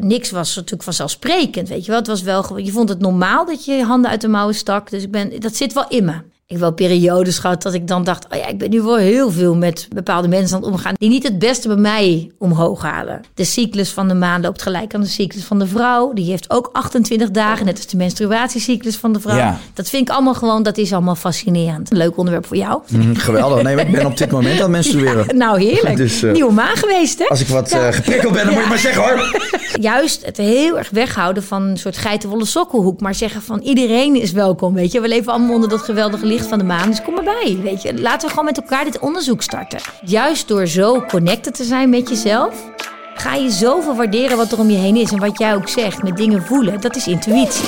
[0.00, 1.98] Niks was natuurlijk vanzelfsprekend, weet je wel.
[1.98, 4.90] Het was wel je vond het normaal dat je je handen uit de mouwen stak.
[4.90, 6.20] Dus ik ben, dat zit wel in me.
[6.50, 8.96] Ik heb wel periodes gehad dat ik dan dacht, oh ja, ik ben nu wel
[8.96, 12.82] heel veel met bepaalde mensen aan het omgaan die niet het beste bij mij omhoog
[12.82, 13.20] halen.
[13.34, 16.12] De cyclus van de maan loopt gelijk aan de cyclus van de vrouw.
[16.12, 19.36] Die heeft ook 28 dagen, net als de menstruatiecyclus van de vrouw.
[19.36, 19.58] Ja.
[19.74, 21.90] Dat vind ik allemaal gewoon, dat is allemaal fascinerend.
[21.90, 22.80] Een leuk onderwerp voor jou.
[22.88, 23.62] Mhm, geweldig.
[23.62, 25.26] Nee, ik ben op dit moment aan het menstrueren.
[25.36, 25.96] Nou, heerlijk.
[25.96, 27.24] Dus, eh, Nieuwe maan geweest, hè?
[27.24, 27.86] Als ik wat Ja.
[27.86, 29.38] eh, geprikkeld ben, dan moet je maar zeggen hoor.
[29.80, 33.00] Juist het heel erg weghouden van een soort geitenwolle sokkelhoek.
[33.00, 35.00] Maar zeggen van iedereen is welkom, weet je.
[35.00, 36.88] We leven allemaal onder dat geweldige licht van de maan.
[36.90, 38.00] Dus kom erbij, weet je.
[38.00, 39.80] Laten we gewoon met elkaar dit onderzoek starten.
[40.04, 42.70] Juist door zo connected te zijn met jezelf...
[43.14, 45.12] ga je zoveel waarderen wat er om je heen is.
[45.12, 46.80] En wat jij ook zegt, met dingen voelen.
[46.80, 47.64] Dat is intuïtie.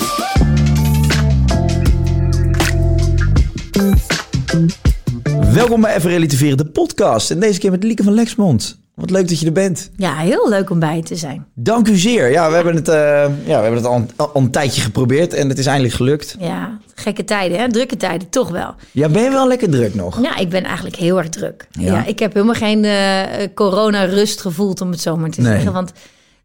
[5.52, 7.30] Welkom bij Even Relativeren, de podcast.
[7.30, 8.80] En deze keer met Lieke van Lexmond.
[9.00, 9.90] Wat leuk dat je er bent.
[9.96, 11.46] Ja, heel leuk om bij je te zijn.
[11.54, 12.30] Dank u zeer.
[12.30, 15.34] Ja, we hebben het, eh, ja, we hebben het al, een- al een tijdje geprobeerd
[15.34, 16.36] en het is eindelijk gelukt.
[16.38, 17.68] Ja, gekke tijden, hè?
[17.70, 18.74] drukke tijden, toch wel.
[18.92, 20.22] Ja, ben je wel lekker druk nog?
[20.22, 21.66] Ja, ik ben eigenlijk heel erg druk.
[21.70, 21.92] Ja?
[21.92, 23.22] Ja, ik heb helemaal geen eh,
[23.54, 25.52] corona-rust gevoeld, om het zo maar te Nee.
[25.52, 25.72] zeggen.
[25.72, 25.92] Want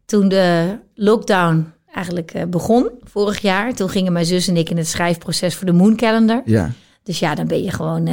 [0.06, 3.74] toen de lockdown eigenlijk eh, begon, vorig jaar...
[3.74, 6.42] toen gingen mijn zus en ik in het schrijfproces voor de Moon Calendar.
[6.44, 6.70] Ja.
[7.02, 8.08] Dus ja, dan ben je gewoon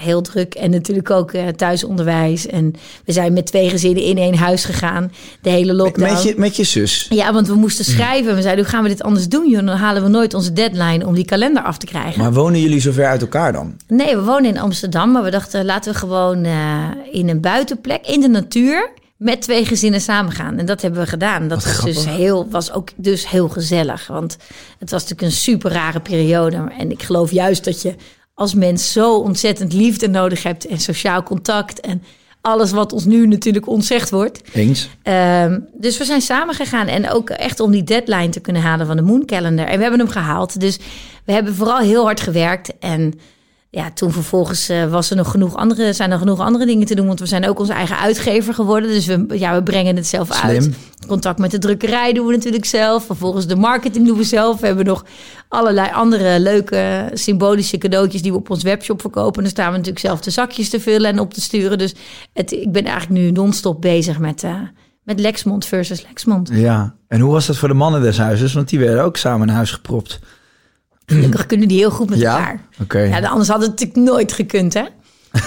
[0.00, 0.54] heel druk.
[0.54, 2.46] En natuurlijk ook eh, thuisonderwijs.
[2.46, 2.74] En
[3.04, 5.12] we zijn met twee gezinnen in één huis gegaan.
[5.42, 6.12] De hele lockdown.
[6.12, 7.06] Met je, met je zus.
[7.10, 8.34] Ja, want we moesten schrijven.
[8.34, 9.48] We zeiden, hoe gaan we dit anders doen?
[9.48, 9.66] Joh?
[9.66, 12.22] Dan halen we nooit onze deadline om die kalender af te krijgen.
[12.22, 13.76] Maar wonen jullie zo ver uit elkaar dan?
[13.86, 18.06] Nee, we wonen in Amsterdam, maar we dachten laten we gewoon eh, in een buitenplek,
[18.06, 20.58] in de natuur, met twee gezinnen samen gaan.
[20.58, 21.48] En dat hebben we gedaan.
[21.48, 24.36] Dat was, dus heel, was ook dus heel gezellig, want
[24.78, 26.68] het was natuurlijk een super rare periode.
[26.78, 27.94] En ik geloof juist dat je
[28.40, 32.02] als mens zo ontzettend liefde nodig hebt en sociaal contact en
[32.40, 34.40] alles wat ons nu natuurlijk ontzegd wordt.
[34.52, 34.88] Eens.
[35.02, 38.86] Ehm, dus we zijn samen gegaan en ook echt om die deadline te kunnen halen
[38.86, 39.66] van de Moon Calendar.
[39.66, 40.60] En we hebben hem gehaald.
[40.60, 40.78] Dus
[41.24, 42.78] we hebben vooral heel hard gewerkt.
[42.78, 43.20] En
[43.72, 46.94] ja, toen vervolgens eh, was er nog genoeg andere, zijn er genoeg andere dingen te
[46.94, 47.06] doen.
[47.06, 48.90] Want we zijn ook onze eigen uitgever geworden.
[48.90, 50.62] Dus we, ja, we brengen het zelf uit.
[50.62, 50.74] Slim.
[51.06, 53.06] Contact met de drukkerij doen we natuurlijk zelf.
[53.06, 54.60] Vervolgens de marketing doen we zelf.
[54.60, 55.04] We hebben nog
[55.48, 59.36] allerlei andere leuke symbolische cadeautjes die we op ons webshop verkopen.
[59.36, 61.78] En dan staan we natuurlijk zelf de zakjes te vullen en op te sturen.
[61.78, 61.94] Dus
[62.32, 64.54] het, ik ben eigenlijk nu non-stop bezig met, eh,
[65.02, 66.50] met Lexmond versus Lexmond.
[66.52, 66.94] Ja.
[67.08, 68.52] En hoe was dat voor de mannen des huizes?
[68.52, 70.20] Want die werden ook samen in huis gepropt.
[71.16, 72.38] Gelukkig kunnen die heel goed met Ja?
[72.38, 72.60] elkaar.
[72.82, 72.98] Oké.
[73.00, 74.84] Ja, anders had het natuurlijk nooit gekund, hè?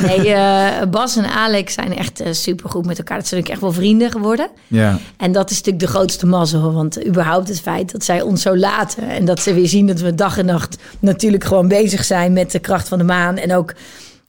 [0.01, 3.18] Nee, eh, Bas en Alex zijn echt super supergoed met elkaar.
[3.18, 4.50] Dat zijn ook echt wel vrienden geworden.
[4.68, 4.97] Ja.
[5.18, 6.74] En dat is natuurlijk de grootste mazzel.
[6.74, 9.09] Want überhaupt het feit dat zij ons zo laten.
[9.09, 12.51] En dat ze weer zien dat we dag en nacht natuurlijk gewoon bezig zijn met
[12.51, 13.38] de kracht van de maan.
[13.38, 13.74] En ook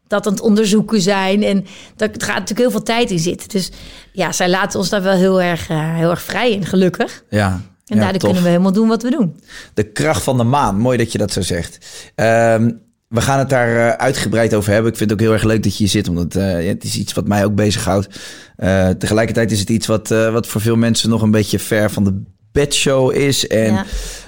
[0.06, 1.42] dat aan het onderzoeken zijn.
[1.42, 1.66] En
[1.96, 3.48] dat het gaat natuurlijk heel veel tijd in zitten.
[3.48, 3.70] Dus
[4.12, 7.22] ja, zij laten ons daar wel heel erg, eh, heel erg vrij in, gelukkig.
[7.30, 7.60] Ja.
[7.86, 8.28] En ja, daardoor tof.
[8.28, 9.40] kunnen we helemaal doen wat we doen.
[9.74, 10.78] De kracht van de maan.
[10.78, 11.78] Mooi dat je dat zo zegt.
[12.14, 12.70] Ehm,
[13.08, 14.90] we gaan het daar eh, uitgebreid over hebben.
[14.90, 16.96] Ik vind het ook heel erg leuk dat je hier zit, omdat eh, het is
[16.96, 18.08] iets wat mij ook bezighoudt.
[18.56, 22.04] Eh tegelijkertijd is het iets wat, wat voor veel mensen nog een beetje ver van
[22.04, 22.22] de
[22.52, 23.46] bedshow is.
[23.46, 23.84] En Ja.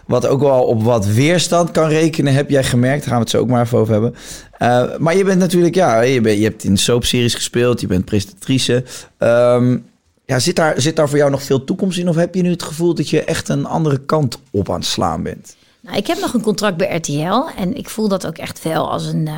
[0.07, 2.99] wat ook wel op wat weerstand kan rekenen, heb jij gemerkt.
[3.01, 4.15] Daar gaan we het zo ook maar even over hebben.
[5.03, 8.85] Maar je bent natuurlijk, ja, je, bent, je hebt in soapseries gespeeld, je bent presentatrice.
[9.19, 9.77] Ehm,
[10.27, 12.09] ja, zit, daar, zit daar voor jou nog veel toekomst in?
[12.09, 14.85] Of heb je nu het gevoel dat je echt een andere kant op aan het
[14.85, 15.57] slaan bent?
[15.81, 18.91] Nou, ik heb nog een contract bij RTL en ik voel dat ook echt wel
[18.91, 19.27] als een.
[19.27, 19.35] eh,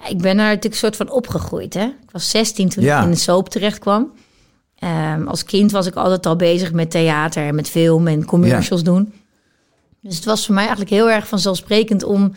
[0.00, 1.74] ja, ik ben daar natuurlijk een soort van opgegroeid.
[1.74, 1.84] Hè?
[1.84, 2.98] Ik was 16 toen Ja.
[2.98, 4.12] ik in de soap terecht kwam.
[4.78, 8.82] Ehm, als kind was ik altijd al bezig met theater en met film en commercials
[8.82, 9.12] doen.
[10.02, 12.32] Dus het was voor mij eigenlijk heel erg vanzelfsprekend om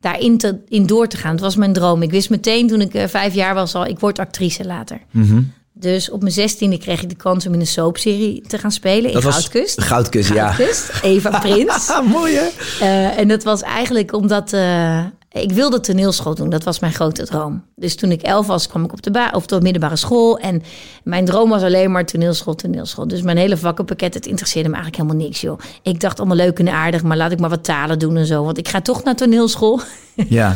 [0.00, 1.30] daarin te, in door te gaan.
[1.32, 2.02] Het was mijn droom.
[2.02, 5.00] Ik wist meteen toen ik eh, vijf jaar was al, ik word actrice later.
[5.10, 5.42] Mhm.
[5.78, 9.12] Dus op mijn zestiende kreeg ik de kans om in een soapserie te gaan spelen
[9.12, 9.82] in Goudkust.
[9.82, 10.52] Goudkust, ja.
[10.52, 11.92] Goudkust, Eva Prins.
[12.04, 12.48] Mooi hè?
[12.80, 17.24] Eh, en dat was eigenlijk omdat eh, Ik wilde toneelschool doen, dat was mijn grote
[17.24, 17.64] droom.
[17.74, 20.38] Dus toen ik elf was, kwam ik op de, ba of de middelbare school.
[20.38, 20.62] En
[21.04, 23.08] mijn droom was alleen maar toneelschool, toneelschool.
[23.08, 25.58] Dus mijn hele vakkenpakket, het interesseerde me eigenlijk helemaal niks, joh.
[25.82, 28.44] Ik dacht allemaal leuk en aardig, maar laat ik maar wat talen doen en zo.
[28.44, 29.80] Want ik ga toch naar toneelschool.
[30.14, 30.54] Ja.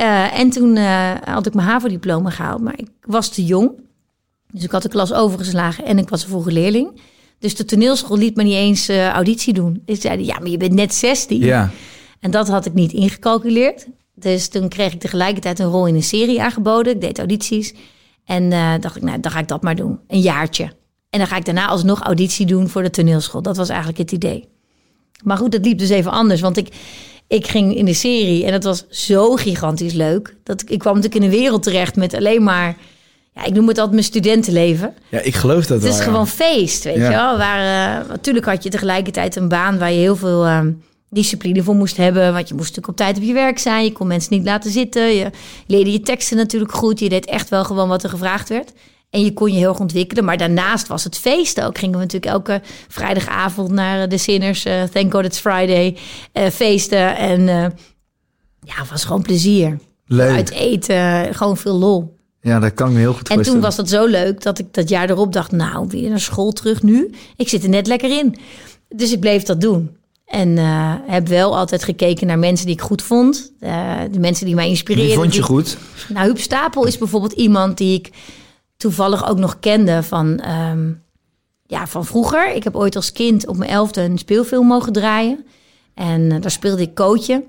[0.00, 0.76] Uh, en toen
[1.24, 3.84] had ik mijn HAVO-diploma gehaald, maar ik was te jong.
[4.52, 7.00] Dus ik had de klas overgeslagen en ik was een vroege leerling.
[7.38, 9.82] Dus de toneelschool liet me niet eens uh, auditie doen.
[9.86, 11.40] Ze zeiden, ja, maar je bent net 16.
[11.40, 11.70] Ja.
[12.20, 13.86] En dat had ik niet ingecalculeerd.
[14.14, 16.94] Dus toen kreeg ik tegelijkertijd een rol in een serie aangeboden.
[16.94, 17.74] Ik deed audities.
[18.24, 19.98] En uh, dacht ik, nou, dan ga ik dat maar doen.
[20.08, 20.64] Een jaartje.
[21.10, 23.42] En dan ga ik daarna alsnog auditie doen voor de toneelschool.
[23.42, 24.48] Dat was eigenlijk het idee.
[25.24, 26.40] Maar goed, het liep dus even anders.
[26.40, 26.68] Want ik,
[27.26, 30.36] ik ging in de serie en dat was zo gigantisch leuk.
[30.42, 32.76] Dat ik, ik kwam natuurlijk in een wereld terecht met alleen maar...
[33.36, 34.94] Ja, ik noem het altijd mijn studentenleven.
[35.08, 36.26] Ja, ik geloof dat Het is wel, gewoon ja.
[36.30, 37.02] feest, weet Ja.
[37.02, 37.36] je wel.
[37.38, 40.60] Waar, uh, natuurlijk had je tegelijkertijd een baan waar je heel veel uh,
[41.10, 42.32] discipline voor moest hebben.
[42.32, 43.84] Want je moest natuurlijk op tijd op je werk zijn.
[43.84, 45.14] Je kon mensen niet laten zitten.
[45.14, 45.30] Je
[45.66, 46.98] leerde je teksten natuurlijk goed.
[46.98, 48.72] Je deed echt wel gewoon wat er gevraagd werd.
[49.10, 50.24] En je kon je heel erg ontwikkelen.
[50.24, 51.78] Maar daarnaast was het feest ook.
[51.78, 54.66] Gingen we natuurlijk elke vrijdagavond naar de Sinners.
[54.66, 55.96] Uh, Thank God It's Friday.
[56.52, 57.16] Feesten.
[57.16, 57.40] En
[58.60, 59.78] ja, het was gewoon plezier.
[60.06, 60.34] Leuk.
[60.36, 61.34] Uit eten.
[61.34, 62.15] Gewoon veel lol.
[62.46, 63.60] Ja, dat kan ik me heel goed En voorstellen.
[63.60, 65.52] toen was dat zo leuk dat ik dat jaar erop dacht...
[65.52, 67.10] nou, weer naar school terug nu.
[67.36, 68.36] Ik zit er net lekker in.
[68.88, 69.96] Dus ik bleef dat doen.
[70.26, 73.52] En uh, heb wel altijd gekeken naar mensen die ik goed vond.
[73.60, 75.06] Uh, de mensen die mij inspireerden.
[75.06, 75.48] Wie vond je die...
[75.48, 75.76] goed?
[76.08, 78.10] Nou, Huub Stapel is bijvoorbeeld iemand die ik
[78.76, 81.02] toevallig ook nog kende van, um,
[81.66, 82.54] ja, van vroeger.
[82.54, 85.44] Ik heb ooit als kind op mijn elfde een speelfilm mogen draaien.
[85.94, 87.44] En uh, daar speelde ik Kootje.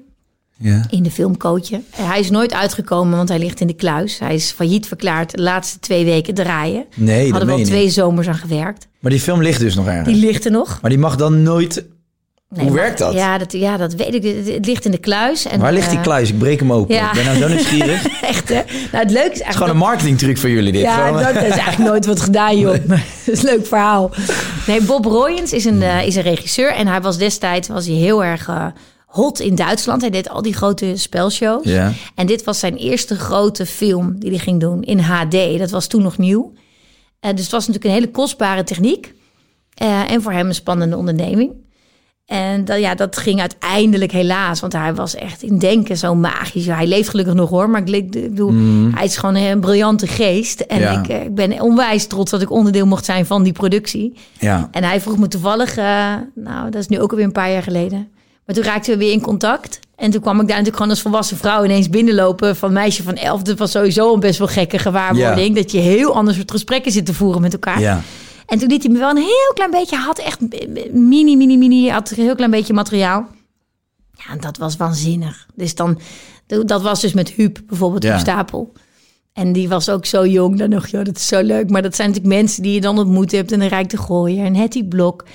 [0.59, 0.85] Ja.
[0.89, 1.81] In de film Kootje.
[1.95, 4.19] Hij is nooit uitgekomen, want hij ligt in de kluis.
[4.19, 6.85] Hij is failliet verklaard de laatste twee weken draaien.
[6.95, 7.67] Nee, Hadden we al niet.
[7.67, 8.87] twee zomers aan gewerkt.
[8.99, 10.07] Maar die film ligt dus nog ergens?
[10.07, 10.79] Die ligt er nog.
[10.81, 11.85] Maar die mag dan nooit...
[12.49, 13.13] Nee, Hoe maar, werkt dat?
[13.13, 13.51] Ja, dat?
[13.51, 14.45] ja, dat weet ik.
[14.53, 15.45] Het ligt in de kluis.
[15.45, 16.29] En, Waar ligt die uh, kluis?
[16.29, 16.95] Ik breek hem open.
[16.95, 17.07] ja.
[17.07, 18.07] Ik ben nou zo nieuwsgierig.
[18.21, 18.61] Echt, hè?
[18.91, 19.37] Nou, het leuke is eigenlijk...
[19.37, 20.81] Het is gewoon een marketingtruc voor jullie dit.
[20.81, 22.75] Ja, dat, is eigenlijk nooit wat gedaan, joh.
[22.87, 24.11] Dat is een leuk verhaal.
[24.67, 26.73] Nee, Bob Royens is een, uh, is een regisseur.
[26.73, 28.65] En hij was destijds was hij heel erg uh,
[29.07, 30.01] hot in Duitsland.
[30.01, 31.63] Hij deed al die grote spelshows.
[31.63, 31.91] Ja.
[32.15, 35.57] En dit was zijn eerste grote film die hij ging doen in HD.
[35.57, 36.53] Dat was toen nog nieuw.
[37.21, 39.13] Uh, dus het was natuurlijk een hele kostbare techniek.
[39.83, 41.51] Uh, en voor hem een spannende onderneming.
[42.25, 46.65] En dat, ja, dat ging uiteindelijk helaas, want hij was echt in denken zo magisch.
[46.65, 48.93] Hij leeft gelukkig nog hoor, maar ik, bedoel, mm.
[48.93, 50.59] hij is gewoon een briljante geest.
[50.59, 51.01] En Ja.
[51.01, 54.13] ik, ik ben onwijs trots dat ik onderdeel mocht zijn van die productie.
[54.39, 54.67] Ja.
[54.71, 57.63] En hij vroeg me toevallig, uh, nou dat is nu ook alweer een paar jaar
[57.63, 58.11] geleden.
[58.47, 59.79] Maar toen raakten we weer in contact.
[59.95, 63.15] En toen kwam ik daar natuurlijk gewoon als volwassen vrouw ineens binnenlopen van meisje van
[63.15, 63.41] elf.
[63.41, 65.55] Dat was sowieso een best wel gekke gewaarwording.
[65.55, 65.61] Ja.
[65.61, 67.79] Dat je heel anders soort gesprekken zit te voeren met elkaar.
[67.79, 68.01] Ja.
[68.45, 70.41] En toen liet hij me wel een heel klein beetje, had echt
[70.91, 73.27] mini, mini, mini, had een heel klein beetje materiaal.
[74.13, 75.47] Ja, en dat was waanzinnig.
[75.55, 75.99] Dus dan,
[76.65, 78.09] dat was dus met Huub, bijvoorbeeld, Ja.
[78.09, 78.73] Huub Stapel.
[79.33, 80.57] En die was ook zo jong.
[80.57, 81.69] Dan dacht je, oh, dat is zo leuk.
[81.69, 83.51] Maar dat zijn natuurlijk mensen die je dan ontmoet hebt.
[83.51, 85.25] En een Rijk de Gooier en Hetty Blok.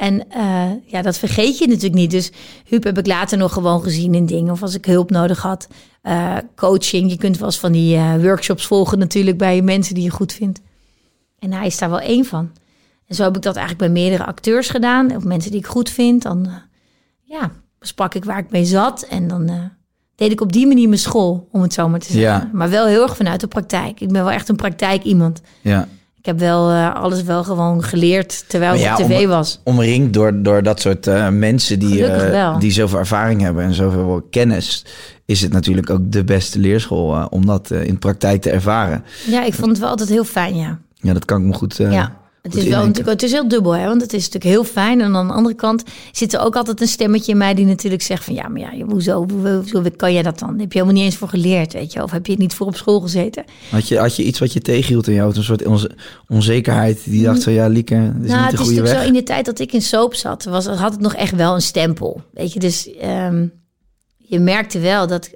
[0.00, 2.10] En uh, ja, dat vergeet je natuurlijk niet.
[2.10, 2.30] Dus
[2.64, 4.52] Huub heb ik later nog gewoon gezien in dingen.
[4.52, 5.68] Of als ik hulp nodig had.
[6.02, 9.38] Uh, coaching, je kunt wel eens van die uh, workshops volgen natuurlijk...
[9.38, 10.60] bij mensen die je goed vindt.
[11.38, 12.50] En hij is daar wel één van.
[13.06, 15.16] En zo heb ik dat eigenlijk bij meerdere acteurs gedaan.
[15.16, 16.22] Of mensen die ik goed vind.
[16.22, 16.48] Dan
[17.22, 19.02] ja, besprak ik waar ik mee zat.
[19.02, 19.70] En dan
[20.14, 22.22] deed ik op die manier mijn school, om het zo maar te zeggen.
[22.22, 22.50] Ja.
[22.52, 24.00] Maar wel heel erg vanuit de praktijk.
[24.00, 25.40] Ik ben wel echt een praktijk iemand.
[25.60, 25.88] Ja.
[26.20, 29.60] Ik heb wel uh, alles wel gewoon geleerd terwijl ik op tv om- was.
[29.64, 32.58] Omringd door, door dat soort eh, mensen die, eh, wel.
[32.58, 34.84] die zoveel ervaring hebben en zoveel kennis,
[35.24, 39.04] is het natuurlijk ook de beste leerschool eh, om dat eh, in praktijk te ervaren.
[39.26, 40.78] Ja, ik vond het wel altijd heel fijn, ja.
[40.94, 41.80] Ja, dat kan ik me goed.
[41.80, 42.18] eh, ja.
[42.42, 43.86] Het is, wel natuurlijk, het is heel dubbel, hè?
[43.86, 45.00] want het is natuurlijk heel fijn.
[45.00, 45.82] En aan de andere kant
[46.12, 48.34] zit er ook altijd een stemmetje in mij die natuurlijk zegt van...
[48.34, 50.48] ja, maar ja, hoezo, hoezo kan jij dat dan?
[50.58, 52.02] Heb je helemaal niet eens voor geleerd, weet je?
[52.02, 53.44] Of heb je het niet voor op school gezeten?
[53.70, 55.36] Had, je, had je iets wat je tegenhield in jou?
[55.36, 55.96] Een soort onze-
[56.28, 58.94] onzekerheid die dacht van ja, Lieke, dit is nou, niet het de is goede natuurlijk
[58.94, 59.02] weg.
[59.02, 61.54] zo in de tijd dat ik in soap zat, was, had het nog echt wel
[61.54, 62.22] een stempel.
[62.32, 63.46] Weet je, dus ehm,
[64.16, 65.30] je merkte wel dat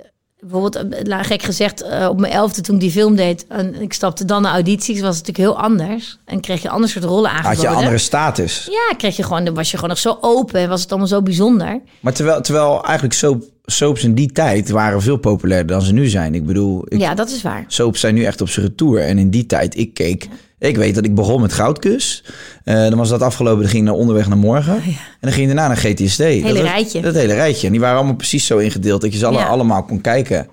[0.50, 3.92] bijvoorbeeld, eh, gek gezegd, eh, op mijn elfde toen ik die film deed en ik
[3.92, 6.18] stapte dan naar audities, was het natuurlijk heel anders.
[6.24, 7.56] En kreeg je ander soort rollen aangeboden.
[7.58, 8.68] Had je andere status.
[8.70, 11.08] Ja, kreeg je gewoon, dan was je gewoon nog zo open en was het allemaal
[11.08, 11.80] zo bijzonder.
[12.00, 16.08] Maar terwijl, terwijl eigenlijk soap, soaps in die tijd waren veel populairder dan ze nu
[16.08, 16.34] zijn.
[16.34, 17.64] Ik bedoel, ik, Ja, dat is waar.
[17.66, 19.00] soaps zijn nu echt op zijn retour.
[19.00, 20.28] En in die tijd, ik keek...
[20.68, 22.24] Ik weet dat ik begon met Goudkus.
[22.64, 24.74] Eh, dan was dat afgelopen, dan ging naar Onderweg naar Morgen.
[24.74, 26.18] En dan ging je daarna naar GTSD.
[26.18, 27.00] Hele dat was- rijtje.
[27.00, 27.66] Dat hele rijtje.
[27.66, 29.46] En die waren allemaal precies zo ingedeeld dat je ze alle, Ja.
[29.46, 30.36] allemaal kon kijken.
[30.36, 30.46] Ja,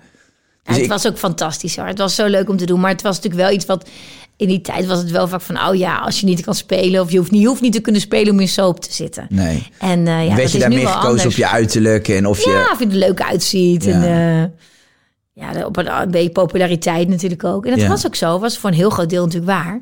[0.64, 1.86] Dus het ik- was ook fantastisch hoor.
[1.86, 2.80] Het was zo leuk om te doen.
[2.80, 3.90] Maar het was natuurlijk wel iets wat.
[4.38, 5.68] In die tijd was het wel vaak van.
[5.68, 7.02] Oh ja, als je niet kan spelen.
[7.02, 9.26] Of je hoeft niet, je hoeft niet te kunnen spelen om in soap te zitten.
[9.30, 9.64] Nee.
[9.80, 11.26] En eh, ja, Werd dat je is daar meer gekozen anders.
[11.26, 12.50] op je uiterlijk en of je...
[12.50, 13.84] Ja, of je er leuk uitziet.
[13.84, 13.92] Ja.
[13.92, 17.66] En, eh, ja, de- op een, een beetje populariteit natuurlijk ook.
[17.66, 19.82] En dat was ook zo, was voor een heel groot deel natuurlijk waar.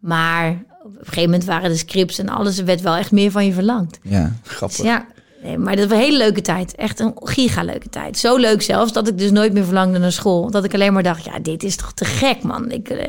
[0.00, 0.50] Maar
[0.84, 3.46] op een gegeven moment waren de scripts en alles, er werd wel echt meer van
[3.46, 3.98] je verlangd.
[4.02, 4.76] Ja, grappig.
[4.76, 5.06] Dus ja,
[5.42, 6.74] nee, maar dat was een hele leuke tijd.
[6.74, 8.18] Echt een giga leuke tijd.
[8.18, 10.50] Zo leuk zelfs dat ik dus nooit meer verlangde naar school.
[10.50, 12.70] Dat ik alleen maar dacht, ja, dit is toch te gek, man.
[12.70, 13.06] Ik, eh,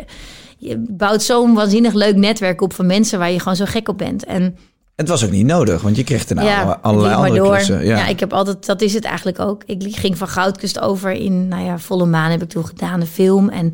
[0.58, 3.98] je bouwt zo'n waanzinnig leuk netwerk op van mensen waar je gewoon zo gek op
[3.98, 4.26] bent.
[4.26, 4.58] En
[4.96, 7.48] Het was ook niet nodig, want je kreeg daarna ja, allerlei andere door.
[7.52, 7.86] klussen.
[7.86, 7.98] Ja.
[7.98, 8.08] Ja.
[8.08, 9.64] ik heb altijd, dat is het eigenlijk ook.
[9.66, 13.08] Ik ging van Goudkust over in, nou ja, Volle Maan heb ik toen gedaan, een
[13.08, 13.50] film.
[13.50, 13.74] En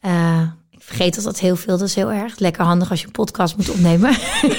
[0.00, 0.42] eh,
[0.90, 2.38] ik vergeet altijd heel veel, dat is heel erg.
[2.38, 4.10] Lekker handig als je een podcast moet opnemen.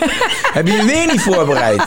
[0.58, 1.82] Heb je je weer niet voorbereid?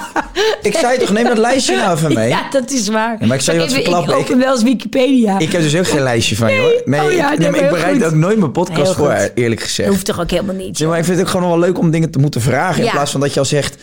[0.63, 2.29] ik zei toch, neem dat lijstje nou even mee.
[2.29, 3.17] ja, dat is waar.
[3.21, 4.13] Ja, maar ik je wat verklappen.
[4.15, 5.39] Ik open wel eens Wikipedia.
[5.39, 6.83] Ik heb dus ook geen lijstje van je hoor.
[6.85, 8.05] Nee, Oh ja, ik, nee, nee, maar ik bereid goed.
[8.05, 9.31] ook nooit mijn podcast Heel voor, goed.
[9.35, 9.89] eerlijk Dat gezegd.
[9.89, 10.79] hoeft toch ook helemaal niet.
[10.79, 12.85] Ja, maar ik vind het ook gewoon wel leuk om dingen te moeten vragen.
[12.85, 13.77] In plaats van dat je al zegt,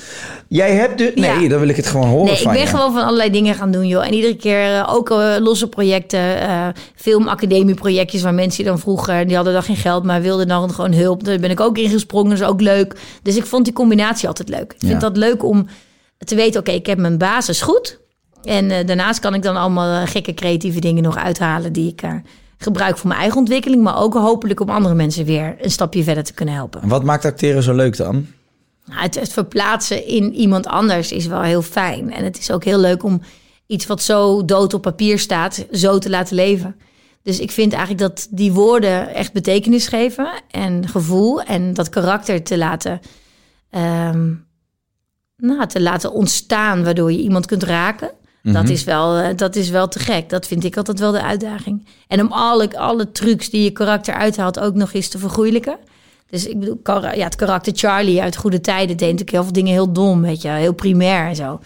[0.48, 1.12] jij hebt dus...
[1.16, 2.68] Nee, dan wil ik het gewoon horen Nee, ik van ben je.
[2.68, 4.06] gewoon van allerlei dingen gaan doen, joh.
[4.06, 9.36] En iedere keer eh, ook eh, losse projecten, eh filmacademieprojectjes waar mensen dan vroeger, die
[9.36, 11.24] hadden dan geen geld, maar wilden dan gewoon hulp.
[11.24, 12.96] Daar ben ik ook ingesprongen, dat is ook leuk.
[13.24, 14.74] Dus ik vond die combinatie altijd leuk.
[14.74, 14.88] Ik Ja.
[14.88, 15.68] vind dat leuk om
[16.18, 18.00] te weten, oké, ik heb mijn basis goed.
[18.44, 22.02] En eh, daarnaast kan ik dan allemaal eh, gekke creatieve dingen nog uithalen die ik
[22.02, 22.14] eh,
[22.58, 26.24] gebruik voor mijn eigen ontwikkeling, maar ook hopelijk om andere mensen weer een stapje verder
[26.24, 26.82] te kunnen helpen.
[26.82, 28.26] En Wat maakt acteren zo leuk dan?
[28.86, 32.14] Nou, Het, het verplaatsen in iemand anders is wel heel fijn.
[32.14, 33.22] En het is ook heel leuk om
[33.68, 36.76] iets wat zo dood op papier staat, zo te laten leven.
[37.30, 42.44] Dus ik vind eigenlijk dat die woorden echt betekenis geven en gevoel en dat karakter
[42.44, 43.00] te laten,
[45.38, 48.12] nou, te laten ontstaan, waardoor je iemand kunt raken.
[48.44, 50.30] Dat, is wel, eh, dat is wel te gek.
[50.30, 51.86] Dat vind ik altijd wel de uitdaging.
[52.08, 55.78] En om alle, alle trucs die je karakter uithaalt ook nog eens te vergoeilijken.
[56.30, 59.74] Dus ik bedoel, ja, het karakter Charlie uit Goede Tijden deed natuurlijk heel veel dingen
[59.74, 61.60] heel dom, weet je, heel primair en zo.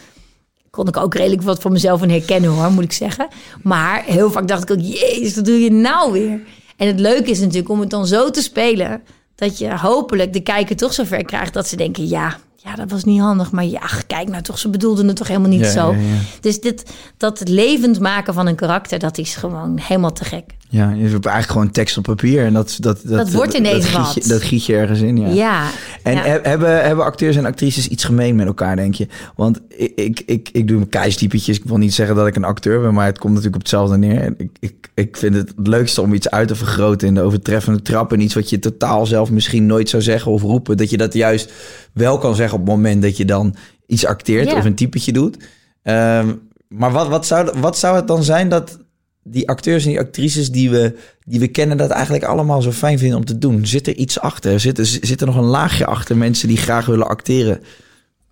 [0.75, 3.27] Kon ik ook redelijk wat voor mezelf in herkennen hoor, moet ik zeggen.
[3.63, 6.41] Maar heel vaak dacht ik ook, jezus, wat doe je nou weer?
[6.77, 9.03] En het leuke is natuurlijk om het dan zo te spelen,
[9.35, 13.03] dat je hopelijk de kijker toch zover krijgt dat ze denken, ja, ja, dat was
[13.03, 13.51] niet handig.
[13.51, 15.91] Maar ja, kijk nou toch, ze bedoelden het toch helemaal niet Ja, zo.
[15.91, 16.15] ja, ja.
[16.41, 16.83] Dus dit,
[17.17, 20.43] dat het levend maken van een karakter, dat is gewoon helemaal te gek.
[20.69, 22.45] Ja, je hebt eigenlijk gewoon tekst op papier.
[22.45, 24.29] En dat, dat, dat, Dat wordt ineens dat giet je, wat.
[24.29, 25.27] Dat giet je ergens in, ja.
[25.27, 25.67] Ja.
[26.03, 26.39] En ja.
[26.41, 29.07] hebben, hebben acteurs en actrices iets gemeen met elkaar, denk je?
[29.35, 31.57] Want ik, ik, ik, ik doe mijn keistypetjes.
[31.57, 33.97] Ik wil niet zeggen dat ik een acteur ben, maar het komt natuurlijk op hetzelfde
[33.97, 34.21] neer.
[34.21, 37.21] En ik, ik, ik vind het het leukste om iets uit te vergroten in de
[37.21, 38.13] overtreffende trap.
[38.13, 40.77] En iets wat je totaal zelf misschien nooit zou zeggen of roepen.
[40.77, 41.51] Dat je dat juist
[41.93, 43.55] wel kan zeggen op het moment dat je dan
[43.87, 45.37] iets acteert of een typetje doet.
[45.83, 46.33] Ehm,
[46.67, 48.79] maar wat, wat, zou, wat zou het dan zijn dat
[49.23, 52.99] die acteurs en die actrices die we, die we kennen, dat eigenlijk allemaal zo fijn
[52.99, 53.65] vinden om te doen?
[53.65, 54.59] Zit er iets achter?
[54.59, 57.61] Zit er, zit er nog een laagje achter mensen die graag willen acteren?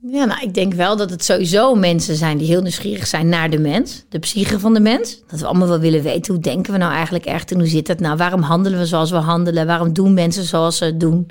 [0.04, 3.50] Ja, nou, ik denk wel dat het sowieso mensen zijn die heel nieuwsgierig zijn naar
[3.50, 5.22] de mens, de psyche van de mens.
[5.28, 7.88] Dat we allemaal wel willen weten, hoe denken we nou eigenlijk echt en hoe zit
[7.88, 8.18] dat nou?
[8.18, 9.68] Waarom handelen we zoals we handelen?
[9.68, 11.30] Waarom doen mensen zoals ze doen?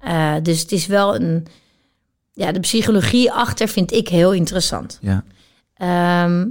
[0.00, 1.46] Eh, dus het is wel een,
[2.36, 4.98] ja, de psychologie achter vind ik heel interessant.
[5.00, 5.24] Ja.
[5.74, 6.46] Ehm,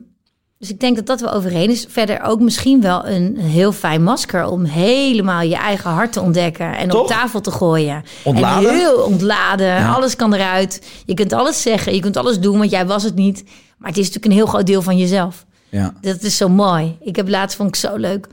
[0.57, 1.85] dus ik denk dat dat wel overheen is.
[1.89, 6.77] Verder ook misschien wel een, heel fijn masker om helemaal je eigen hart te ontdekken
[6.77, 7.01] en Toch?
[7.01, 8.03] op tafel te gooien.
[8.23, 8.69] Ontladen?
[8.69, 9.87] En heel ontladen.
[9.87, 10.87] Alles kan eruit.
[11.05, 13.43] Je kunt alles zeggen, je kunt alles doen, want jij was het niet.
[13.77, 15.45] Maar het is natuurlijk een heel groot deel van jezelf.
[15.69, 15.93] Ja.
[16.01, 16.97] Dat is zo mooi.
[16.99, 18.27] Ik heb laatst vond ik zo leuk.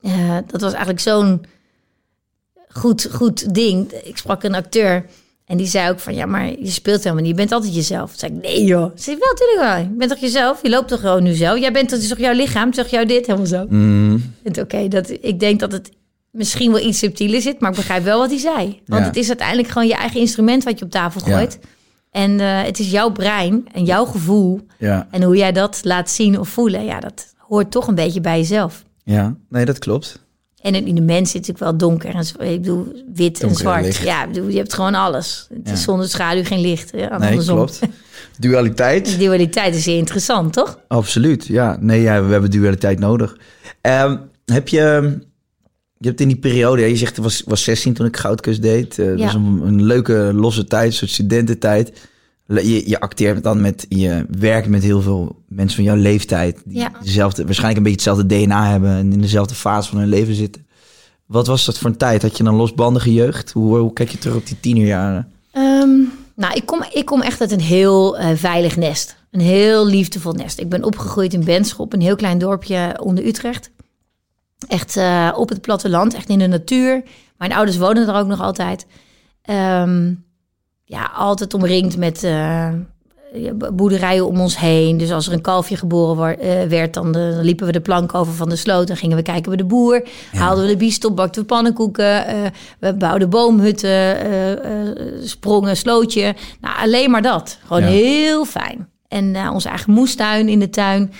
[0.00, 1.44] Eh, dat was eigenlijk zo'n
[2.68, 3.92] goed, goed ding.
[3.92, 5.06] Ik sprak een acteur
[5.46, 7.30] en die zei ook van ja, maar je speelt helemaal niet.
[7.30, 8.10] Je bent altijd jezelf.
[8.10, 8.90] Toen zei ik nee joh.
[8.96, 9.76] Ze zei wel, natuurlijk wel.
[9.82, 10.62] Je bent toch jezelf?
[10.62, 11.58] Je loopt toch gewoon nu zelf?
[11.58, 12.70] Jij bent is toch jouw lichaam?
[12.70, 13.66] Toch jou dit helemaal zo?
[13.68, 15.90] Mm, Het- Oké, dat ik denk dat het
[16.30, 18.80] misschien wel iets subtieler zit, maar ik begrijp wel wat hij zei.
[18.86, 19.06] Want Ja.
[19.06, 21.36] het is uiteindelijk gewoon je eigen instrument wat je op tafel Ja.
[21.36, 21.58] gooit.
[22.10, 24.60] En eh, het is jouw brein en jouw gevoel.
[24.78, 25.08] ja.
[25.10, 28.38] En hoe jij dat laat zien of voelen, ja, dat hoort toch een beetje bij
[28.38, 28.84] jezelf.
[29.04, 30.21] ja, nee, dat klopt.
[30.62, 33.82] En in de mens zit natuurlijk wel donker en ik bedoel wit en Donker en
[33.92, 33.96] zwart.
[33.96, 35.46] Ja, bedoel, je hebt gewoon alles.
[35.54, 35.72] Het Ja.
[35.72, 36.92] is zonder schaduw geen licht.
[36.92, 37.56] Nee, andersom.
[37.56, 37.80] klopt.
[38.38, 40.78] Dualiteit, De dualiteit is zeer interessant, toch?
[40.88, 41.46] absoluut.
[41.46, 43.36] Ja, nee, ja, we hebben dualiteit nodig.
[43.80, 45.18] Ehm, heb je,
[45.98, 48.96] je hebt in die periode, je zegt, het was, was 16 toen ik Goudkus deed.
[48.96, 49.24] Dat Ja.
[49.24, 52.08] was een, een leuke losse tijd, een soort studententijd.
[52.54, 56.62] Je, je acteert dan met, je werkt met heel veel mensen van jouw leeftijd.
[56.64, 56.90] Die Ja.
[57.02, 60.66] dezelfde, waarschijnlijk een beetje hetzelfde DNA hebben en in dezelfde fase van hun leven zitten.
[61.26, 62.22] Wat was dat voor een tijd?
[62.22, 63.52] Had je een losbandige jeugd?
[63.52, 65.32] Hoe, hoe kijk je terug op die tienerjaren?
[65.52, 65.90] Ehm,
[66.36, 69.16] nou, ik kom, ik kom echt uit een heel eh, veilig nest.
[69.30, 70.58] Een heel liefdevol nest.
[70.60, 73.70] Ik ben opgegroeid in Benschop, een heel klein dorpje onder Utrecht.
[74.68, 77.02] Echt eh, op het platteland, echt in de natuur.
[77.38, 78.86] Mijn ouders wonen er ook nog altijd.
[79.42, 80.12] Ehm,
[80.92, 82.68] ja, altijd omringd met eh,
[83.72, 84.96] boerderijen om ons heen.
[84.96, 88.14] Dus als er een kalfje geboren eh, werd, dan, eh, dan liepen we de plank
[88.14, 88.86] over van de sloot.
[88.86, 90.02] Dan gingen we kijken bij de boer.
[90.32, 92.24] Haalden we de biestop, bakten we pannenkoeken.
[92.78, 94.16] we bouwden boomhutten,
[95.24, 96.34] sprongen, slootje.
[96.60, 97.58] Nou, alleen maar dat.
[97.66, 97.88] Gewoon Ja.
[97.88, 98.88] heel fijn.
[99.08, 101.12] En onze eigen moestuin in de tuin.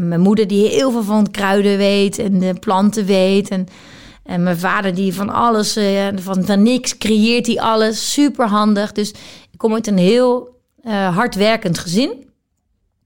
[0.00, 3.48] Mijn moeder die heel veel van kruiden weet en de planten weet.
[3.48, 3.66] En,
[4.24, 8.12] en mijn vader die van alles, eh, van, van niks creëert hij alles.
[8.12, 8.92] Super handig.
[8.92, 9.10] Dus
[9.50, 12.08] ik kom uit een heel eh, hardwerkend gezin.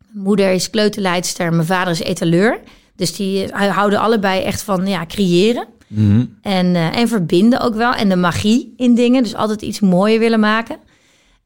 [0.09, 2.61] Mijn moeder is kleuterleidster, mijn vader is etaleur.
[2.97, 5.67] Dus die eh, houden allebei echt van ja, creëren.
[6.43, 7.93] En, eh, en verbinden ook wel.
[7.93, 9.23] En de magie in dingen.
[9.23, 10.77] Dus altijd iets mooier willen maken.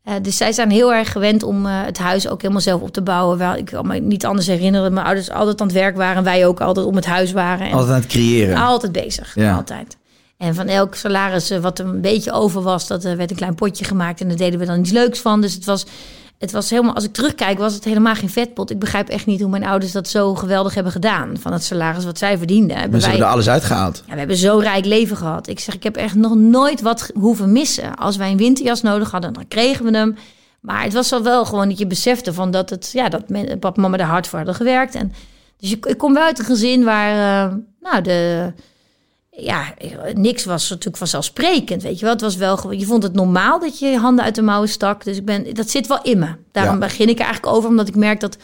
[0.04, 2.92] Eh, dus zij zijn heel erg gewend om eh, het huis ook helemaal zelf op
[2.92, 3.38] te bouwen.
[3.38, 6.16] Wel, ik kan me niet anders herinneren dat mijn ouders altijd aan het werk waren.
[6.16, 7.66] En wij ook altijd om het huis waren.
[7.66, 8.56] En Altijd aan het creëren.
[8.56, 9.35] altijd bezig.
[9.35, 9.54] Ja.
[9.56, 9.97] Altijd.
[10.37, 13.37] En van elk salaris eh, wat er een beetje over was, dat er werd een
[13.37, 14.21] klein potje gemaakt.
[14.21, 15.40] En daar deden we dan iets leuks van.
[15.40, 15.87] Dus het was,
[16.42, 18.70] het was helemaal, als ik terugkijk, was het helemaal geen vetpot.
[18.70, 21.37] Ik begrijp echt niet hoe mijn ouders dat zo geweldig hebben gedaan.
[21.40, 22.72] Van het salaris wat zij verdienden.
[22.76, 24.02] Hebben Maar ze wij- hebben er alles uitgehaald.
[24.06, 25.49] ja, we hebben zo'n rijk leven gehad.
[25.49, 27.94] Ik zeg, ik heb echt nog nooit wat hoeven missen.
[27.94, 30.16] Als wij een winterjas nodig hadden, dan kregen we hem.
[30.61, 33.58] Maar het was wel wel gewoon dat je besefte van dat het, ja, dat men-
[33.58, 34.94] papa en mama er hard voor hadden gewerkt.
[34.94, 35.12] En
[35.58, 37.11] dus je, ik kom wel uit een gezin waar,
[37.49, 38.52] eh, nou, de,
[39.37, 39.75] ja,
[40.15, 42.12] niks was natuurlijk vanzelfsprekend, weet je wel.
[42.15, 45.05] Het was wel je vond het normaal dat je je handen uit de mouwen stak.
[45.05, 46.35] Dus ik ben, dat zit wel in me.
[46.53, 46.81] Daarom Ja.
[46.87, 48.37] begin ik er eigenlijk over, omdat ik merk dat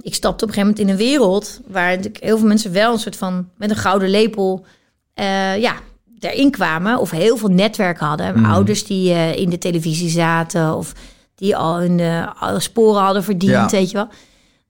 [0.00, 2.92] ik stapte op een gegeven moment in een wereld waar natuurlijk heel veel mensen wel
[2.92, 4.66] een soort van met een gouden lepel,
[5.14, 5.74] eh, ja,
[6.18, 8.40] erin kwamen of heel veel netwerk hadden.
[8.40, 8.50] Mhm.
[8.50, 10.92] Ouders die eh, in de televisie zaten of
[11.34, 12.00] die al hun
[12.38, 13.68] alle sporen hadden verdiend, Ja.
[13.68, 14.08] weet je wel.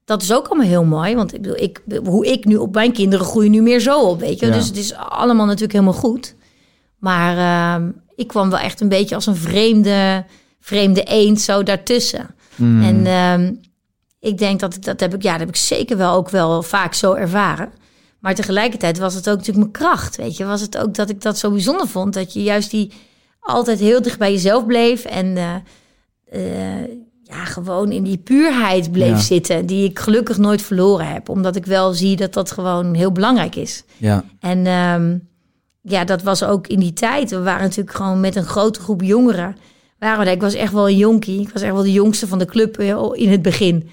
[0.04, 2.92] Dat is ook allemaal heel mooi, want ik bedoel, ik, hoe ik nu op mijn
[2.92, 4.46] kinderen groei nu meer zo op, weet je.
[4.46, 4.52] Ja.
[4.52, 6.34] Dus het is allemaal natuurlijk helemaal goed.
[6.98, 10.24] Maar ehm, ik kwam wel echt een beetje als een vreemde,
[10.60, 12.34] vreemde eend zo daartussen.
[12.58, 13.52] En ehm,
[14.20, 16.94] ik denk dat dat heb ik, ja, dat heb ik zeker wel ook wel vaak
[16.94, 17.72] zo ervaren.
[18.18, 20.44] Maar tegelijkertijd was het ook natuurlijk mijn kracht, weet je.
[20.44, 22.92] Was het ook dat ik dat zo bijzonder vond, dat je juist die
[23.40, 25.54] altijd heel dicht bij jezelf bleef en eh,
[26.82, 26.90] eh,
[27.34, 29.18] ja, gewoon in die puurheid bleef Ja.
[29.18, 33.12] zitten, die ik gelukkig nooit verloren heb, omdat ik wel zie dat dat gewoon heel
[33.12, 33.84] belangrijk is.
[33.96, 34.24] Ja.
[34.40, 35.18] En ehm,
[35.80, 37.30] ja, dat was ook in die tijd.
[37.30, 39.56] We waren natuurlijk gewoon met een grote groep jongeren.
[39.98, 40.30] Waren we.
[40.30, 41.40] Ik was echt wel een jonkie.
[41.40, 43.88] Ik was echt wel de jongste van de club eh, in het begin.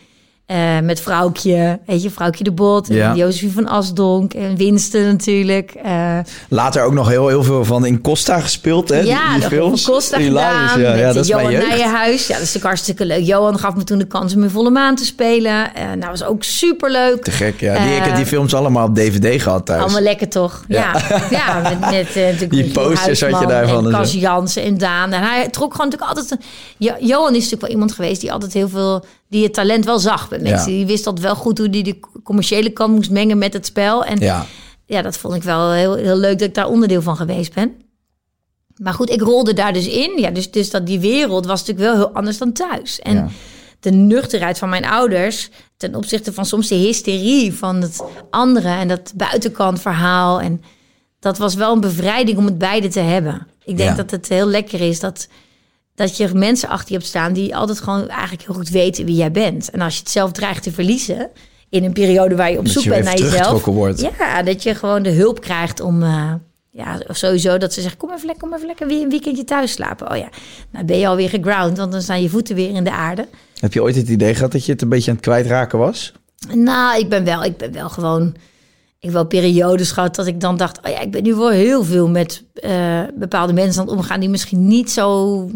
[0.45, 2.89] Eh, met vrouwtje, weet je, vrouwtje de Bot.
[2.89, 3.31] En Ja.
[3.53, 4.33] Van Asdonk.
[4.33, 5.71] En Winston natuurlijk.
[5.83, 6.17] Eh,
[6.49, 8.99] Later ook nog heel, heel veel van in Costa gespeeld, hè?
[8.99, 9.85] ja, die films.
[9.85, 10.79] Costa Hilarisch, gedaan.
[10.81, 11.67] Ja, ja, met dat is Johan jeugd.
[11.67, 12.21] Nijenhuis.
[12.27, 13.25] Ja, dat is natuurlijk hartstikke leuk.
[13.25, 15.75] Johan gaf me toen de kans om in volle maan te spelen.
[15.75, 17.23] Eh nou, was ook superleuk.
[17.23, 17.83] Te gek, ja.
[17.83, 19.81] Die, ik heb die films allemaal op DVD gehad thuis.
[19.81, 20.63] Allemaal lekker toch?
[20.67, 20.95] Ja,
[21.29, 21.61] ja.
[21.69, 23.91] met, met natuurlijk Die posters had je daarvan en.
[23.91, 25.11] Cas Jansen en Daan.
[25.11, 26.31] En hij trok gewoon natuurlijk altijd...
[26.41, 29.05] een- Jo- Johan is natuurlijk wel iemand geweest die altijd heel veel...
[29.31, 30.71] Die het talent wel zag bij mensen.
[30.71, 30.77] Ja.
[30.77, 34.05] Die wist dat wel goed hoe die de commerciële kant moest mengen met het spel.
[34.05, 34.45] En ja,
[34.85, 37.75] Ja, dat vond ik wel heel, heel leuk dat ik daar onderdeel van geweest ben.
[38.75, 40.11] Maar goed, ik rolde daar dus in.
[40.19, 42.99] Ja, dus, dus dat die wereld was natuurlijk wel heel anders dan thuis.
[42.99, 43.27] En Ja.
[43.79, 48.87] de nuchterheid van mijn ouders ten opzichte van soms de hysterie van het andere en
[48.87, 50.41] dat buitenkant verhaal.
[50.41, 50.61] En
[51.19, 53.47] dat was wel een bevrijding om het beide te hebben.
[53.65, 53.95] Ik denk Ja.
[53.95, 55.27] dat het heel lekker is dat,
[56.01, 59.15] dat je mensen achter je hebt staan die altijd gewoon eigenlijk heel goed weten wie
[59.15, 59.69] jij bent.
[59.69, 61.29] En als je het zelf dreigt te verliezen
[61.69, 63.65] in een periode waar je op Dat zoek je bent naar jezelf.
[63.65, 64.01] wordt.
[64.19, 66.03] Ja, dat je gewoon de hulp krijgt om.
[66.03, 66.33] eh,
[66.73, 69.71] ja, sowieso dat ze zeggen: kom even lekker, kom even lekker weer een weekendje thuis
[69.71, 70.11] slapen.
[70.11, 70.29] Oh ja,
[70.71, 73.27] nou ben je alweer geground, want dan staan je voeten weer in de aarde.
[73.59, 76.13] Heb je ooit het idee gehad dat je het een beetje aan het kwijtraken was?
[76.53, 78.35] Nou, ik ben wel, ik ben wel gewoon.
[79.03, 81.83] Ik wel periodes gehad dat ik dan dacht: oh ja, ik ben nu wel heel
[81.83, 85.49] veel met eh, bepaalde mensen aan het omgaan die misschien niet zo.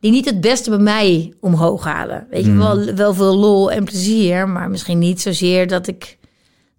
[0.00, 2.26] Die niet het beste bij mij omhoog halen.
[2.30, 6.18] Weet je, wel, wel veel lol en plezier, maar misschien niet zozeer dat ik.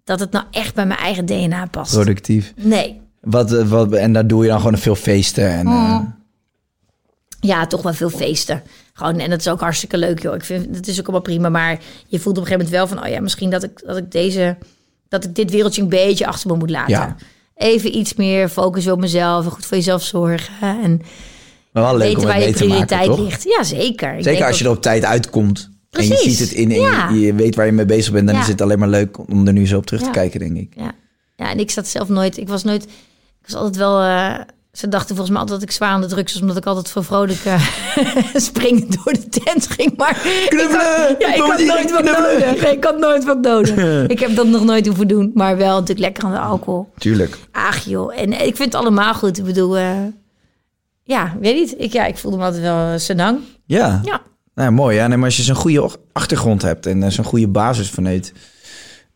[0.04, 1.92] Dat het nou echt bij mijn eigen DNA past.
[1.94, 2.52] Productief.
[2.56, 5.48] Nee, Wat, eh, wat, en daar doe je dan gewoon veel feesten.
[5.48, 5.90] En, Oh.
[5.90, 6.00] eh,
[7.40, 8.62] Ja, toch wel veel feesten.
[8.92, 10.34] Gewoon, en dat is ook hartstikke leuk, joh.
[10.34, 11.48] Ik vind het is ook allemaal prima.
[11.48, 13.96] Maar je voelt op een gegeven moment wel van, oh ja, misschien dat ik, dat
[13.96, 14.56] ik deze,
[15.08, 16.90] dat ik dit wereldje een beetje achter me moet laten.
[16.94, 17.16] Ja.
[17.56, 21.02] Even iets meer focus op mezelf, en goed voor jezelf zorgen en
[21.72, 23.18] maar wel leuk weten waar je maken, prioriteit toch?
[23.18, 23.42] ligt.
[23.44, 24.14] Ja, zeker.
[24.16, 25.70] Ik Zeker als je er op tijd uitkomt.
[25.90, 27.08] En je ziet het in en Ja.
[27.08, 28.26] je, je weet waar je mee bezig bent.
[28.26, 28.40] Dan Ja.
[28.42, 30.72] is het alleen maar leuk om er nu zo op terug te kijken, denk ik.
[30.76, 30.92] Ja.
[31.36, 32.90] ja, en ik zat zelf nooit, ik was nooit, ik
[33.46, 34.00] was altijd wel.
[34.00, 34.34] eh,
[34.74, 36.90] ze dachten volgens mij altijd dat ik zwaar aan de drugs was, omdat ik altijd
[36.90, 37.66] voor vrolijk eh,
[38.48, 39.96] springend door de tent ging.
[39.96, 42.72] Maar ik had, ja, ik had nooit wat nodig.
[42.72, 44.06] Ik had nooit wat nodig.
[44.14, 46.92] ik heb dat nog nooit hoeven doen, maar wel natuurlijk lekker aan de alcohol.
[46.98, 47.38] Tuurlijk.
[47.52, 49.38] Ach joh, en ik vind het allemaal goed.
[49.38, 49.96] Ik bedoel, eh,
[51.02, 51.74] ja, weet niet.
[51.78, 53.38] Ik, ja, ik voelde me altijd wel uh, senang.
[53.64, 54.00] Ja.
[54.04, 54.20] Ja.
[54.54, 54.96] Nou, mooi.
[54.96, 58.32] Ja, nee, maar als je zo'n goede achtergrond hebt en uh, zo'n goede basis vanuit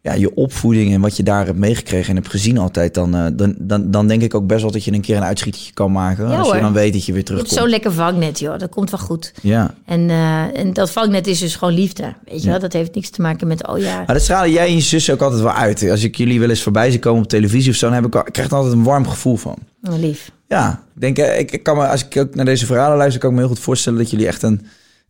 [0.01, 3.27] ja, je opvoeding en wat je daar hebt meegekregen en hebt gezien altijd, dan, uh,
[3.33, 5.93] dan, dan, dan denk ik ook best wel dat je een keer een uitschietertje kan
[5.93, 6.29] maken.
[6.29, 7.51] Ja, als je dan weet dat je weer terugkomt.
[7.55, 8.59] Je hebt zo'n lekker vangnet, joh.
[8.59, 9.33] Dat komt wel goed.
[9.43, 9.75] Ja.
[9.85, 12.03] En, uh, en dat vangnet is dus gewoon liefde.
[12.25, 12.51] Weet je Ja.
[12.51, 12.61] wel?
[12.61, 13.97] Dat heeft niks te maken met, oh ja.
[13.97, 15.91] Maar dat stralen jij en je zus ook altijd wel uit.
[15.91, 18.15] Als ik jullie wel eens voorbij zie komen op televisie of zo, dan heb ik,
[18.15, 19.57] al- ik krijg er altijd een warm gevoel van.
[19.83, 20.31] Oh, lief.
[20.49, 23.21] Ja, ik denk, eh, ik, ik kan me, als ik ook naar deze verhalen luister,
[23.21, 24.67] kan ik me heel goed voorstellen dat jullie echt een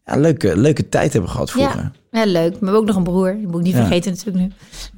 [0.08, 1.90] ja, leuke, leuke tijd hebben gehad vroeger.
[2.10, 2.20] Ja.
[2.20, 2.50] ja, leuk.
[2.50, 3.32] Maar we hebben ook nog een broer.
[3.36, 4.52] Die moet ik niet vergeten natuurlijk nu.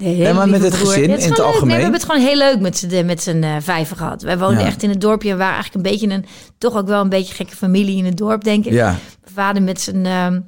[0.06, 0.86] Hele Ja, maar met het broer.
[0.86, 1.36] gezin Ja, in het leuk.
[1.38, 1.76] Nee, algemeen?
[1.76, 4.22] we hebben het gewoon heel leuk met z'n met z'n uh, vijven gehad.
[4.22, 5.30] Wij woonden echt in het dorpje.
[5.30, 6.24] en waren eigenlijk een beetje een,
[6.58, 8.72] toch ook wel een beetje gekke familie in het dorp, denk ik.
[8.72, 8.86] Ja.
[8.86, 10.40] Mijn vader met zijn, ehm,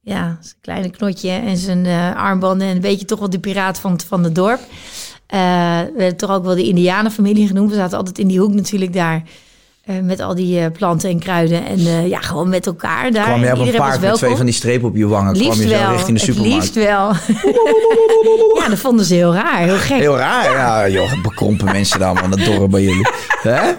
[0.00, 2.66] ja, zijn kleine knotje en zijn eh, armbanden.
[2.68, 4.60] En een beetje toch wel de piraat van, het- van het dorp.
[5.26, 5.38] Eh,
[5.80, 7.70] we werden toch ook wel de Indianenfamilie genoemd.
[7.70, 9.22] We zaten altijd in die hoek natuurlijk daar.
[9.86, 11.66] Eh, met al die eh, planten en kruiden.
[11.66, 13.24] En eh, ja, gewoon met elkaar daar.
[13.24, 15.32] kwam je op een paard met twee van die strepen op je wangen.
[15.32, 15.90] kwam Liefst je zo wel.
[15.90, 16.54] richting de Het supermarkt.
[16.54, 17.12] liefst wel.
[18.62, 19.58] ja, dat vonden ze heel raar.
[19.58, 19.98] Heel gek.
[19.98, 20.50] Heel raar.
[20.52, 23.06] Ja, joh, bekrompen mensen dan aan het dorp bij jullie.
[23.42, 23.72] Hè?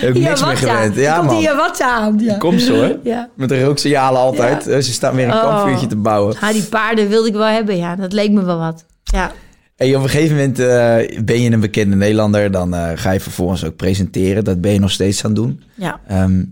[0.00, 0.94] Heb ik niks meer gewend.
[0.96, 1.36] Ja, Komt man.
[1.38, 2.18] hier wat aan.
[2.22, 2.36] Ja.
[2.36, 2.96] Kom zo, hoor.
[3.02, 3.28] Ja.
[3.34, 4.62] Met de rooksignalen altijd.
[4.62, 5.40] Ze staan weer een Oh.
[5.42, 6.36] kampvuurtje te bouwen.
[6.40, 7.76] Ah, die paarden wilde ik wel hebben.
[7.76, 8.84] Ja, dat leek me wel wat.
[9.04, 9.32] Ja.
[9.76, 12.50] Hey, op een gegeven moment eh, ben je een bekende Nederlander.
[12.50, 14.44] Dan eh, ga je vervolgens ook presenteren.
[14.44, 15.62] Dat ben je nog steeds aan het doen.
[15.74, 16.00] Ja.
[16.08, 16.44] Ehm,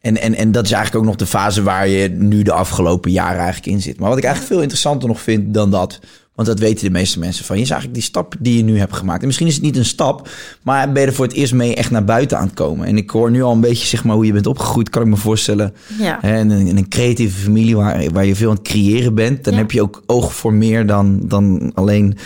[0.00, 3.10] en, en, en dat is eigenlijk ook nog de fase waar je nu de afgelopen
[3.10, 3.98] jaren eigenlijk in zit.
[3.98, 6.00] Maar wat ik eigenlijk veel interessanter nog vind dan dat...
[6.36, 7.62] Want dat weten de meeste mensen van je.
[7.62, 9.20] Is eigenlijk die stap die je nu hebt gemaakt.
[9.20, 10.28] En misschien is het niet een stap,
[10.62, 12.86] maar ben je er voor het eerst mee echt naar buiten aan het komen.
[12.86, 15.08] En ik hoor nu al een beetje zeg maar, hoe je bent opgegroeid, kan ik
[15.08, 15.74] me voorstellen.
[15.98, 16.18] Ja.
[16.20, 19.44] Hè, in, een, in een creatieve familie waar, waar je veel aan het creëren bent.
[19.44, 19.58] Dan Ja.
[19.58, 22.16] heb je ook oog voor meer dan, dan alleen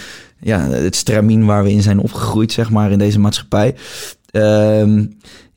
[0.40, 3.74] ja, het stramien waar we in zijn opgegroeid, zeg maar, in deze maatschappij.
[4.30, 5.04] Ehm,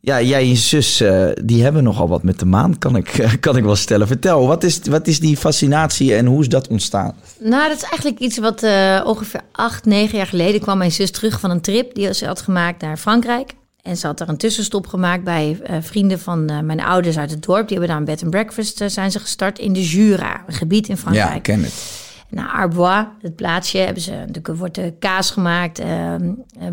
[0.06, 3.26] ja, jij en je zus, eh, die hebben nogal wat met de maan, kan ik,
[3.40, 4.08] kan ik wel stellen.
[4.08, 7.16] Vertel, wat is, wat is die fascinatie en hoe is dat ontstaan?
[7.40, 11.12] Nou, dat is eigenlijk iets wat eh, ongeveer acht, negen jaar geleden kwam mijn zus
[11.12, 13.54] terug van een trip die ze had gemaakt naar Frankrijk.
[13.82, 17.44] En ze had er een tussenstop gemaakt bij eh, vrienden van mijn ouders uit het
[17.44, 17.68] dorp.
[17.68, 20.88] Die hebben daar een bed and breakfast zijn ze gestart in de Jura, een gebied
[20.88, 21.36] in Ja, Frankrijk.
[21.36, 22.02] ik ken het.
[22.30, 26.22] Naar Arbois, het plaatsje, hebben ze, er wordt kaas gemaakt, eh, eh,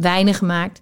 [0.01, 0.81] wijnen gemaakt.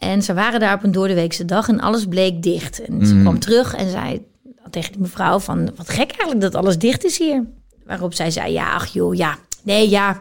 [0.00, 2.84] En ze waren daar op een doordeweekse dag en alles bleek dicht.
[2.84, 4.26] En ze kwam terug en zei
[4.70, 5.72] tegen die mevrouw van...
[5.76, 7.44] wat gek eigenlijk dat alles dicht is hier.
[7.84, 9.38] Waarop zij zei, ja, ach joh, ja.
[9.62, 10.20] Nee, ja,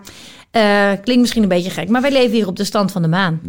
[0.51, 1.89] eh, klinkt misschien een beetje gek...
[1.89, 3.39] maar wij leven hier op de stand van de maan.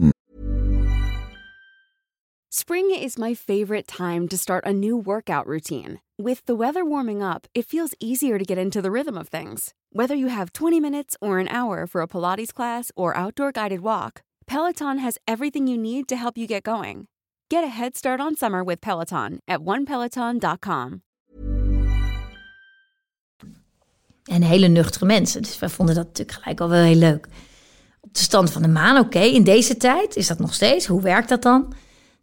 [2.49, 6.01] Spring is my favorite time to start a new workout routine.
[6.17, 9.73] With the weather warming up, it feels easier to get into the rhythm of things.
[9.93, 13.81] Whether you have 20 minutes or an hour for a Pilates class or outdoor guided
[13.81, 17.07] walk, Peloton has everything you need to help you get going.
[17.49, 21.03] Get a head start on summer with Peloton at onepeloton.com.
[24.25, 25.43] En hele nuchtere mensen.
[25.43, 27.27] Dus wij vonden dat natuurlijk gelijk al wel heel leuk.
[28.01, 29.19] Op de stand van de maan, oké.
[29.19, 30.87] In deze tijd is dat nog steeds.
[30.87, 31.73] Hoe werkt dat dan?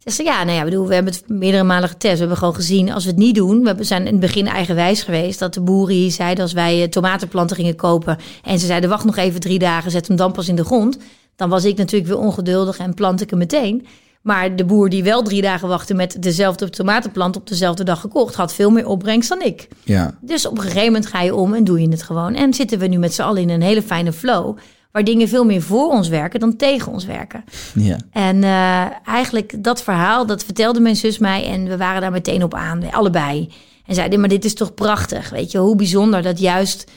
[0.04, 2.12] Ze, ja, nou ja, bedoel, we hebben het meerdere malen getest.
[2.12, 3.76] We hebben gewoon gezien, als we het niet doen...
[3.76, 5.38] We zijn in het begin eigenwijs geweest...
[5.38, 8.18] dat de boeren hier zeiden als wij eh, tomatenplanten gingen kopen...
[8.42, 10.98] en ze zeiden, wacht nog even drie dagen, zet hem dan pas in de grond...
[11.38, 13.86] dan was ik natuurlijk weer ongeduldig en plant ik hem meteen...
[14.22, 18.34] Maar de boer die wel drie dagen wachtte met dezelfde tomatenplant op dezelfde dag gekocht,
[18.34, 19.68] had veel meer opbrengst dan ik.
[19.84, 20.14] Ja.
[20.20, 22.34] Dus op een gegeven moment ga je om en doe je het gewoon.
[22.34, 24.56] En zitten we nu met z'n allen in een hele fijne flow.
[24.92, 27.44] Waar dingen veel meer voor ons werken dan tegen ons werken.
[27.74, 27.96] ja.
[28.12, 31.44] En eh, eigenlijk dat verhaal, dat vertelde mijn zus mij.
[31.46, 33.52] En we waren daar meteen op aan, allebei.
[33.86, 35.30] En zeiden, maar dit is toch prachtig.
[35.30, 36.90] Weet je, hoe bijzonder dat juist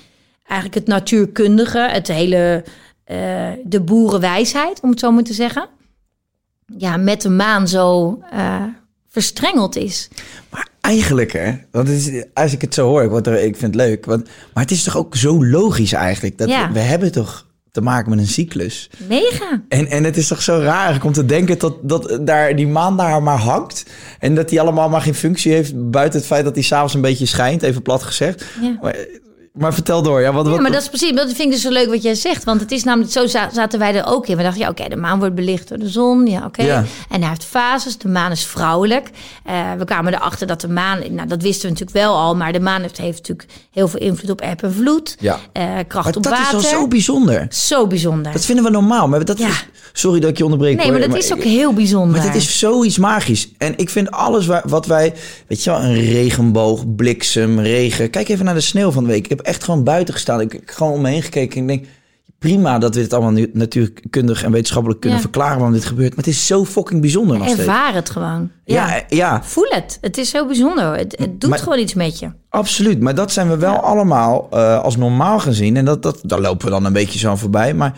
[0.45, 1.87] eigenlijk het natuurkundige...
[1.91, 2.63] het hele,
[3.11, 5.67] eh, de boerenwijsheid, om het zo maar te zeggen...
[6.77, 8.63] ja, met de maan zo eh,
[9.09, 10.09] verstrengeld is.
[10.49, 13.55] Maar eigenlijk, hè, want het is, als ik het zo hoor, ik, word er, ik
[13.57, 14.05] vind het leuk.
[14.05, 16.37] Want, maar het is toch ook zo logisch eigenlijk.
[16.37, 16.67] Dat Ja.
[16.67, 18.89] we, we hebben toch te maken met een cyclus.
[19.07, 19.61] Mega.
[19.67, 22.97] En, en het is toch zo raar om te denken dat, dat daar die maan
[22.97, 23.85] daar maar hangt.
[24.19, 27.01] En dat die allemaal maar geen functie heeft buiten het feit dat hij s'avonds een
[27.01, 28.45] beetje schijnt, even plat gezegd.
[28.61, 28.77] Ja.
[28.81, 28.95] Maar,
[29.53, 30.21] maar vertel door.
[30.21, 32.01] Ja, wat, wat, Ja, maar dat is precies, dat vind ik dus zo leuk wat
[32.03, 32.43] jij zegt.
[32.43, 34.37] Want het is namelijk, zo za- zaten wij er ook in.
[34.37, 36.27] We dachten, ja, oké, de maan wordt belicht door de zon.
[36.27, 36.63] Ja, oké.
[36.63, 36.83] Ja.
[37.09, 37.97] En hij heeft fases.
[37.97, 39.09] De maan is vrouwelijk.
[39.45, 42.35] Eh, we kwamen erachter dat de maan, nou, dat wisten we natuurlijk wel al.
[42.35, 45.15] Maar de maan heeft, heeft natuurlijk heel veel invloed op eb en vloed.
[45.19, 45.39] Ja.
[45.53, 46.57] Eh, kracht maar op dat water.
[46.57, 47.45] is wel zo bijzonder.
[47.49, 48.31] Zo bijzonder.
[48.33, 49.07] Dat vinden we normaal.
[49.07, 49.47] Maar dat Ja.
[49.47, 50.77] is, sorry dat ik je onderbreek.
[50.77, 52.17] nee, maar dat is ook heel bijzonder.
[52.17, 53.49] Maar dit is zoiets magisch.
[53.57, 55.13] En ik vind alles waar, wat wij...
[55.47, 58.09] Weet je wel, een regenboog, bliksem, regen.
[58.09, 59.23] Kijk even naar de sneeuw van de week.
[59.23, 60.41] Ik heb echt gewoon buiten gestaan.
[60.41, 61.93] Ik heb gewoon om me heen gekeken en ik denk...
[62.39, 65.23] prima dat we dit allemaal nu natuurkundig en wetenschappelijk kunnen Ja.
[65.25, 66.09] verklaren waarom dit gebeurt.
[66.15, 67.59] Maar het is zo fucking bijzonder nog steeds.
[67.59, 68.51] Ervaar het gewoon.
[68.65, 68.87] Ja.
[68.95, 69.97] Ja, ja, Voel het.
[70.01, 70.95] Het is zo bijzonder.
[70.97, 72.31] Het, het doet Maar- gewoon iets met je.
[72.49, 72.99] absoluut.
[72.99, 75.77] Maar dat zijn we wel allemaal eh, als normaal gezien.
[75.77, 77.73] En dat, dat, daar lopen we dan een beetje zo aan voorbij.
[77.73, 77.93] Maar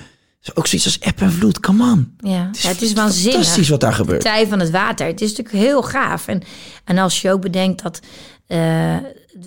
[0.53, 1.59] ook zoiets als app en vloed.
[1.59, 2.13] Come on.
[2.17, 3.33] Ja, Het is, ja, het is waanzinnig.
[3.33, 4.21] fantastisch wat daar de gebeurt.
[4.21, 5.05] tij van het water.
[5.07, 6.27] Het is natuurlijk heel gaaf.
[6.27, 6.41] En,
[6.85, 7.99] en als je ook bedenkt dat...
[8.47, 8.95] eh,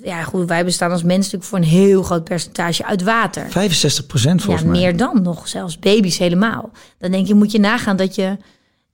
[0.03, 3.51] ja, goed, wij bestaan als mens natuurlijk voor een heel groot percentage uit water.
[3.51, 4.81] 65 procent Ja, volgens mij.
[4.81, 6.70] meer dan nog, zelfs baby's helemaal.
[6.99, 8.37] Dan denk je, moet je nagaan dat je,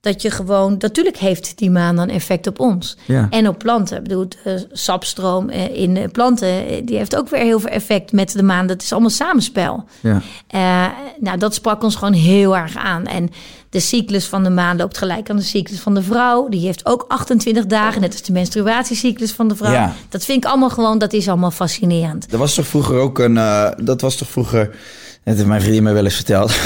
[0.03, 0.75] dat je gewoon...
[0.79, 2.97] Natuurlijk heeft die maan dan effect op ons.
[3.07, 3.27] Ja.
[3.31, 3.97] En op planten.
[3.97, 6.49] Ik bedoel, de sapstroom eh, in eh, planten...
[6.69, 8.67] eh, die heeft ook weer heel veel effect met de maan.
[8.67, 9.85] Dat is allemaal samenspel.
[10.01, 10.23] Ja.
[10.47, 10.87] Eh,
[11.21, 13.07] nou, dat sprak ons gewoon heel erg aan.
[13.07, 13.31] En
[13.71, 16.49] de cyclus van de maan loopt gelijk aan de cyclus van de vrouw.
[16.49, 19.73] Die heeft ook 28 dagen, net als de menstruatiecyclus van de vrouw.
[19.73, 19.95] Ja.
[20.09, 22.33] Dat vind ik allemaal gewoon, dat is allemaal fascinerend.
[22.33, 23.37] Er was toch vroeger ook een.
[23.37, 24.77] eh, dat was toch vroeger.
[25.25, 26.53] Dat heeft mijn vriendin mij wel eens verteld.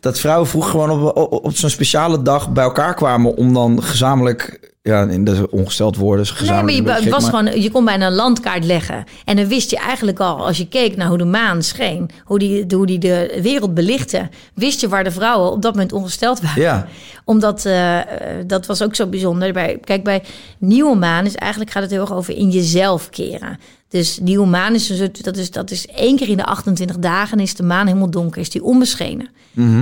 [0.00, 3.82] Dat vrouwen vroeger gewoon op, op, op zo'n speciale dag bij elkaar kwamen om dan
[3.82, 4.66] gezamenlijk.
[4.82, 6.24] Ja, in de ongesteld woorden.
[6.24, 9.04] is Nee, gezamenlijk maar je, gek, was maar- gewoon, je kon bijna een landkaart leggen.
[9.24, 12.38] En dan wist je eigenlijk al, als je keek naar hoe de maan scheen, hoe
[12.38, 16.40] die, hoe die de wereld belichtte, wist je waar de vrouwen op dat moment ongesteld
[16.40, 16.62] waren.
[16.62, 16.86] Ja.
[17.24, 17.98] Omdat, eh,
[18.46, 19.52] dat was ook zo bijzonder.
[19.52, 20.22] Bij, kijk, bij
[20.58, 23.58] nieuwe maan is eigenlijk gaat het heel erg over in jezelf keren.
[23.88, 27.40] Dus nieuwe maan is, soort- dat is, dat is één keer in de 28 dagen
[27.40, 29.28] is de maan helemaal donker, is die onbeschenen.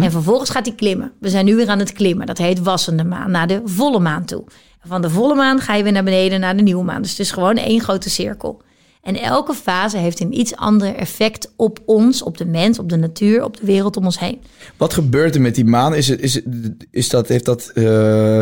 [0.02, 1.12] En vervolgens gaat hij klimmen.
[1.20, 2.26] We zijn nu weer aan het klimmen.
[2.26, 4.44] Dat heet wassende maan, naar de volle maan toe.
[4.82, 7.02] En van de volle maan ga je weer naar beneden naar de nieuwe maan.
[7.02, 8.62] Dus het is gewoon één grote cirkel.
[9.02, 12.96] En elke fase heeft een iets ander effect op ons, op de mens, op de
[12.96, 14.40] natuur, op de wereld om ons heen.
[14.76, 15.94] Wat gebeurt er met die maan?
[15.94, 18.40] Is, het, is, het, is dat, heeft dat, eh,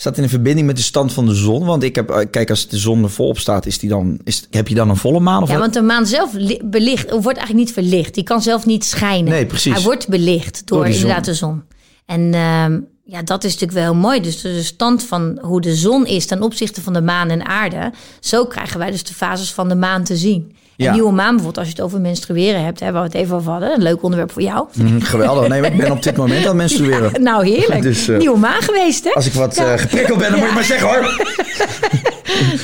[0.00, 1.64] staat in een verbinding met de stand van de zon?
[1.64, 4.46] Want ik heb, eh, kijk, als de zon er volop staat, is die dan, is,
[4.50, 5.42] heb je dan een volle maan?
[5.42, 5.62] Of Ja, wat?
[5.62, 8.14] want de maan zelf li- belicht, wordt eigenlijk niet verlicht.
[8.14, 9.30] Die kan zelf niet schijnen.
[9.32, 9.72] Nee, precies.
[9.72, 11.02] Hij wordt belicht door, Door die zon.
[11.02, 11.62] inderdaad de zon.
[12.06, 14.20] En ehm, ja, dat is natuurlijk wel heel mooi.
[14.20, 17.92] Dus de stand van hoe de zon is ten opzichte van de maan en aarde.
[18.20, 20.52] Zo krijgen wij dus de fases van de maan te zien.
[20.84, 20.92] Ja.
[20.92, 23.50] nieuwe maan bijvoorbeeld, als je het over menstrueren hebt, hè, waar we het even over
[23.50, 23.72] hadden.
[23.74, 24.66] Een leuk onderwerp voor jou.
[24.74, 25.48] Mhm, geweldig.
[25.48, 27.22] Nee, ik ben op dit moment aan menstrueren.
[27.22, 27.82] Nou, heerlijk.
[27.82, 29.10] Dus, eh, nieuwe maan geweest, hè?
[29.10, 29.72] Als ik wat Ja.
[29.72, 31.06] eh, geprikkeld ben, dan moet je maar zeggen hoor.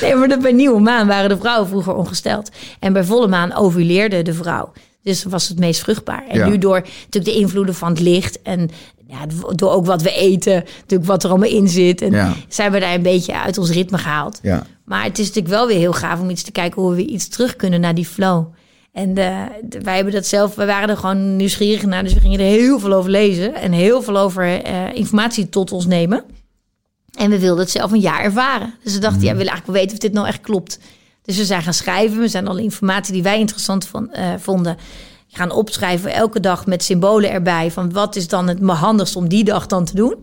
[0.01, 2.49] Nee, maar dat bij nieuwe maan waren de vrouwen vroeger ongesteld.
[2.79, 4.71] En bij volle maan ovuleerde de vrouw.
[5.03, 6.23] Dus was het meest vruchtbaar.
[6.29, 6.47] En Ja.
[6.47, 8.69] nu door natuurlijk de invloeden van het licht en
[9.07, 9.17] ja,
[9.55, 12.01] door ook wat we eten, natuurlijk wat er allemaal in zit.
[12.01, 12.33] En Ja.
[12.47, 14.39] zijn we daar een beetje uit ons ritme gehaald.
[14.41, 14.65] Ja.
[14.85, 17.05] Maar het is natuurlijk wel weer heel gaaf om iets te kijken hoe we weer
[17.05, 18.45] iets terug kunnen naar die flow.
[18.91, 22.03] En eh, de- wij hebben dat zelf, we waren er gewoon nieuwsgierig naar.
[22.03, 25.71] Dus we gingen er heel veel over lezen en heel veel over eh, informatie tot
[25.71, 26.23] ons nemen.
[27.17, 28.73] En we wilden het zelf een jaar ervaren.
[28.83, 30.79] Dus we dachten, ja, we willen eigenlijk wel weten of dit nou echt klopt.
[31.21, 32.19] Dus we zijn gaan schrijven.
[32.19, 34.77] We zijn alle informatie die wij interessant von- eh, vonden
[35.35, 36.13] gaan opschrijven.
[36.13, 37.71] Elke dag met symbolen erbij.
[37.71, 40.15] Van wat is dan het handigst om die dag dan te doen.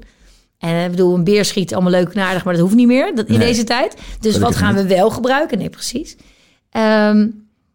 [0.59, 2.87] En eh, ik bedoel, een beer schiet allemaal leuk en aardig, maar dat hoeft niet
[2.87, 3.47] meer dat, in Nee.
[3.49, 3.97] deze tijd.
[4.21, 5.59] Dus wat gaan we wel gebruiken?
[5.59, 6.17] Nee, precies.
[6.71, 7.17] Ehm,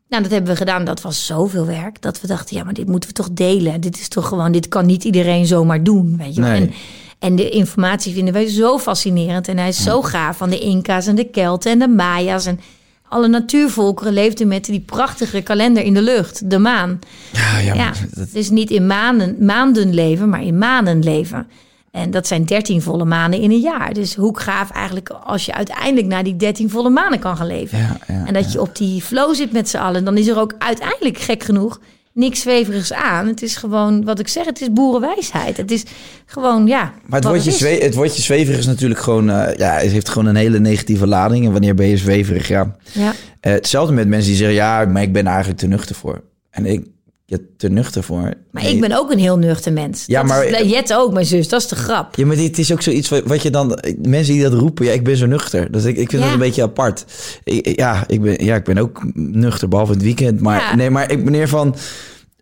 [0.10, 0.86] nou, dat hebben we gedaan.
[0.86, 3.82] Dat was zoveel werk dat we dachten, ja, maar dit moeten we toch delen.
[3.82, 6.42] Dit is toch gewoon, dit kan niet iedereen zomaar doen, weet je.
[6.42, 6.62] Nee.
[6.62, 6.72] En,
[7.20, 9.48] en de informatie vinden wij zo fascinerend.
[9.48, 12.46] En hij is zo gaaf van de Inca's en de Kelten en de Maya's.
[12.46, 12.60] En
[13.10, 17.00] alle natuurvolkeren leefden met die prachtige kalender in de lucht, de maan.
[17.34, 21.48] Ja, ja, dat- dus niet in maanden, maanden leven, maar in maanden leven.
[21.92, 23.94] En dat zijn 13 volle maanden in een jaar.
[23.94, 27.78] Dus hoe gaaf eigenlijk als je uiteindelijk naar die 13 volle maanden kan gaan leven.
[27.78, 30.06] Ja, ja, en dat je op die flow zit met z'n allen.
[30.06, 31.80] Dan is er ook uiteindelijk gek genoeg
[32.18, 33.28] niks zweverigs aan.
[33.28, 35.58] Het is gewoon, wat ik zeg, het is boerenwijsheid.
[35.58, 35.84] Het is
[36.26, 36.94] gewoon, ja.
[37.06, 37.58] Maar het woordje, is.
[37.58, 39.30] zwe het woordje zweverig is natuurlijk gewoon...
[39.30, 41.46] eh, ja, het heeft gewoon een hele negatieve lading.
[41.46, 42.48] En wanneer ben je zweverig?
[42.48, 42.76] Ja.
[42.92, 43.14] Ja.
[43.40, 44.56] Eh, hetzelfde met mensen die zeggen...
[44.56, 46.24] Ja, maar ik ben er eigenlijk te nuchter voor.
[46.50, 46.86] En ik...
[47.30, 48.22] Ja, te nuchter voor.
[48.52, 48.74] Maar Nee.
[48.74, 50.04] ik ben ook een heel nuchter mens.
[50.06, 51.48] Ja, Dat maar- is, Jet ook, mijn zus.
[51.48, 52.16] Dat is de grap.
[52.16, 53.80] Ja, maar dit is ook zoiets wat, wat je dan...
[54.02, 55.72] Mensen die dat roepen, ja, ik ben zo nuchter.
[55.72, 56.28] Dus ik, ik vind Ja.
[56.28, 57.06] dat een beetje apart.
[57.44, 60.42] Ik, ja, ik ben, ja, ik ben ook nuchter, behalve het weekend.
[60.42, 60.76] Maar Ja.
[60.76, 61.76] nee, maar ik meneer van...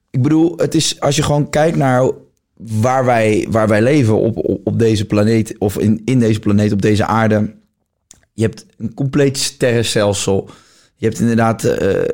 [0.10, 2.12] Ik bedoel, het is als je gewoon kijkt naar
[2.58, 5.56] waar wij, waar wij leven op, op, op deze planeet...
[5.58, 7.54] of in, in deze planeet, op deze aarde...
[8.34, 10.50] Je hebt een compleet sterrenstelsel...
[10.98, 12.06] Je hebt inderdaad eh, eh,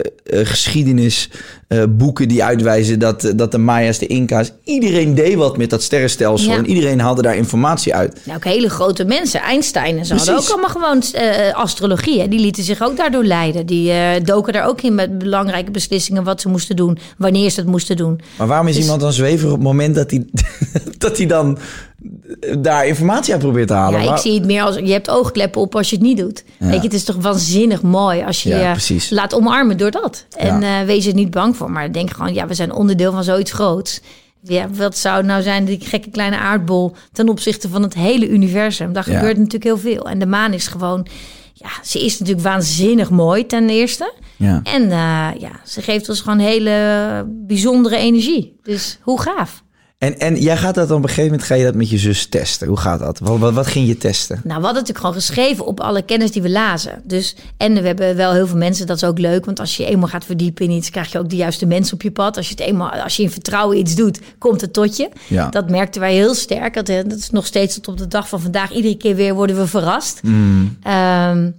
[0.43, 1.29] geschiedenis,
[1.67, 1.83] eh,
[2.15, 6.57] die uitwijzen dat, dat de Maya's, de Inca's, iedereen deed wat met dat sterrenstelsel Ja.
[6.57, 8.19] en iedereen haalde daar informatie uit.
[8.23, 9.41] Nou, ook hele grote mensen.
[9.41, 10.15] Einstein en zo.
[10.15, 11.03] hadden ook allemaal gewoon
[11.53, 12.19] astrologie.
[12.21, 12.27] Hè.
[12.27, 13.65] Die lieten zich ook daardoor leiden.
[13.65, 16.97] Die doken daar ook in met belangrijke beslissingen wat ze moesten doen.
[17.17, 18.19] Wanneer ze het moesten doen.
[18.37, 20.25] Maar waarom is Dus- iemand dan zweverig op het moment dat hij,
[20.97, 21.57] dat hij dan
[22.57, 23.97] daar informatie uit probeert te halen?
[23.99, 26.17] Ja, ik Waar- zie het meer als je hebt oogkleppen op als je het niet
[26.17, 26.43] doet.
[26.57, 30.25] Weet je, het is toch waanzinnig mooi als je Ja, je laat omarmen door dat.
[30.37, 31.71] En eh, wees er niet bang voor.
[31.71, 34.01] Maar denk gewoon, ja, we zijn onderdeel van zoiets groots.
[34.43, 36.95] Ja, wat zou het nou zijn, die gekke kleine aardbol...
[37.11, 38.93] ten opzichte van het hele universum?
[38.93, 40.09] Daar gebeurt natuurlijk heel veel.
[40.09, 41.07] En de maan is gewoon...
[41.53, 44.13] Ja, ze is natuurlijk waanzinnig mooi ten eerste.
[44.37, 44.59] Ja.
[44.63, 48.55] En eh, ja, ze geeft ons gewoon hele bijzondere energie.
[48.63, 49.63] Dus hoe gaaf.
[50.01, 51.97] En, en jij gaat dat dan op een gegeven moment ga je dat met je
[51.97, 52.67] zus testen.
[52.67, 53.19] Hoe gaat dat?
[53.19, 54.35] Wat, wat, wat ging je testen?
[54.35, 57.01] Nou, we hadden natuurlijk gewoon geschreven op alle kennis die we lazen.
[57.03, 59.45] Dus, en we hebben wel heel veel mensen, dat is ook leuk.
[59.45, 62.01] Want als je eenmaal gaat verdiepen in iets, krijg je ook de juiste mensen op
[62.01, 62.37] je pad.
[62.37, 65.09] Als je, het eenmaal, als je in vertrouwen iets doet, komt het tot je.
[65.27, 65.49] Ja.
[65.49, 66.73] Dat merkten wij heel sterk.
[66.73, 68.71] Dat, eh, dat is nog steeds tot op de dag van vandaag.
[68.71, 70.21] Iedere keer weer worden we verrast.
[70.83, 71.49] Ehm,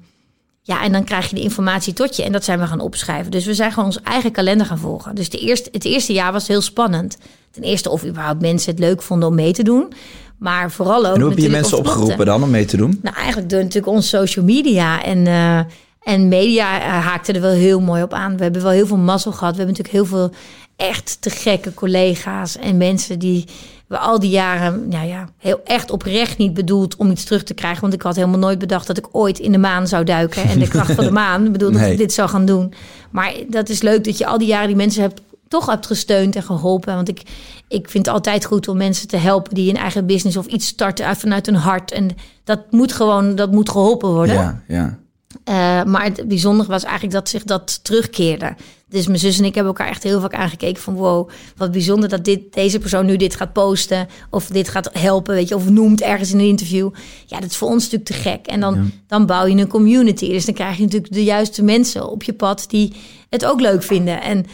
[0.64, 2.22] ja, en dan krijg je de informatie tot je.
[2.22, 3.30] En dat zijn we gaan opschrijven.
[3.30, 5.14] Dus we zijn gewoon onze eigen kalender gaan volgen.
[5.14, 7.18] Dus de eerste, het eerste jaar was heel spannend.
[7.50, 9.92] Ten eerste of überhaupt mensen het leuk vonden om mee te doen.
[10.38, 12.98] Maar vooral ook En hoe heb je mensen opgeroepen dan om mee te doen?
[13.02, 15.02] Nou, eigenlijk door natuurlijk onze social media.
[15.04, 15.58] En, eh,
[16.02, 18.36] en media eh, haakte er wel heel mooi op aan.
[18.36, 19.56] We hebben wel heel veel mazzel gehad.
[19.56, 20.32] We hebben natuurlijk heel veel
[20.76, 23.44] echt te gekke collega's en mensen die
[23.92, 27.54] we al die jaren, nou ja, heel echt oprecht niet bedoeld om iets terug te
[27.54, 27.80] krijgen.
[27.80, 30.42] Want ik had helemaal nooit bedacht dat ik ooit in de maan zou duiken.
[30.42, 31.52] En de kracht van de maan.
[31.52, 32.72] Bedoel dat ik dit zou gaan doen.
[33.10, 36.36] Maar dat is leuk dat je al die jaren die mensen hebt toch hebt gesteund
[36.36, 36.94] en geholpen.
[36.94, 37.22] Want ik,
[37.68, 40.66] ik vind het altijd goed om mensen te helpen die een eigen business of iets
[40.66, 41.90] starten uit- vanuit hun hart.
[41.92, 42.10] En
[42.44, 44.34] dat moet gewoon, dat moet geholpen worden.
[44.34, 44.98] Ja, ja.
[45.44, 48.54] Eh, maar het bijzondere was eigenlijk dat zich dat terugkeerde.
[48.88, 52.08] Dus mijn zus en ik hebben elkaar echt heel vaak aangekeken van wow, wat bijzonder
[52.08, 55.70] dat dit, deze persoon nu dit gaat posten of dit gaat helpen, weet je, of
[55.70, 56.90] noemt ergens in een interview.
[57.26, 58.46] Ja, dat is voor ons natuurlijk te gek.
[58.46, 60.28] En dan, dan bouw je een community.
[60.28, 62.92] Dus dan krijg je natuurlijk de juiste mensen op je pad die
[63.28, 64.22] het ook leuk vinden.
[64.22, 64.46] En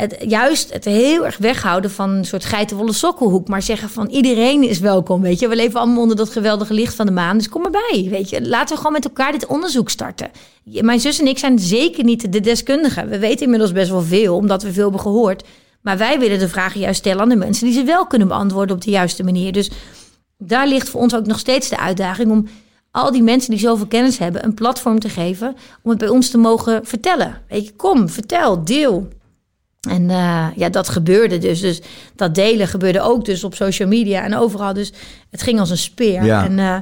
[0.00, 3.48] het, juist het heel erg weghouden van een soort geitenwolle sokkelhoek.
[3.48, 5.48] Maar zeggen van iedereen is welkom, weet je.
[5.48, 7.36] We leven allemaal onder dat geweldige licht van de maan.
[7.36, 8.48] Dus kom erbij, weet je.
[8.48, 10.30] Laten we gewoon met elkaar dit onderzoek starten.
[10.64, 13.08] Mijn zus en ik zijn zeker niet de deskundigen.
[13.08, 15.44] We weten inmiddels best wel veel, omdat we veel hebben gehoord.
[15.80, 17.66] Maar wij willen de vragen juist stellen aan de mensen...
[17.66, 19.52] die ze wel kunnen beantwoorden op de juiste manier.
[19.52, 19.70] Dus
[20.38, 22.30] daar ligt voor ons ook nog steeds de uitdaging...
[22.30, 22.48] om
[22.90, 24.44] al die mensen die zoveel kennis hebben...
[24.44, 27.40] een platform te geven om het bij ons te mogen vertellen.
[27.48, 29.08] Weet je, kom, vertel, deel.
[29.88, 31.60] En eh, ja, dat gebeurde dus.
[31.60, 31.80] Dus
[32.16, 34.72] dat delen gebeurde ook dus op social media en overal.
[34.72, 34.92] Dus
[35.30, 36.24] het ging als een speer.
[36.24, 36.44] Ja.
[36.44, 36.76] En eh,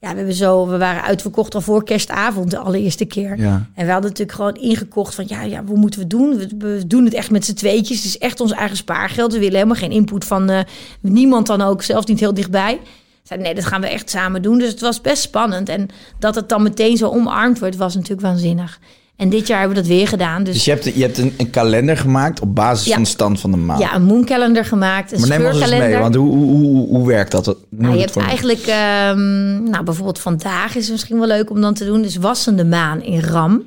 [0.00, 3.38] ja, we, hebben zo, we waren uitverkocht al voor kerstavond de allereerste keer.
[3.38, 3.66] Ja.
[3.74, 5.24] En we hadden natuurlijk gewoon ingekocht van...
[5.28, 6.36] ja, ja, hoe moeten we doen?
[6.36, 7.96] We, we doen het echt met z'n tweetjes.
[7.96, 9.32] Het is echt ons eigen spaargeld.
[9.32, 10.60] We willen helemaal geen input van eh,
[11.00, 11.82] niemand dan ook.
[11.82, 12.80] Zelfs niet heel dichtbij.
[13.22, 14.58] Zeiden, nee, dat gaan we echt samen doen.
[14.58, 15.68] Dus het was best spannend.
[15.68, 18.78] En dat het dan meteen zo omarmd wordt, was natuurlijk waanzinnig.
[19.20, 20.44] En dit jaar hebben we dat weer gedaan.
[20.44, 22.94] Dus, Dus je hebt, je hebt een, een kalender gemaakt op basis Ja.
[22.94, 23.78] van de stand van de maan.
[23.78, 25.12] ja, een mooncalender gemaakt.
[25.12, 27.56] Een maar neem ons eens mee, want hoe, hoe, hoe, hoe werkt dat?
[27.68, 31.74] Nou, je hebt eigenlijk, ehm, nou bijvoorbeeld vandaag is het misschien wel leuk om dan
[31.74, 32.02] te doen.
[32.02, 33.62] Dus wassende maan in Ram.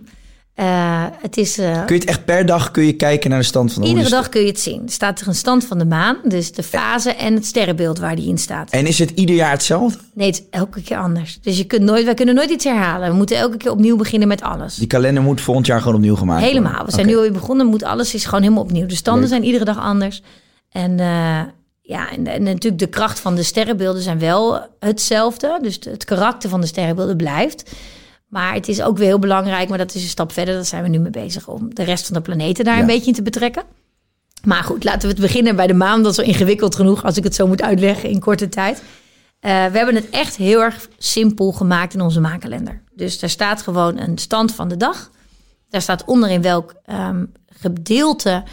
[0.54, 3.46] Eh, het is eh, Kun je het echt per dag kun je kijken naar de
[3.46, 4.82] stand van de iedere hoe is dag kun je het zien.
[4.86, 8.16] Er staat er een stand van de maan, dus de fase en het sterrenbeeld waar
[8.16, 8.70] die in staat.
[8.70, 10.00] En is het ieder jaar hetzelfde?
[10.14, 11.40] Nee, het is elke keer anders.
[11.42, 13.10] Dus je kunt nooit, wij kunnen nooit iets herhalen.
[13.10, 14.76] We moeten elke keer opnieuw beginnen met alles.
[14.76, 16.62] Die kalender moet volgend jaar gewoon opnieuw gemaakt worden?
[16.62, 16.86] Helemaal.
[16.86, 17.12] We zijn Oké.
[17.12, 17.66] nu alweer begonnen.
[17.68, 18.86] Moet alles is gewoon helemaal opnieuw.
[18.86, 19.32] De standen Leuk.
[19.32, 20.22] zijn iedere dag anders.
[20.70, 21.42] En eh,
[21.82, 25.60] ja, en, en natuurlijk de kracht van de sterrenbeelden zijn wel hetzelfde.
[25.62, 27.72] Dus het karakter van de sterrenbeelden blijft.
[28.34, 30.54] Maar het is ook weer heel belangrijk, maar dat is een stap verder.
[30.54, 32.80] Daar zijn we nu mee bezig om de rest van de planeten daar Ja.
[32.82, 33.64] een beetje in te betrekken.
[34.44, 36.04] Maar goed, laten we het beginnen bij de maan.
[36.04, 38.84] Dat is wel ingewikkeld genoeg als ik het zo moet uitleggen in korte tijd.
[39.40, 42.82] Eh, we hebben het echt heel erg simpel gemaakt in onze maankalender.
[42.96, 45.10] Dus daar staat gewoon een stand van de dag.
[45.70, 47.26] Daar staat onderin welk ehm,
[47.60, 48.44] gedeelte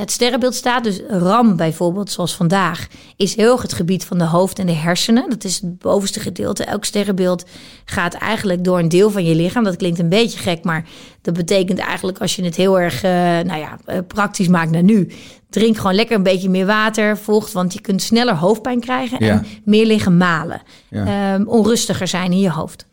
[0.00, 0.84] het sterrenbeeld staat.
[0.84, 2.86] Dus RAM bijvoorbeeld, zoals vandaag,
[3.16, 5.30] is heel erg het gebied van de hoofd en de hersenen.
[5.30, 6.64] Dat is het bovenste gedeelte.
[6.64, 7.44] Elk sterrenbeeld
[7.84, 9.64] gaat eigenlijk door een deel van je lichaam.
[9.64, 10.84] Dat klinkt een beetje gek, maar
[11.22, 14.82] dat betekent eigenlijk als je het heel erg eh, nou ja, eh, praktisch maakt naar
[14.82, 15.10] nu.
[15.50, 19.26] Drink gewoon lekker een beetje meer water, vocht, want je kunt sneller hoofdpijn krijgen en
[19.26, 19.42] Ja.
[19.64, 20.62] meer liggen malen.
[20.90, 21.34] Ja.
[21.34, 22.86] Ehm, onrustiger zijn in je hoofd.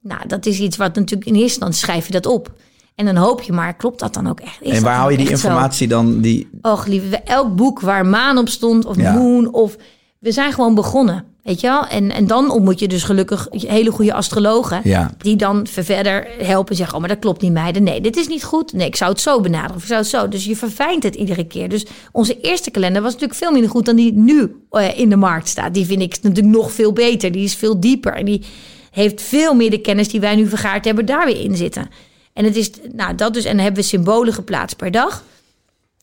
[0.00, 2.52] Nou, dat is iets wat natuurlijk in eerste instantie schrijf je dat op.
[2.94, 4.62] En dan hoop je maar, klopt dat dan ook echt?
[4.62, 5.32] Is En waar dan hou je die zo?
[5.32, 6.20] informatie dan?
[6.20, 6.48] Die...
[6.62, 9.12] Och, lieve, elk boek waar maan op stond, of Ja.
[9.12, 9.76] moon, of...
[10.18, 11.86] We zijn gewoon begonnen, weet je wel?
[11.86, 14.80] En, en dan ontmoet je dus gelukkig hele goede astrologen...
[14.84, 15.14] Ja.
[15.18, 16.94] die dan verder helpen en zeggen...
[16.94, 17.82] oh, maar dat klopt niet, meiden.
[17.82, 18.72] Nee, dit is niet goed.
[18.72, 20.28] Nee, ik zou het zo benaderen, of ik zou het zo.
[20.28, 21.68] Dus je verfijnt het iedere keer.
[21.68, 23.84] Dus onze eerste kalender was natuurlijk veel minder goed...
[23.84, 25.74] dan die nu eh, in de markt staat.
[25.74, 27.32] Die vind ik natuurlijk nog veel beter.
[27.32, 28.42] Die is veel dieper en die
[28.90, 30.08] heeft veel meer de kennis...
[30.08, 31.88] die wij nu vergaard hebben, daar weer in zitten.
[32.34, 33.44] En het is, nou, dat dus...
[33.44, 35.22] en dan hebben we symbolen geplaatst per dag...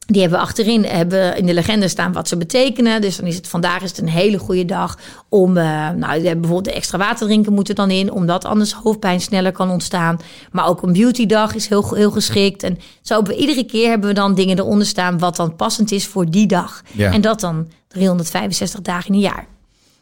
[0.06, 3.02] Die hebben achterin hebben in de legende staan wat ze betekenen.
[3.02, 4.98] Dus dan is het vandaag is het een hele goede dag
[5.30, 5.58] om.
[5.58, 9.52] Uh, nou, bijvoorbeeld de extra water drinken moet er dan in, omdat anders hoofdpijn sneller
[9.52, 10.20] kan ontstaan.
[10.52, 12.64] Maar ook een beautydag is heel, heel geschikt.
[12.64, 16.08] En zo we iedere keer hebben we dan dingen eronder staan wat dan passend is
[16.08, 16.82] voor die dag.
[16.92, 17.12] Ja.
[17.12, 19.48] En dat dan 365 dagen in een jaar.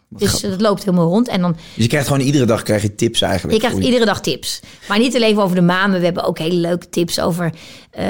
[0.10, 1.28] Dus het loopt helemaal rond.
[1.28, 3.54] En dan, Dus je krijgt gewoon iedere dag krijg je tips eigenlijk.
[3.62, 4.60] je krijgt iedere dag tips.
[4.88, 5.92] Maar niet alleen over de maan.
[5.92, 7.54] We hebben ook hele leuke tips over
[7.92, 8.06] eh,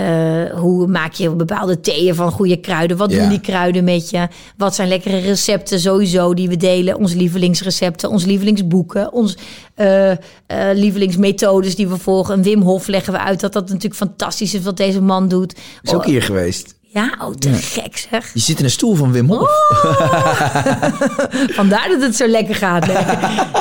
[0.56, 2.97] hoe maak je bepaalde theeën van goede kruiden.
[2.97, 3.20] Wat Ja.
[3.20, 4.28] doen die kruiden met je?
[4.58, 6.97] Wat zijn lekkere recepten sowieso die we delen?
[6.97, 9.38] Onze lievelingsrecepten, onze lievelingsboeken, onze
[9.76, 10.18] eh, eh,
[10.74, 12.34] lievelingsmethodes die we volgen.
[12.38, 15.56] Een Wim Hof leggen we uit dat dat natuurlijk fantastisch is wat deze man doet.
[15.82, 16.78] Is ook hier geweest.
[16.91, 18.33] Ja, oh, te gek zeg.
[18.33, 19.49] Je zit in een stoel van Wim Hof.
[21.59, 22.85] Vandaar dat het zo lekker gaat.
[22.87, 22.93] hè.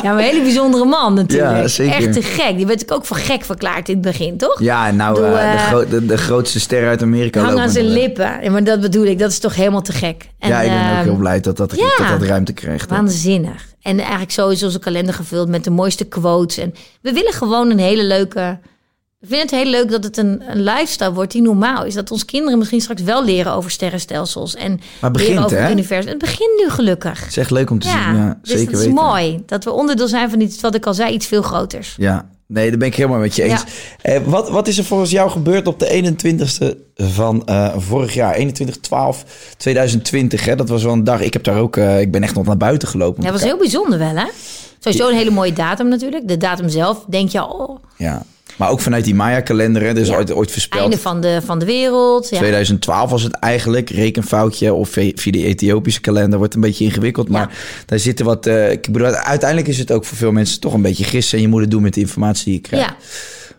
[0.02, 1.56] Ja, een hele bijzondere man natuurlijk.
[1.56, 1.94] Ja, zeker.
[1.94, 2.56] Echt te gek.
[2.56, 4.60] Die werd ik ook voor gek verklaard in het begin, toch?
[4.60, 7.40] Ja, nou, Doe, eh, de, eh, gro- de, de grootste ster uit Amerika.
[7.40, 8.38] Hang aan zijn lippen.
[8.42, 9.18] Ja, maar dat bedoel ik.
[9.18, 10.28] Dat is toch helemaal te gek.
[10.38, 12.08] En, Ja, ik ben ook ehm, heel blij dat dat, ja.
[12.08, 12.90] dat, dat ruimte krijgt.
[12.90, 13.66] Waanzinnig.
[13.82, 16.58] En eigenlijk sowieso onze kalender gevuld met de mooiste quotes.
[16.58, 18.58] En we willen gewoon een hele leuke...
[19.18, 21.94] We vinden het heel leuk dat het een, een lifestyle wordt die normaal is.
[21.94, 24.54] Dat onze kinderen misschien straks wel leren over sterrenstelsels.
[24.54, 25.62] En Maar leren over hè?
[25.62, 26.08] het universum.
[26.10, 27.20] Het begint nu gelukkig.
[27.20, 28.16] Het is echt leuk om te Ja, zien.
[28.22, 29.04] Ja, dus zeker dat is weten.
[29.04, 29.42] mooi.
[29.46, 31.94] Dat we onderdeel zijn van iets, wat ik al zei, iets veel groters.
[31.98, 33.64] Ja, nee, daar ben ik helemaal met je eens.
[34.02, 38.34] Eh, wat, wat is er volgens jou gebeurd op de 21ste van eh, vorig jaar?
[38.34, 39.24] 21 12
[39.56, 40.56] 2020 hè?
[40.56, 41.20] Dat was wel een dag.
[41.20, 43.22] Ik heb daar ook, eh, ik ben echt nog naar buiten gelopen.
[43.22, 44.26] Dat was heel bijzonder wel, hè?
[44.78, 46.28] Sowieso een hele mooie datum natuurlijk.
[46.28, 48.22] De datum zelf, denk je, oh, Ja,
[48.58, 49.94] maar ook vanuit die Maya-kalender, hè?
[49.94, 50.16] Dus Ja.
[50.16, 50.82] ooit, ooit voorspeld.
[50.82, 52.28] einde van de, van de wereld.
[52.30, 52.38] Ja.
[52.38, 54.74] 2012 was het eigenlijk, rekenfoutje.
[54.74, 57.28] Of via via de Ethiopische kalender wordt een beetje ingewikkeld.
[57.28, 58.46] Maar daar zitten wat...
[58.46, 61.36] eh, ik bedoel, uiteindelijk is het ook voor veel mensen toch een beetje gissen.
[61.38, 62.86] En je moet het doen met de informatie die je krijgt.
[62.88, 62.96] ja.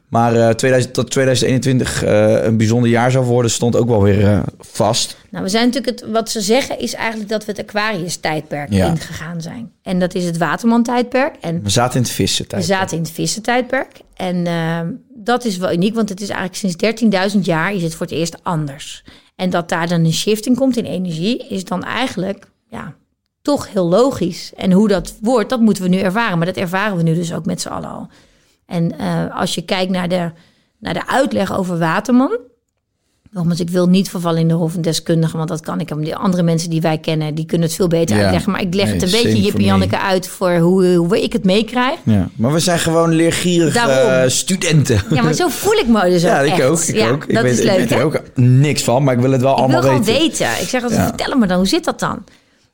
[0.10, 4.28] Maar eh 2000, tot 2021 eh, een bijzonder jaar zou worden, stond ook wel weer
[4.28, 5.18] eh, vast.
[5.30, 8.88] Nou, we zijn natuurlijk het, wat ze zeggen is eigenlijk dat we het Aquarius-tijdperk Ja.
[8.88, 9.72] ingegaan zijn.
[9.84, 11.36] En dat is het Waterman-tijdperk.
[11.42, 14.00] En We zaten in het vissen we zaten in het vissentijdperk.
[14.16, 14.48] En
[15.16, 18.16] dat is wel uniek, want het is eigenlijk sinds 13.000 jaar is het voor het
[18.16, 19.04] eerst anders.
[19.36, 22.96] En dat daar dan een shift in komt in energie, is dan eigenlijk ja,
[23.42, 24.52] toch heel logisch.
[24.58, 26.38] En hoe dat wordt, dat moeten we nu ervaren.
[26.38, 28.08] Maar dat ervaren we nu dus ook met z'n allen al.
[28.70, 30.32] En eh, als je kijkt naar de,
[30.80, 32.38] naar de uitleg over Waterman.
[33.32, 35.88] Nogmaals, ik wil niet vervallen in de rol van deskundige, want dat kan ik.
[35.98, 38.22] Die andere mensen die wij kennen, die kunnen het veel beter Ja.
[38.22, 38.52] uitleggen.
[38.52, 39.64] Maar ik leg Nee, het een beetje Jip en.
[39.64, 42.00] Janneke uit voor hoe, hoe ik het meekrijg.
[42.04, 45.02] Ja, maar we zijn gewoon leergierige studenten.
[45.10, 46.62] Ja, maar zo voel ik me dus Ja, ook ik echt.
[46.64, 46.80] ook.
[46.82, 47.24] Ik ja, ook.
[47.26, 49.42] Ik dat weet, is ik leuk, weet er ook niks van, maar ik wil het
[49.42, 50.22] wel Ik wil allemaal gewoon weten.
[50.22, 50.62] weten.
[50.62, 51.08] Ik zeg altijd, Ja.
[51.08, 52.24] vertel me dan, hoe zit dat dan?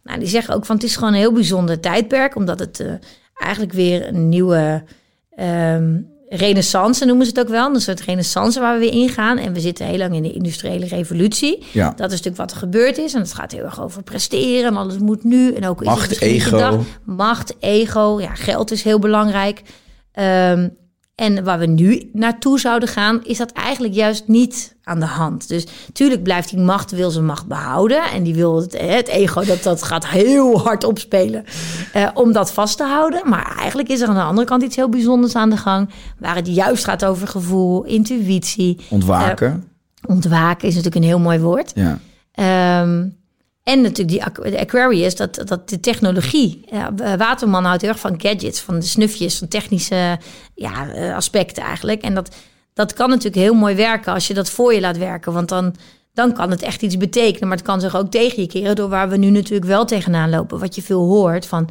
[0.03, 2.35] Nou, die zeggen ook van, het is gewoon een heel bijzonder tijdperk.
[2.35, 2.87] Omdat het eh,
[3.33, 4.83] eigenlijk weer een nieuwe
[5.36, 7.73] ehm, renaissance noemen ze het ook wel.
[7.73, 9.38] Een soort renaissance waar we weer ingaan.
[9.38, 11.63] En we zitten heel lang in de industriële revolutie.
[11.71, 11.89] Ja.
[11.89, 13.13] Dat is natuurlijk wat er gebeurd is.
[13.13, 14.71] En het gaat heel erg over presteren.
[14.71, 15.53] En alles moet nu.
[15.53, 16.83] En ook Macht, niet ego.
[17.03, 18.21] Macht, ego.
[18.21, 19.61] Ja, geld is heel belangrijk.
[20.11, 20.69] Ehm,
[21.16, 25.47] en waar we nu naartoe zouden gaan, is dat eigenlijk juist niet aan de hand.
[25.47, 28.03] Dus tuurlijk blijft die macht, wil zijn macht behouden.
[28.03, 31.45] En die wil het, het ego, dat, dat gaat heel hard opspelen
[31.93, 33.30] eh, om dat vast te houden.
[33.30, 35.89] Maar eigenlijk is er aan de andere kant iets heel bijzonders aan de gang.
[36.20, 38.80] Waar het juist gaat over gevoel, intuïtie.
[38.89, 39.63] Ontwaken.
[40.07, 41.72] Ontwaken is natuurlijk een heel mooi woord.
[41.76, 41.99] ja.
[42.32, 43.07] Ehm,
[43.66, 46.66] en natuurlijk die Aquarius, dat, dat de technologie.
[47.18, 50.20] Waterman houdt heel erg van gadgets, van de snufjes, van technische
[50.55, 52.01] ja, eh, aspecten eigenlijk.
[52.01, 52.36] En dat,
[52.74, 55.34] dat kan natuurlijk heel mooi werken als je dat voor je laat werken.
[55.34, 55.76] Want dan,
[56.13, 57.47] dan kan het echt iets betekenen.
[57.47, 60.30] Maar het kan zich ook tegen je keren door waar we nu natuurlijk wel tegenaan
[60.30, 60.59] lopen.
[60.59, 61.70] Wat je veel hoort van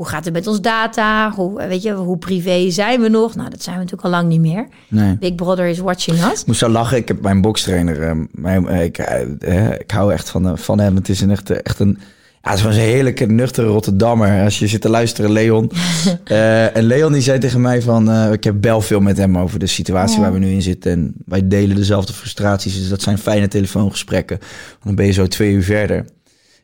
[0.00, 1.32] hoe gaat het met ons data?
[1.34, 3.34] Hoe, weet je, hoe privé zijn we nog?
[3.34, 4.66] Nou, dat zijn we natuurlijk al lang niet meer.
[4.88, 5.16] Nee.
[5.18, 6.40] Big Brother is watching us.
[6.40, 6.96] Ik moest zo lachen.
[6.96, 8.02] Ik heb mijn bokstrainer.
[8.02, 10.94] eh, mijn, eh, ik, eh, ik hou echt van, van hem.
[10.94, 11.98] Het is een echt, echt een.
[12.42, 14.44] Ja, het is gewoon een heerlijke, nuchtere Rotterdammer.
[14.44, 15.70] Als je zit te luisteren, Leon.
[16.74, 18.32] En Leon die zei tegen mij van...
[18.32, 20.92] ik heb bel veel met hem over de situatie waar we nu in zitten.
[20.92, 22.78] En wij delen dezelfde frustraties.
[22.78, 24.38] Dus dat zijn fijne telefoongesprekken.
[24.84, 26.04] Dan ben je zo twee uur verder.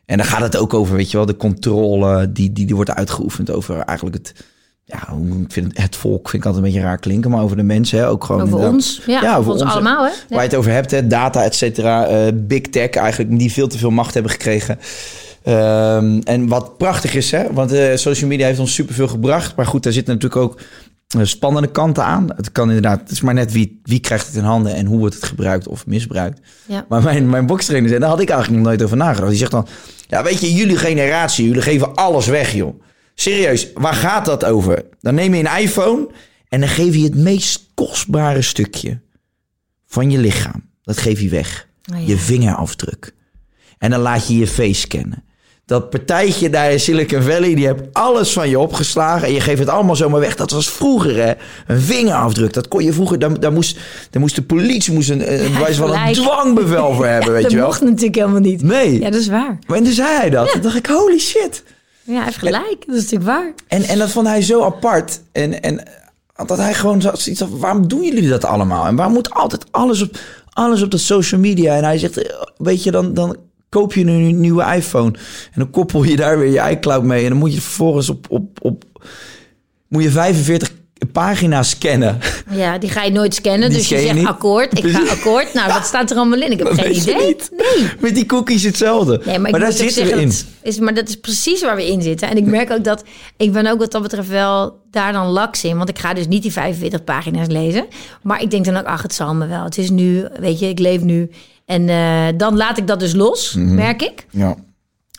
[0.07, 2.91] En dan gaat het ook over, weet je wel, de controle die, die, die wordt
[2.91, 4.45] uitgeoefend over eigenlijk het...
[4.83, 4.97] Ja,
[5.41, 7.63] ik vind het, het volk vind ik altijd een beetje raar klinken, maar over de
[7.63, 9.01] mensen, hè, ook gewoon Over ons.
[9.05, 10.11] Ja, over ons allemaal, hè?
[10.29, 13.67] Waar je het over hebt, hè, data, et cetera, eh, big tech eigenlijk, die veel
[13.67, 14.79] te veel macht hebben gekregen.
[15.43, 19.55] Ehm, en wat prachtig is, hè, want eh, social media heeft ons superveel gebracht.
[19.55, 20.59] Maar goed, daar zitten natuurlijk ook
[21.07, 22.27] eh, spannende kanten aan.
[22.35, 24.99] Het kan inderdaad, het is maar net wie, wie krijgt het in handen en hoe
[24.99, 26.39] wordt het gebruikt of misbruikt.
[26.65, 26.85] Ja.
[26.89, 29.29] Maar mijn, mijn bokstrainer zei, daar had ik eigenlijk nog nooit over nagedacht.
[29.29, 29.67] Die zegt dan,
[30.07, 32.81] ja weet je, jullie generatie, jullie geven alles weg joh.
[33.15, 34.85] Serieus, waar gaat dat over?
[34.99, 36.07] Dan neem je een iPhone
[36.49, 39.01] en dan geef je het meest kostbare stukje
[39.85, 40.69] van je lichaam.
[40.81, 41.67] Dat geef je weg.
[41.93, 42.07] Oh, ja.
[42.07, 43.13] Je vingerafdruk.
[43.77, 45.23] En dan laat je je face scannen.
[45.67, 49.27] Dat partijtje daar in Silicon Valley, die heeft alles van je opgeslagen.
[49.27, 50.35] En je geeft het allemaal zomaar weg.
[50.35, 51.33] Dat was vroeger, hè.
[51.67, 52.53] Een vingerafdruk.
[52.53, 53.19] Dat kon je vroeger...
[53.19, 53.77] Daar, daar, moest,
[54.09, 57.51] daar moest de politie moest een, een, Ja, van een dwangbevel voor hebben, weet dat
[57.51, 57.65] je wel.
[57.65, 58.61] mocht natuurlijk helemaal niet.
[58.61, 58.99] Nee.
[58.99, 59.59] Ja, dat is waar.
[59.67, 60.51] Maar en toen zei hij dat.
[60.51, 61.63] Toen dacht ik, holy shit.
[62.03, 62.83] Ja, hij heeft gelijk.
[62.85, 63.53] Dat is natuurlijk waar.
[63.67, 65.19] En, en dat vond hij zo apart.
[65.31, 65.83] En, en
[66.45, 68.85] dat hij gewoon zo- zoiets had, waarom doen jullie dat allemaal?
[68.85, 70.17] En waarom moet altijd alles op,
[70.53, 71.75] alles op de social media?
[71.75, 73.35] En hij zegt, eh, weet je, dan, dan
[73.69, 75.11] koop je een nieuwe iPhone.
[75.53, 77.23] En dan koppel je daar weer je iCloud mee.
[77.23, 78.83] En dan moet je vervolgens op, op, op
[79.87, 80.71] moet je 45
[81.11, 82.19] pagina's scannen.
[82.49, 83.69] Ja, die ga je nooit scannen.
[83.69, 84.77] Die dus je zegt akkoord.
[84.77, 85.53] Ik ga akkoord.
[85.53, 86.51] Nou, wat staat er allemaal in?
[86.51, 87.35] Ik heb Dat geen idee.
[87.51, 87.89] Nee.
[87.99, 89.21] Met die cookies hetzelfde.
[89.25, 90.27] Nee, maar, daar zitten we zeggen, in.
[90.27, 92.29] dat Is, maar dat is precies waar we in zitten.
[92.29, 93.03] En ik merk ook dat
[93.37, 95.77] ik ben ook wat dat betreft wel daar dan laks in.
[95.77, 97.85] Want ik ga dus niet die 45 pagina's lezen.
[98.21, 99.63] Maar ik denk dan ook, ach, het zal me wel.
[99.63, 101.29] Het is nu, weet je, ik leef nu.
[101.67, 103.75] En eh, dan laat ik dat dus los, Mhm.
[103.75, 104.25] merk ik.
[104.31, 104.55] Ja.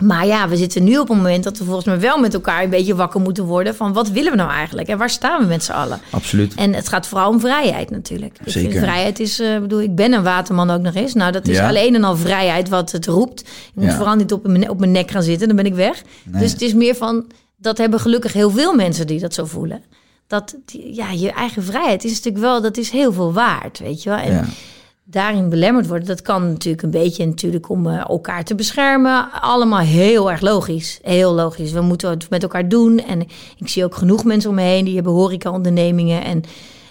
[0.03, 2.63] Maar ja, we zitten nu op een moment dat we volgens mij wel met elkaar
[2.63, 3.75] een beetje wakker moeten worden.
[3.75, 4.89] Van wat willen we nou eigenlijk?
[4.89, 6.01] En waar staan we met z'n allen?
[6.11, 6.55] Absoluut.
[6.55, 8.39] En het gaat vooral om vrijheid natuurlijk.
[8.45, 8.71] Ik Zeker.
[8.71, 11.15] vind vrijheid is, eh bedoel, ik ben een waterman ook nog eens.
[11.15, 11.69] Nou, dat is Ja.
[11.69, 13.41] alleen en al vrijheid wat het roept.
[13.47, 13.97] Je moet Ja.
[13.97, 16.03] vooral niet op mijn, op mijn nek gaan zitten, dan ben ik weg.
[16.25, 17.27] Dus het is meer van,
[17.57, 19.83] dat hebben gelukkig heel veel mensen die dat zo voelen.
[20.27, 20.55] Dat,
[20.93, 24.19] ja, je eigen vrijheid is natuurlijk wel, dat is heel veel waard, weet je wel.
[24.19, 24.45] En Ja.
[25.11, 29.33] Daarin belemmerd worden, dat kan natuurlijk een beetje natuurlijk om eh, elkaar te beschermen.
[29.33, 30.99] Allemaal heel erg logisch.
[31.03, 31.73] Heel logisch.
[31.73, 32.99] We moeten het met elkaar doen.
[32.99, 33.21] En
[33.57, 36.25] ik zie ook genoeg mensen om me heen die hebben horeca-ondernemingen.
[36.25, 36.43] En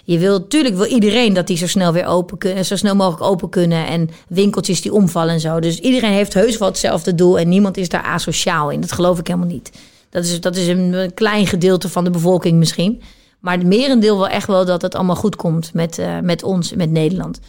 [0.04, 3.22] je wil natuurlijk wil iedereen dat die zo snel weer open kunnen, zo snel mogelijk
[3.30, 3.86] open kunnen.
[3.86, 5.60] En winkeltjes die omvallen en zo.
[5.60, 8.80] Dus iedereen heeft heus wel hetzelfde doel en niemand is daar asociaal in.
[8.80, 9.72] Dat geloof ik helemaal niet.
[10.10, 13.02] Dat is, dat is een, klein gedeelte van de bevolking misschien.
[13.40, 16.74] Maar het merendeel wel echt wel dat het allemaal goed komt met, eh, met ons,
[16.74, 17.40] met Nederland.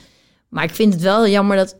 [0.49, 1.75] Maar ik vind het wel jammer dat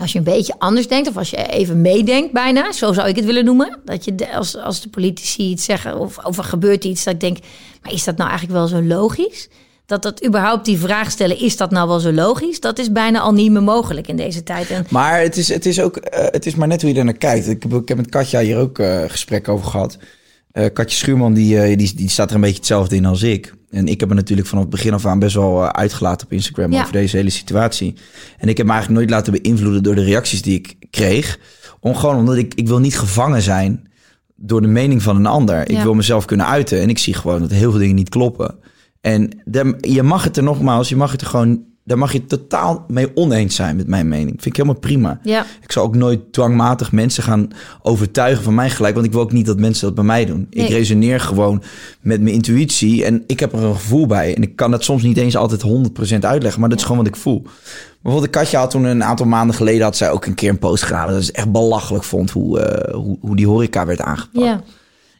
[0.00, 3.16] als je een beetje anders denkt, of als je even meedenkt bijna, zo zou ik
[3.16, 3.80] het willen noemen.
[3.84, 7.20] Dat je als, als de politici iets zeggen of, of er gebeurt iets, dat ik
[7.20, 7.38] denk,
[7.82, 9.48] maar is dat nou eigenlijk wel zo logisch?
[9.86, 12.60] Dat dat überhaupt die vraag stellen, is dat nou wel zo logisch?
[12.60, 14.70] Dat is bijna al niet meer mogelijk in deze tijd.
[14.70, 17.04] En Maar het is, het is ook, eh, het is maar net hoe je er
[17.04, 17.48] naar kijkt.
[17.48, 19.98] Ik heb, ik heb met Katja hier ook eh gesprek over gehad.
[20.52, 23.54] Eh, Katja Schuurman, die, eh, die, die staat er een beetje hetzelfde in als ik.
[23.70, 26.32] En ik heb er natuurlijk vanaf het begin af aan best wel eh, uitgelaten op
[26.32, 26.80] Instagram Ja.
[26.80, 27.94] over deze hele situatie.
[28.38, 31.38] En ik heb me eigenlijk nooit laten beïnvloeden door de reacties die ik kreeg.
[31.80, 33.90] Om, gewoon omdat ik, ik wil niet gevangen zijn
[34.36, 35.70] door de mening van een ander.
[35.70, 36.80] Ik wil mezelf kunnen uiten.
[36.80, 38.54] En ik zie gewoon dat heel veel dingen niet kloppen.
[39.00, 39.30] En
[39.80, 43.10] je mag het er nogmaals, je mag het er gewoon, daar mag je totaal mee
[43.16, 44.30] oneens zijn met mijn mening.
[44.30, 45.18] Vind ik helemaal prima.
[45.22, 47.48] ja, Ik zal ook nooit dwangmatig mensen gaan
[47.82, 48.94] overtuigen van mijn gelijk.
[48.94, 50.46] Want ik wil ook niet dat mensen dat bij mij doen.
[50.50, 50.68] Ik Nee.
[50.68, 51.62] resoneer gewoon
[52.00, 53.04] met mijn intuïtie.
[53.04, 54.34] En ik heb er een gevoel bij.
[54.36, 56.60] En ik kan dat soms niet eens altijd 100% uitleggen.
[56.60, 57.42] Maar dat is gewoon wat ik voel.
[58.02, 59.82] Bijvoorbeeld Katja had toen een aantal maanden geleden...
[59.82, 61.08] had zij ook een keer een post gedaan.
[61.08, 64.44] Dat is echt belachelijk vond hoe, eh, hoe, hoe die horeca werd aangepakt.
[64.46, 64.62] ja,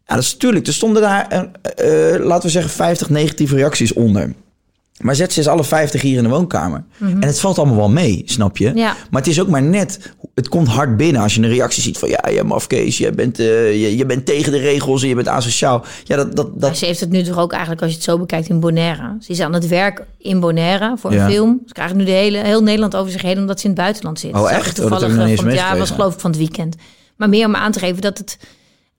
[0.06, 0.66] Ja, dat is tuurlijk.
[0.66, 4.34] Er stonden daar, eh, eh, laten we zeggen, 50 negatieve reacties onder.
[5.02, 6.84] Maar zet ze eens alle 50 hier in de woonkamer.
[6.98, 8.68] En het valt allemaal wel mee, snap je?
[8.68, 8.76] Mhm.
[8.78, 8.96] Ja.
[9.10, 11.98] Maar het is ook maar net, het komt hard binnen als je een reactie ziet
[11.98, 12.08] van...
[12.08, 13.46] ja, je mafkees, je bent, eh,
[13.82, 15.84] je, je bent tegen de regels en je bent asociaal.
[16.04, 16.36] Ja, dat...
[16.36, 18.48] dat, Maar dat ze heeft het nu toch ook eigenlijk, als je het zo bekijkt,
[18.48, 19.16] in Bonaire.
[19.20, 21.28] Ze is aan het werk in Bonaire voor een Ja.
[21.28, 21.62] film.
[21.66, 24.20] Ze krijgen nu de hele, heel Nederland over zich heen omdat ze in het buitenland
[24.20, 24.34] zit.
[24.34, 24.58] Oh, echt?
[24.60, 26.76] Oh, dat Toevallig nog niet van, ja, was geloof ik van het weekend.
[27.16, 28.38] Maar meer om aan te geven dat het...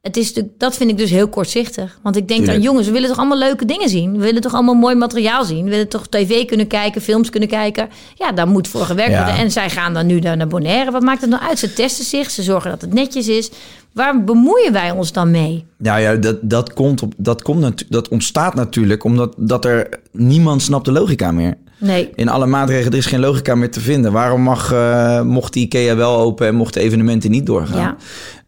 [0.04, 2.00] Het is natuurlijk, dat vind ik dus heel kortzichtig.
[2.02, 4.12] Want ik denk dan, jongens, we willen toch allemaal leuke dingen zien?
[4.12, 5.64] We willen toch allemaal mooi materiaal zien?
[5.64, 7.90] We willen toch tv kunnen kijken, films kunnen kijken?
[8.16, 9.18] Ja, daar moet voor gewerkt Ja.
[9.24, 9.36] worden.
[9.44, 10.92] En zij gaan dan nu naar Bonaire.
[10.92, 11.60] Wat maakt het nou uit?
[11.60, 13.52] Ze testen zich, ze zorgen dat het netjes is.
[13.94, 15.66] Waar bemoeien wij ons dan mee?
[15.78, 20.62] Nou ja, dat, dat, komt op, dat, komt dat ontstaat natuurlijk omdat dat er niemand
[20.62, 21.58] snapt de logica meer.
[21.78, 24.12] Nee, In alle maatregelen, er is geen logica meer te vinden.
[24.12, 27.80] Waarom mag, eh, mocht IKEA wel open en mochten evenementen niet doorgaan?
[27.80, 27.96] Ja.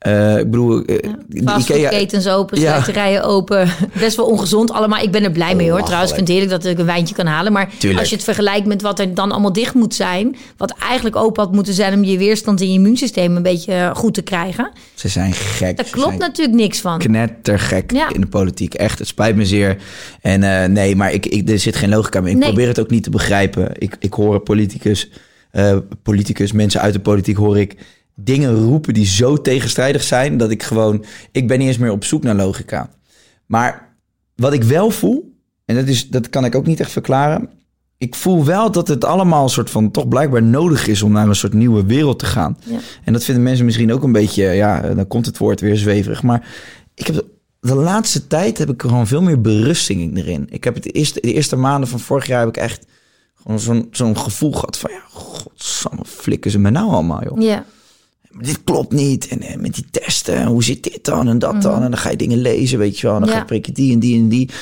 [0.05, 0.95] Eh, ik bedoel, eh,
[1.29, 1.51] IKEA...
[1.53, 2.69] fastfoodketens open, Ja.
[2.71, 3.67] sluiterijen open.
[3.99, 5.03] Best wel ongezond allemaal.
[5.03, 5.83] Ik ben er blij mee hoor.
[5.83, 7.51] Trouwens, ik vind het heerlijk dat ik een wijntje kan halen.
[7.51, 7.99] Maar Tuurlijk.
[7.99, 10.35] als je het vergelijkt met wat er dan allemaal dicht moet zijn...
[10.57, 13.95] wat eigenlijk open had moeten zijn om je weerstand en je immuunsysteem een beetje eh,
[13.95, 14.71] goed te krijgen...
[14.93, 15.77] Ze zijn gek.
[15.77, 16.97] daar Ze klopt natuurlijk niks van.
[16.99, 18.13] knettergek Ja.
[18.13, 18.73] in de politiek.
[18.73, 19.77] Echt, het spijt me zeer.
[20.21, 22.31] En nee, maar ik, ik, er zit geen logica meer.
[22.31, 22.47] Ik Nee.
[22.47, 23.71] probeer het ook niet te begrijpen.
[23.77, 25.09] Ik, ik hoor politicus,
[26.03, 27.75] politicus, mensen uit de politiek hoor ik
[28.16, 32.03] dingen roepen die zo tegenstrijdig zijn dat ik gewoon, ik ben niet eens meer op
[32.03, 32.89] zoek naar logica.
[33.45, 33.95] Maar
[34.36, 35.34] wat ik wel voel,
[35.66, 37.49] en dat, is, dat kan ik ook niet echt verklaren.
[37.97, 41.28] Ik voel wel dat het allemaal een soort van toch blijkbaar nodig is om naar
[41.28, 42.57] een soort nieuwe wereld te gaan.
[42.66, 42.80] Ja.
[43.03, 46.24] En dat vinden mensen misschien ook een beetje, ja, dan komt het woord weer zweverig.
[46.24, 46.47] Maar
[46.93, 47.26] ik heb
[47.59, 50.47] de laatste tijd heb ik gewoon veel meer berusting erin.
[50.49, 52.86] Ik heb het de eerste, de eerste maanden van vorig jaar heb ik echt
[53.36, 54.91] gewoon zo'n zo'n gevoel gehad van...
[54.91, 57.41] ja, godsamme, flikken ze me nou allemaal, joh.
[57.41, 57.66] Ja.
[58.41, 59.27] Dit klopt niet.
[59.27, 61.83] En, eh, met die testen, en hoe zit dit dan en dat dan?
[61.83, 63.15] En dan ga je dingen lezen, weet je wel.
[63.15, 63.38] En dan Mhm.
[63.39, 63.45] Ja.
[63.45, 64.47] ga je prikken die en die en die.
[64.49, 64.53] En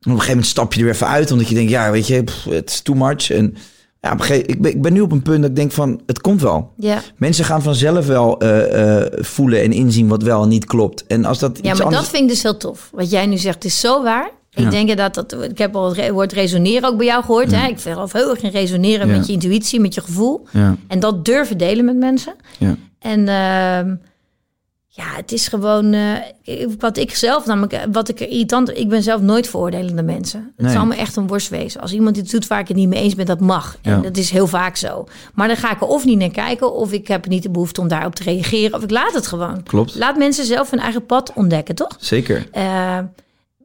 [0.00, 2.06] op een gegeven moment stap je er weer even uit, omdat je denkt, ja, weet
[2.06, 3.30] je, het is too much.
[3.30, 3.54] En
[4.00, 5.72] ja, op een gegeven, ik, ben, ik ben nu op een punt dat ik denk
[5.72, 6.72] van, het komt wel.
[6.76, 7.02] Ja.
[7.16, 11.06] Mensen gaan vanzelf wel eh, eh, voelen en inzien wat wel en niet klopt.
[11.06, 12.02] En als dat Ja, maar anders...
[12.02, 12.88] dat vind ik dus heel tof.
[12.92, 14.30] Wat jij nu zegt is zo waar.
[14.60, 14.78] Ik Ja.
[14.78, 17.50] denk inderdaad dat ik heb al het woord resoneren ook bij jou gehoord.
[17.52, 17.66] Hè?
[17.68, 19.16] Ik geloof heel erg in resoneren Ja.
[19.16, 20.46] met je intuïtie, met je gevoel.
[20.88, 22.34] En dat durven delen met mensen.
[22.58, 22.76] ja.
[22.98, 23.94] En ehm,
[24.92, 28.78] ja, het is gewoon eh, wat ik zelf namelijk, wat ik irritant.
[28.78, 30.52] Ik ben zelf nooit veroordelende mensen.
[30.56, 30.74] Het Nee.
[30.74, 31.80] zal me echt een worst wezen.
[31.80, 33.76] Als iemand iets doet waar ik het niet mee eens ben, dat mag.
[33.82, 35.06] En dat is heel vaak zo.
[35.34, 37.80] Maar dan ga ik er of niet naar kijken, of ik heb niet de behoefte
[37.80, 39.62] om daarop te reageren, of ik laat het gewoon.
[39.62, 39.94] Klopt.
[39.94, 41.96] Laat mensen zelf hun eigen pad ontdekken, toch?
[41.98, 42.48] Zeker.
[42.52, 42.98] Eh,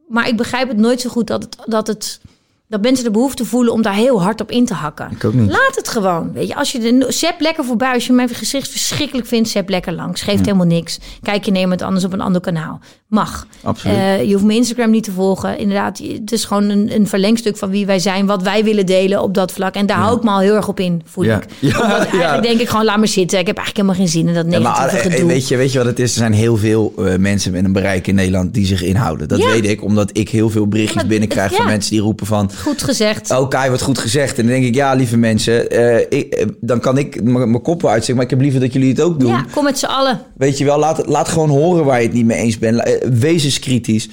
[0.06, 2.20] maar ik begrijp het nooit zo goed dat, het, dat, het,
[2.68, 5.08] dat mensen de behoefte voelen om daar heel hard op in te hakken.
[5.10, 5.50] Ik ook niet.
[5.50, 6.32] Laat het gewoon.
[6.32, 9.68] Weet je, als je de zep lekker voorbij, als je mijn gezicht verschrikkelijk vindt, zep
[9.68, 10.22] lekker langs.
[10.22, 10.98] Geeft helemaal niks.
[11.22, 12.80] Kijk je naar iemand anders op een ander kanaal.
[13.08, 13.46] Mag.
[13.62, 13.96] Absoluut.
[13.96, 15.58] Eh, je hoeft mijn Instagram niet te volgen.
[15.58, 19.22] Inderdaad, het is gewoon een, een verlengstuk van wie wij zijn, wat wij willen delen
[19.22, 19.74] op dat vlak.
[19.74, 21.36] En daar hou ik me al heel erg op in, voel Ja.
[21.36, 21.44] ik.
[21.60, 23.38] Ja, Omdat eigenlijk denk ik gewoon, laat maar zitten.
[23.38, 25.28] Ik heb eigenlijk helemaal geen zin in dat negatieve maar eh, gedoe.
[25.28, 26.10] weet je, weet je wat het is?
[26.12, 29.28] Er zijn heel veel eh, mensen met een bereik in Nederland die zich inhouden.
[29.28, 32.50] Dat weet ik, omdat ik heel veel berichtjes binnenkrijg van mensen die roepen van...
[32.62, 33.30] Goed gezegd.
[33.30, 34.38] Oh, Kai, wat goed gezegd.
[34.38, 37.82] En dan denk ik, ja, lieve mensen, eh, ik, eh, dan kan ik mijn kop
[37.82, 38.16] wel uitsteken.
[38.16, 39.30] Maar ik heb liever dat jullie het ook doen.
[39.30, 40.20] Ja, kom met z'n allen.
[40.36, 42.82] Weet je wel, laat, laat gewoon horen waar je het niet mee eens bent.
[42.82, 44.08] Eh, Wees eens kritisch.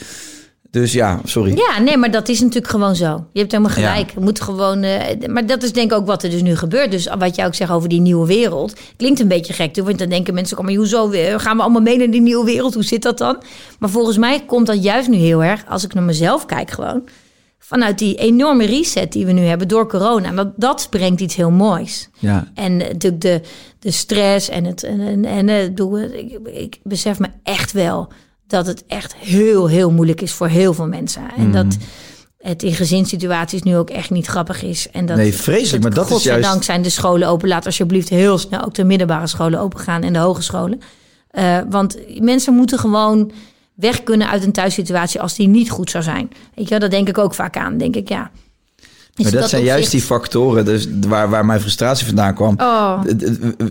[0.72, 1.56] Dus ja, sorry.
[1.56, 3.26] Ja, nee, maar dat is natuurlijk gewoon zo.
[3.32, 4.12] Je hebt helemaal gelijk.
[4.16, 4.22] Ja.
[4.22, 4.80] Moet gewoon.
[5.28, 6.91] maar dat is denk ik ook wat er dus nu gebeurt.
[6.91, 8.74] Dus wat jij ook zegt over die nieuwe wereld.
[8.98, 9.76] Klinkt een beetje gek.
[9.76, 11.39] Want dan denken mensen: kom maar, hoezo weer?
[11.39, 12.74] Gaan we allemaal mee naar die nieuwe wereld?
[12.74, 13.38] Hoe zit dat dan?
[13.80, 15.64] Maar volgens mij komt dat juist nu heel erg.
[15.68, 17.04] Als ik naar mezelf kijk, gewoon.
[17.66, 20.32] Vanuit die enorme reset die we nu hebben door corona.
[20.32, 22.09] Dat, dat brengt iets heel moois.
[22.20, 22.51] Ja.
[22.53, 23.41] En natuurlijk de,
[23.80, 24.84] de stress en het.
[24.84, 28.11] En, en, en eh, doe, ik, ik besef me echt wel
[28.47, 31.22] dat het echt heel, heel moeilijk is voor heel veel mensen.
[31.38, 31.51] En Mhm.
[31.51, 31.78] dat
[32.38, 34.88] het in gezinssituaties nu ook echt niet grappig is.
[34.91, 37.47] En dat, Nee, vreselijk, maar dat is juist- zijn de scholen open.
[37.47, 40.80] Laat alsjeblieft heel snel ook de middelbare scholen open gaan en de hogescholen.
[41.30, 43.32] Eh, want mensen moeten gewoon
[43.74, 46.30] weg kunnen uit een thuissituatie als die niet goed zou zijn.
[46.55, 47.78] Weet je, wel, dat denk ik ook vaak aan.
[47.78, 48.32] Denk ik, ja.
[49.15, 52.55] Is Maar dat, zijn juist die factoren dus waar, waar mijn frustratie vandaan kwam.
[52.57, 53.01] Oh.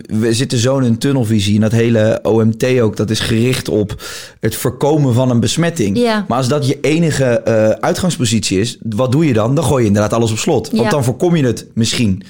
[0.07, 1.55] We zitten zo in een tunnelvisie.
[1.55, 4.03] En dat hele OMT ook, dat is gericht op
[4.39, 5.97] het voorkomen van een besmetting.
[5.97, 6.25] Ja.
[6.27, 9.55] Maar als dat je enige eh, uitgangspositie is, wat doe je dan?
[9.55, 10.71] Dan gooi je inderdaad alles op slot.
[10.71, 12.23] Want dan voorkom je het misschien.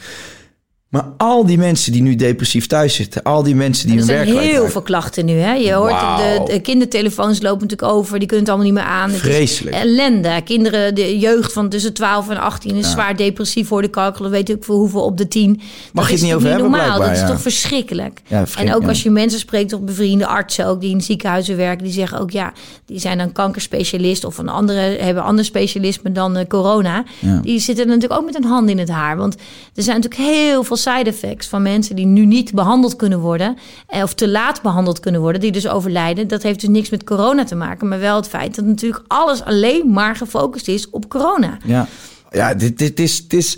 [0.93, 4.07] Maar al die mensen die nu depressief thuis zitten, al die mensen die Er hun
[4.07, 4.71] zijn werk heel kwijtraken.
[4.71, 5.33] veel klachten nu.
[5.33, 5.53] Hè?
[5.53, 8.19] Je hoort de, de kindertelefoons lopen natuurlijk over.
[8.19, 9.09] Die kunnen het allemaal niet meer aan.
[9.09, 9.75] Het is Vreselijk.
[9.75, 10.41] ellende.
[10.43, 14.31] Kinderen, de jeugd van tussen 12 en 18 is zwaar depressief voor de kalkelen.
[14.31, 15.61] Weet ik voor hoeveel op de 10.
[15.93, 16.99] Mag je het niet over hebben, normaal.
[16.99, 17.27] Dat is ja.
[17.27, 18.21] toch verschrikkelijk.
[18.27, 21.83] Ja, en ook als je mensen spreekt, toch bevriende artsen ook die in ziekenhuizen werken,
[21.83, 22.53] die zeggen ook ja,
[22.85, 27.03] die zijn dan kankerspecialist of een andere hebben ander specialisme dan eh, corona.
[27.41, 29.35] Die zitten natuurlijk ook met een hand in het haar, want
[29.75, 33.57] er zijn natuurlijk heel veel side effects van mensen die nu niet behandeld kunnen worden
[33.87, 36.27] eh, of te laat behandeld kunnen worden, die dus overlijden.
[36.27, 39.43] Dat heeft dus niks met corona te maken, maar wel het feit dat natuurlijk alles
[39.43, 41.57] alleen maar gefocust is op corona.
[41.65, 41.87] Ja,
[42.31, 43.57] ja dit, dit is, het is,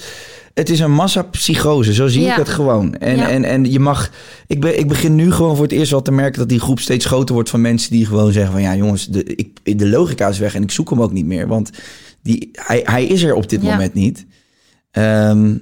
[0.53, 1.93] het is een massapsychose.
[1.93, 2.31] Zo zie Ja.
[2.31, 2.95] ik het gewoon.
[2.95, 3.29] En, Ja.
[3.29, 4.09] en, en je mag...
[4.47, 6.39] Ik, ben, ik begin nu gewoon voor het eerst wel te merken...
[6.39, 8.61] dat die groep steeds groter wordt van mensen die gewoon zeggen van...
[8.61, 11.47] ja jongens, de, ik, de logica is weg en ik zoek hem ook niet meer.
[11.47, 11.69] Want
[12.23, 13.71] die, hij, hij is er op dit Ja.
[13.71, 14.25] moment niet.
[14.91, 15.55] Ehm,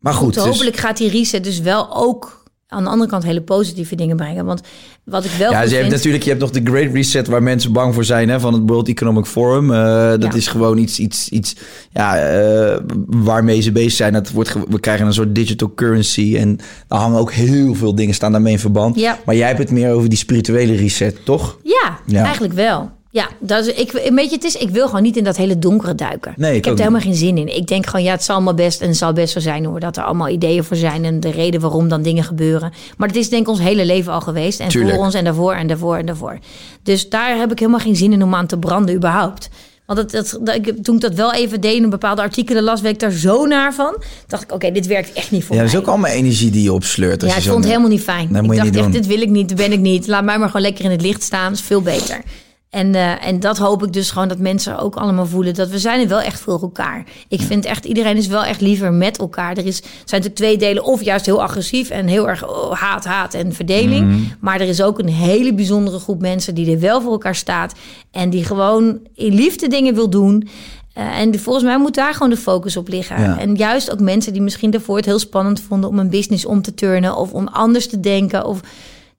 [0.00, 2.36] maar goed, Goed, dus- hopelijk gaat die reset dus wel ook
[2.70, 4.44] aan de andere kant hele positieve dingen brengen.
[4.44, 4.60] Want
[5.04, 5.90] wat ik wel Ja, ze hebben vind...
[5.90, 8.62] natuurlijk, je hebt nog de Great Reset waar mensen bang voor zijn hè, van het
[8.66, 9.72] World Economic Forum.
[9.72, 9.78] Eh,
[10.10, 10.32] dat Ja.
[10.34, 11.56] is gewoon iets, iets, iets
[11.92, 14.12] ja, eh, waarmee ze bezig zijn.
[14.12, 18.14] Dat wordt, we krijgen een soort digital currency en daar hangen ook heel veel dingen
[18.14, 18.96] staan daarmee in verband.
[18.98, 19.18] Ja.
[19.26, 21.58] Maar jij hebt het meer over die spirituele reset, toch?
[21.62, 22.22] Ja, Ja.
[22.24, 22.90] eigenlijk wel.
[23.10, 25.58] Ja, dat is, ik, weet je, het is, ik wil gewoon niet in dat hele
[25.58, 26.34] donkere duiken.
[26.36, 27.56] Nee, ik ik heb er helemaal geen zin in.
[27.56, 29.80] Ik denk gewoon, ja, het zal allemaal best en het zal best zo zijn hoor.
[29.80, 32.72] Dat er allemaal ideeën voor zijn en de reden waarom dan dingen gebeuren.
[32.96, 34.60] Maar het is denk ik ons hele leven al geweest.
[34.60, 34.94] En Tuurlijk.
[34.94, 36.38] voor ons en daarvoor en daarvoor en daarvoor.
[36.82, 39.48] Dus daar heb ik helemaal geen zin in om aan te branden überhaupt.
[39.86, 42.80] Want dat, dat, dat, ik, toen ik dat wel even deed een bepaalde artikelen las,
[42.80, 43.96] werd ik daar zo naar van.
[44.26, 45.70] Dacht ik, oké, dit werkt echt niet voor Ja, mij.
[45.70, 47.22] dat is ook allemaal energie die je opsleurt.
[47.22, 48.28] als Ja, ik vond het helemaal niet fijn.
[48.32, 50.06] Dat ik dacht echt, dit wil ik niet, dat ben ik niet.
[50.06, 51.48] Laat mij maar gewoon lekker in het licht staan.
[51.48, 52.20] Dat is veel beter.
[52.70, 55.54] En, eh, en dat hoop ik dus gewoon dat mensen ook allemaal voelen.
[55.54, 57.04] Dat we zijn er wel echt voor elkaar.
[57.28, 59.56] Ik vind echt, iedereen is wel echt liever met elkaar.
[59.56, 59.90] Er is, zijn
[60.22, 60.84] natuurlijk twee delen.
[60.84, 64.06] Of juist heel agressief en heel erg oh, haat, haat en verdeling.
[64.06, 64.20] Mhm.
[64.40, 67.74] Maar er is ook een hele bijzondere groep mensen die er wel voor elkaar staat.
[68.10, 70.48] En die gewoon in liefde dingen wil doen.
[70.98, 73.20] Uh, en volgens mij moet daar gewoon de focus op liggen.
[73.20, 73.38] Ja.
[73.38, 76.62] En juist ook mensen die misschien daarvoor het heel spannend vonden om een business om
[76.62, 78.46] te turnen of om anders te denken.
[78.46, 78.60] Of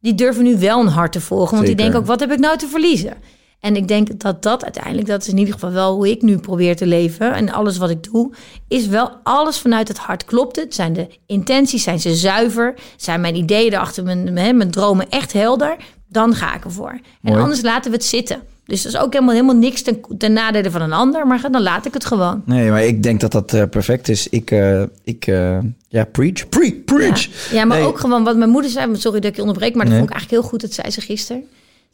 [0.02, 1.56] die durven nu wel een hart te volgen.
[1.56, 3.14] Want die denken ook, wat heb ik nou te verliezen?
[3.60, 6.38] En ik denk dat dat uiteindelijk, dat is in ieder geval wel hoe ik nu
[6.38, 7.34] probeer te leven.
[7.34, 8.34] En alles wat ik doe,
[8.68, 10.26] is wel alles vanuit het hart.
[10.26, 10.76] Klopt het?
[10.76, 12.74] Zijn de intenties, zijn ze zuiver?
[12.98, 15.76] Zijn mijn ideeën erachter, mijn, mijn, mijn dromen echt helder?
[16.08, 17.00] Dan ga ik ervoor.
[17.24, 18.42] En anders laten we het zitten.
[18.66, 21.28] Dus dat is ook helemaal, helemaal niks ten, ten nadele van een ander.
[21.28, 22.42] Maar dan laat ik het gewoon.
[22.46, 24.28] Nee, maar ik denk dat dat eh, perfect is.
[24.30, 25.58] Ik, eh, ik eh,
[25.88, 27.24] ja, preach, preach, preach.
[27.24, 27.88] Ja, ja maar Nee.
[27.88, 28.96] ook gewoon wat mijn moeder zei.
[28.96, 30.00] Sorry dat ik je onderbreek, maar dat Nee.
[30.00, 30.62] vond ik eigenlijk heel goed.
[30.62, 31.44] Dat zei ze gisteren.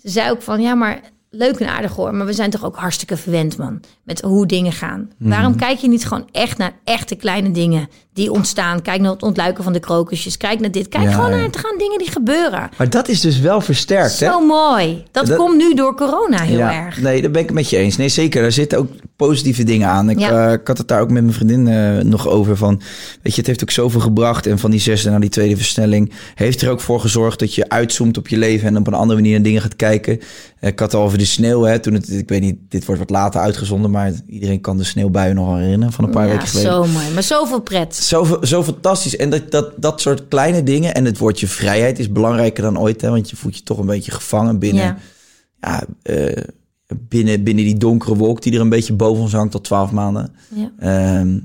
[0.02, 1.02] Ze zei ook van, ja, maar
[1.38, 2.16] leuk en aardig hoor.
[2.16, 3.80] Maar we zijn toch ook hartstikke verwend, man.
[4.04, 5.10] Met hoe dingen gaan.
[5.18, 5.30] Mhm.
[5.30, 8.82] Waarom kijk je niet gewoon echt naar echte kleine dingen die ontstaan?
[8.82, 10.38] Kijk naar het ontluiken van de krokusjes.
[10.38, 10.88] Kijk naar dit.
[10.88, 11.36] Kijk Ja, gewoon ja.
[11.36, 12.70] naar het gaan dingen die gebeuren.
[12.78, 14.26] Maar dat is dus wel versterkt, hè?
[14.32, 15.04] Zo mooi.
[15.12, 17.02] Dat, Dat- komt nu door corona heel ja, erg.
[17.02, 17.98] Nee, daar ben ik met je eens.
[17.98, 18.42] Nee, zeker.
[18.42, 20.10] Daar zitten ook positieve dingen aan.
[20.10, 22.58] Ik, eh, ik had het daar ook met mijn vriendin eh, nog over.
[22.58, 22.82] Van,
[23.22, 24.46] weet je, het heeft ook zoveel gebracht.
[24.48, 26.12] En van die zesde naar die tweede versnelling...
[26.36, 28.68] heeft er ook voor gezorgd dat je uitzoomt op je leven...
[28.68, 30.20] en op een andere manier naar dingen gaat kijken.
[30.72, 31.62] Ik had het al over de sneeuw.
[31.62, 33.92] Hè, toen het, ik weet niet, dit wordt wat later uitgezonden...
[33.92, 36.72] maar iedereen kan de sneeuwbuien nog herinneren van een paar ja, weken geleden.
[36.72, 37.10] zo mooi.
[37.14, 37.96] Maar zoveel pret.
[37.96, 39.16] Zo, zo fantastisch.
[39.16, 40.94] En dat, dat, dat soort kleine dingen.
[40.94, 43.02] En het woordje vrijheid is belangrijker dan ooit.
[43.02, 44.98] Hè, want je voelt je toch een beetje gevangen binnen, Ja.
[45.62, 45.84] ja.
[46.02, 46.44] eh,
[47.00, 50.34] binnen, binnen die donkere wolk die er een beetje boven ons hangt tot twaalf maanden.
[50.56, 50.72] Ja.
[50.80, 51.40] Ehm,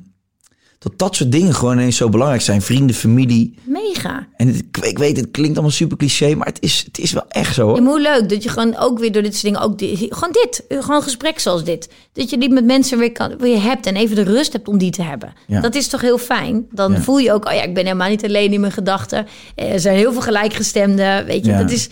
[0.82, 2.62] dat dat soort dingen gewoon ineens zo belangrijk zijn.
[2.62, 3.54] Vrienden, familie.
[3.64, 4.26] Mega.
[4.36, 7.12] En het, ik, ik weet, het klinkt allemaal super cliché, maar het is, het is
[7.12, 7.66] wel echt zo.
[7.66, 7.76] Hoor.
[7.76, 10.32] Ja, hoe leuk dat je gewoon ook weer door dit soort dingen ook die, gewoon
[10.32, 13.96] dit, gewoon gesprek zoals dit, dat je die met mensen weer kan, weer hebt en
[13.96, 15.32] even de rust hebt om die te hebben.
[15.46, 15.60] Ja.
[15.60, 16.66] Dat is toch heel fijn.
[16.70, 17.00] Dan Ja.
[17.00, 19.26] voel je ook, oh ja, ik ben helemaal niet alleen in mijn gedachten.
[19.54, 21.56] Eh, Er zijn heel veel gelijkgestemden, weet je.
[21.56, 21.88] Dat is,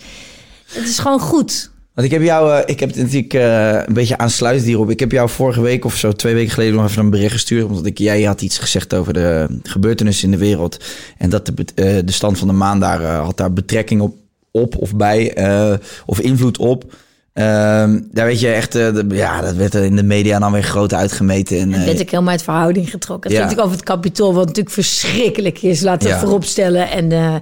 [0.65, 1.71] het is gewoon goed.
[1.99, 4.89] Want ik heb jou, eh, ik heb het natuurlijk eh, een beetje aansluitend hierop.
[4.89, 7.65] Ik heb jou vorige week of zo, twee weken geleden nog even een bericht gestuurd.
[7.65, 10.77] Omdat ik, jij had iets gezegd over de gebeurtenissen in de wereld.
[11.17, 14.15] En dat de, eh, de stand van de maan daar had daar betrekking op,
[14.51, 15.35] op of bij,
[16.05, 16.83] of invloed op.
[17.33, 20.93] Ehm, daar weet je echt, de- ja, dat werd in de media dan weer groot
[20.93, 21.59] uitgemeten.
[21.59, 23.29] En, Dat werd ik helemaal uit verhouding getrokken.
[23.29, 23.45] Het Ja.
[23.47, 25.81] ging natuurlijk over het kapitool, wat natuurlijk verschrikkelijk is.
[25.81, 26.19] Laten we Ja.
[26.19, 26.89] vooropstellen.
[26.89, 27.35] En eh,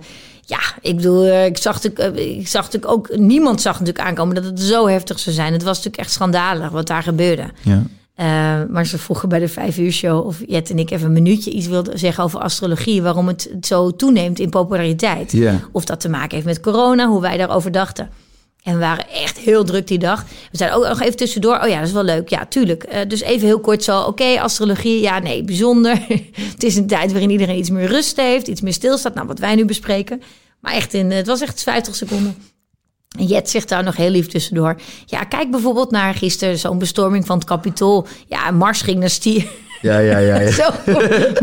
[0.47, 3.17] ja, ik bedoel, eh, ik zag, natuurlijk, eh, ik zag natuurlijk ook...
[3.17, 5.53] Niemand zag natuurlijk aankomen dat het zo heftig zou zijn.
[5.53, 7.51] Het was natuurlijk echt schandalig wat daar gebeurde.
[7.61, 7.83] ja.
[8.15, 8.25] Eh,
[8.69, 11.51] maar ze vroegen bij de vijf uur show of Jet en ik even een minuutje
[11.51, 13.01] iets wilden zeggen over astrologie.
[13.01, 15.31] Waarom het zo toeneemt in populariteit.
[15.31, 15.59] Ja.
[15.71, 18.09] Of dat te maken heeft met corona, hoe wij daarover dachten.
[18.67, 20.25] En we waren echt heel druk die dag.
[20.51, 21.59] We zeiden ook nog even tussendoor.
[21.61, 22.29] Oh ja, dat is wel leuk.
[22.29, 22.83] Ja, tuurlijk.
[22.83, 24.01] Eh, dus even heel kort zo.
[24.01, 25.01] Oké, astrologie.
[25.01, 26.05] Ja, nee, bijzonder.
[26.53, 28.47] het is een tijd waarin iedereen iets meer rust heeft.
[28.47, 29.13] Iets meer stilstaat.
[29.13, 30.21] Nou, wat wij nu bespreken.
[30.59, 32.35] Maar echt in, het was echt 50 seconden.
[33.17, 34.79] En Jet zegt daar nog heel lief tussendoor.
[35.05, 38.07] Ja, kijk bijvoorbeeld naar gisteren zo'n bestorming van het Capitool.
[38.27, 39.47] Ja, Mars ging naar stier.
[39.81, 40.39] Ja, ja, ja.
[40.39, 40.51] ja.
[40.61, 40.63] Zo,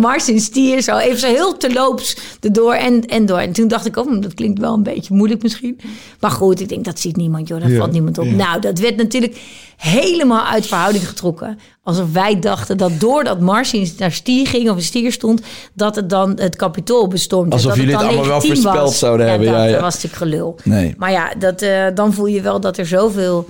[0.00, 3.38] Mars in stier, zo even zo heel terloops erdoor en, en door.
[3.38, 5.80] En toen dacht ik, oh, dat klinkt wel een beetje moeilijk misschien.
[6.20, 8.26] Maar goed, ik denk, dat ziet niemand, joh, daar valt niemand op.
[8.26, 9.36] Nou, dat werd natuurlijk
[9.76, 11.58] helemaal uit verhouding getrokken.
[11.82, 15.40] Alsof wij dachten dat doordat Mars in- naar stier ging of een stier stond,
[15.72, 17.52] dat het dan het kapitool bestormd.
[17.52, 18.98] Alsof dat jullie dan het allemaal wel voorspeld was.
[18.98, 19.72] zouden ja, hebben, Dat, ja, ja.
[19.72, 20.56] dat was natuurlijk gelul.
[20.64, 20.94] Nee.
[20.98, 23.48] Maar ja, dat, eh, dan voel je wel dat er zoveel...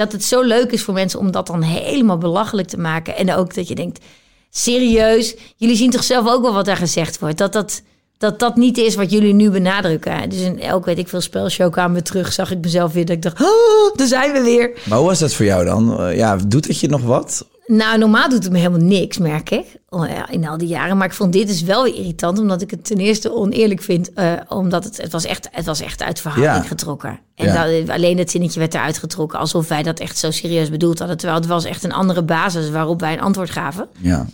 [0.00, 3.16] Dat het zo leuk is voor mensen om dat dan helemaal belachelijk te maken.
[3.16, 4.04] En ook dat je denkt,
[4.50, 7.38] serieus, jullie zien toch zelf ook wel wat daar gezegd wordt.
[7.38, 7.82] Dat dat,
[8.18, 10.28] dat, dat niet is wat jullie nu benadrukken.
[10.28, 12.32] Dus in elk, weet ik veel, spelshow kwamen we terug.
[12.32, 14.78] Zag ik mezelf weer dat ik dacht, oh, daar zijn we weer.
[14.84, 16.00] Maar hoe was dat voor jou dan?
[16.00, 17.46] Eh, ja, doet het je nog wat?
[17.72, 19.64] Nou, normaal doet het me helemaal niks, merk ik.
[19.88, 20.96] Oh, in al die jaren.
[20.96, 22.38] Maar ik vond dit is wel weer irritant.
[22.38, 24.12] Omdat ik het ten eerste oneerlijk vind.
[24.12, 26.68] eh, omdat het, het, was echt, het was echt uit verhouding Ja.
[26.68, 27.18] getrokken.
[27.34, 27.66] En Ja.
[27.66, 29.38] dat, alleen het zinnetje werd eruit getrokken.
[29.38, 31.16] Alsof wij dat echt zo serieus bedoeld hadden.
[31.16, 33.88] Terwijl het was echt een andere basis waarop wij een antwoord gaven.
[33.98, 34.26] Ja.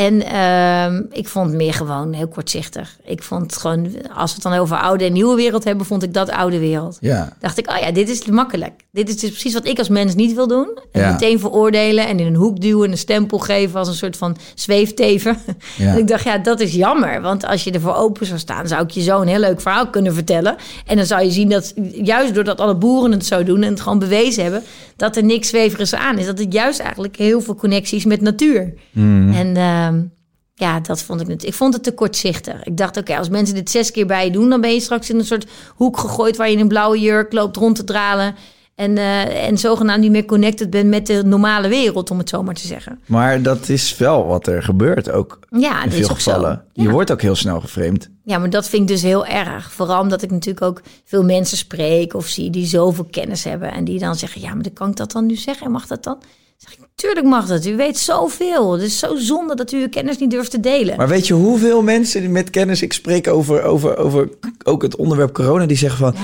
[0.00, 2.96] En ehm, ik vond het meer gewoon heel kortzichtig.
[3.04, 6.02] Ik vond het gewoon, als we het dan over oude en nieuwe wereld hebben, vond
[6.02, 6.96] ik dat oude wereld.
[7.00, 7.36] Ja.
[7.40, 8.72] Dacht ik, oh ja, dit is makkelijk.
[8.92, 10.78] Dit is dus precies wat ik als mens niet wil doen.
[10.92, 11.10] En Ja.
[11.12, 14.36] meteen veroordelen en in een hoek duwen en een stempel geven als een soort van
[14.54, 15.36] zweefteven.
[15.76, 15.92] Ja.
[15.92, 17.20] En ik dacht, ja, dat is jammer.
[17.20, 19.88] Want als je ervoor open zou staan, zou ik je zo een heel leuk verhaal
[19.88, 20.56] kunnen vertellen.
[20.86, 23.80] En dan zou je zien dat juist doordat alle boeren het zo doen en het
[23.80, 24.62] gewoon bewezen hebben,
[24.96, 26.26] dat er niks zweverigs aan is.
[26.26, 28.74] Dat het juist eigenlijk heel veel connecties met natuur.
[28.90, 29.32] Mm.
[29.32, 29.56] En
[29.94, 30.06] ehm,
[30.54, 31.44] ja, dat vond ik het.
[31.44, 32.62] Ik vond het te kortzichtig.
[32.62, 35.10] Ik dacht, oké, als mensen dit zes keer bij je doen, dan ben je straks
[35.10, 38.34] in een soort hoek gegooid waar je in een blauwe jurk loopt rond te dralen.
[38.74, 42.42] En, eh, en zogenaamd niet meer connected bent met de normale wereld, om het zo
[42.42, 43.00] maar te zeggen.
[43.06, 45.38] Maar dat is wel wat er gebeurt ook.
[45.50, 46.64] Ja, in veel gevallen.
[46.72, 46.82] Ja.
[46.82, 48.10] Je wordt ook heel snel geframed.
[48.24, 49.72] Ja, maar dat vind ik dus heel erg.
[49.72, 53.72] Vooral omdat ik natuurlijk ook veel mensen spreek of zie die zoveel kennis hebben.
[53.72, 55.70] En die dan zeggen, ja, maar dan kan ik dat dan nu zeggen?
[55.70, 56.18] Mag dat dan?
[56.60, 57.66] Zeg ik, tuurlijk mag dat.
[57.66, 58.72] U weet zoveel.
[58.72, 60.96] Het is zo zonde dat u uw kennis niet durft te delen.
[60.96, 64.28] Maar weet je hoeveel mensen die met kennis ik spreek over, over, over
[64.64, 66.14] ook het onderwerp corona, die zeggen van,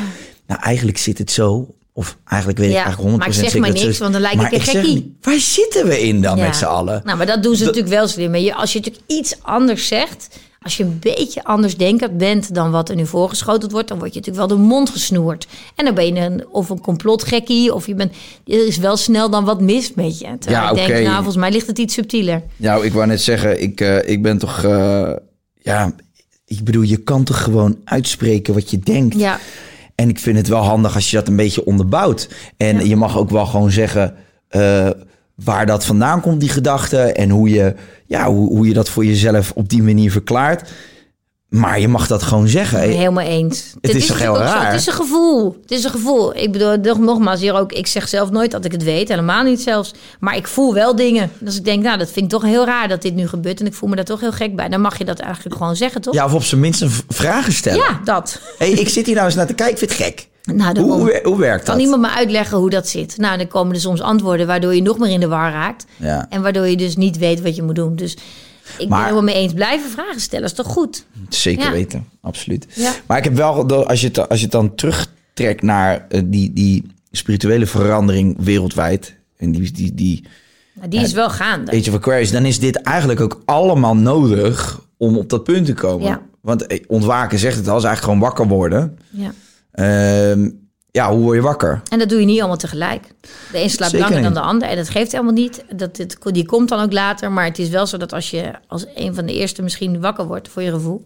[0.46, 1.74] nou eigenlijk zit het zo.
[1.92, 3.98] Of eigenlijk weet ik eigenlijk 100% maar ik zeg maar niks, zo is.
[3.98, 5.16] want dan lijk ik een gekkie.
[5.20, 6.44] Waar zitten we in dan Ja.
[6.46, 7.00] met z'n allen?
[7.04, 8.30] Nou, maar dat doen ze natuurlijk wel slim.
[8.30, 10.28] Maar je- Als je natuurlijk iets anders zegt,
[10.60, 14.14] als je een beetje anders denkend bent dan wat er nu voorgeschoteld wordt, dan word
[14.14, 15.46] je natuurlijk wel de mond gesnoerd.
[15.74, 18.12] En dan ben je een, of een complotgekkie, of je bent,
[18.46, 20.38] er is wel snel dan wat mis met je.
[20.38, 22.42] Terwijl Ja, ik denk, nou, volgens mij ligt het iets subtieler.
[22.56, 25.12] Nou, ik wou net zeggen, ik, eh, ik ben toch, eh,
[25.54, 25.92] ja,
[26.46, 29.18] ik bedoel, je kan toch gewoon uitspreken wat je denkt.
[29.18, 29.38] Ja,
[29.94, 32.28] En ik vind het wel handig als je dat een beetje onderbouwt.
[32.56, 34.14] En je mag ook wel gewoon zeggen
[34.48, 34.90] eh,
[35.44, 36.98] waar dat vandaan komt, die gedachte.
[36.98, 37.74] En hoe je,
[38.06, 40.70] ja, hoe, hoe je dat voor jezelf op die manier verklaart.
[41.48, 42.82] Maar je mag dat gewoon zeggen.
[42.82, 43.74] ik ben helemaal eens.
[43.80, 44.40] Het is toch heel zo.
[44.40, 44.70] raar?
[44.70, 45.56] Het is een gevoel.
[45.62, 46.36] Het is een gevoel.
[46.36, 49.42] Ik bedoel, nog- nogmaals, hier ook, ik zeg zelf nooit dat ik het weet, helemaal
[49.42, 49.94] niet zelfs.
[50.20, 51.30] Maar ik voel wel dingen.
[51.38, 53.60] Dus ik denk, nou, dat vind ik toch heel raar dat dit nu gebeurt.
[53.60, 54.68] En ik voel me daar toch heel gek bij.
[54.68, 56.14] Dan mag je dat eigenlijk gewoon zeggen, toch?
[56.14, 57.78] Ja, of op zijn minst een vragen stellen.
[57.78, 58.40] Ja, dat.
[58.58, 60.28] Hey, ik zit hier nou eens naar te kijken, ik vind het gek.
[60.54, 60.80] Nou.
[60.80, 61.74] Hoe, hoe, hoe werkt dat?
[61.74, 63.16] Kan iemand me uitleggen hoe dat zit?
[63.16, 65.86] Nou, dan komen er soms antwoorden waardoor je nog meer in de war raakt.
[65.96, 66.26] Ja.
[66.30, 67.96] En waardoor je dus niet weet wat je moet doen.
[67.96, 68.18] Dus ik
[68.78, 69.52] ben Maar- het helemaal mee eens.
[69.52, 71.04] Blijven vragen stellen, is toch goed?
[71.28, 71.70] Zeker Ja.
[71.70, 72.66] weten, absoluut.
[72.74, 72.92] Ja.
[73.06, 76.52] Maar ik heb wel, als je het, als je het dan terugtrekt naar eh, die,
[76.52, 79.14] die spirituele verandering wereldwijd...
[79.36, 80.24] en die, die, die
[80.74, 81.70] Nou, die is wel gaande.
[81.72, 82.30] Age of Aquarius...
[82.30, 86.20] dan is dit eigenlijk ook allemaal nodig om op dat punt te komen.
[86.40, 88.98] Want eh, ontwaken zegt het al, is eigenlijk gewoon wakker worden.
[89.10, 89.32] Ja.
[89.76, 90.50] Ehm,
[90.90, 91.82] ja, hoe word je wakker?
[91.90, 93.14] En dat doe je niet allemaal tegelijk.
[93.52, 94.68] De een slaapt Zeker langer dan de ander.
[94.68, 95.64] En dat geeft helemaal niet.
[95.76, 97.32] Dat, dit, die komt dan ook later.
[97.32, 100.26] Maar het is wel zo dat als je als een van de eerste misschien wakker
[100.26, 101.02] wordt voor je gevoel...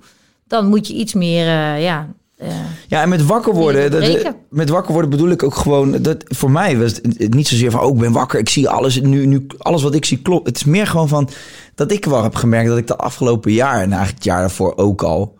[0.47, 2.09] dan moet je iets meer, eh, ja...
[2.37, 2.49] eh,
[2.89, 6.51] Ja, en met wakker worden, dat, met wakker worden bedoel ik ook gewoon dat voor
[6.51, 9.47] mij was het niet zozeer van oh ik ben wakker, ik zie alles nu, nu
[9.59, 10.47] alles wat ik zie klopt.
[10.47, 11.29] Het is meer gewoon van
[11.75, 14.77] dat ik wel heb gemerkt dat ik de afgelopen jaar en eigenlijk het jaar daarvoor
[14.77, 15.39] ook al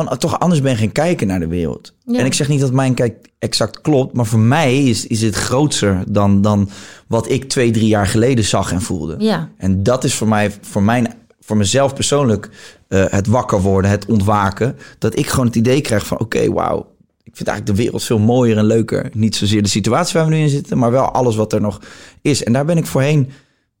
[0.00, 1.94] gewoon toch anders ben gaan kijken naar de wereld.
[2.04, 2.18] Ja.
[2.18, 5.34] En ik zeg niet dat mijn kijk exact klopt, maar voor mij is, is het
[5.34, 6.68] groter dan, dan
[7.06, 9.14] wat ik twee, drie jaar geleden zag en voelde.
[9.18, 9.48] Ja.
[9.56, 12.50] En dat is voor mij, voor mijn, voor mezelf persoonlijk,
[12.88, 14.76] eh, het wakker worden, het ontwaken.
[14.98, 16.92] Dat ik gewoon het idee krijg van, oké, wauw.
[17.22, 19.10] Ik vind eigenlijk de wereld veel mooier en leuker.
[19.12, 21.80] Niet zozeer de situatie waar we nu in zitten, maar wel alles wat er nog
[22.22, 22.44] is.
[22.44, 23.30] En daar ben ik voorheen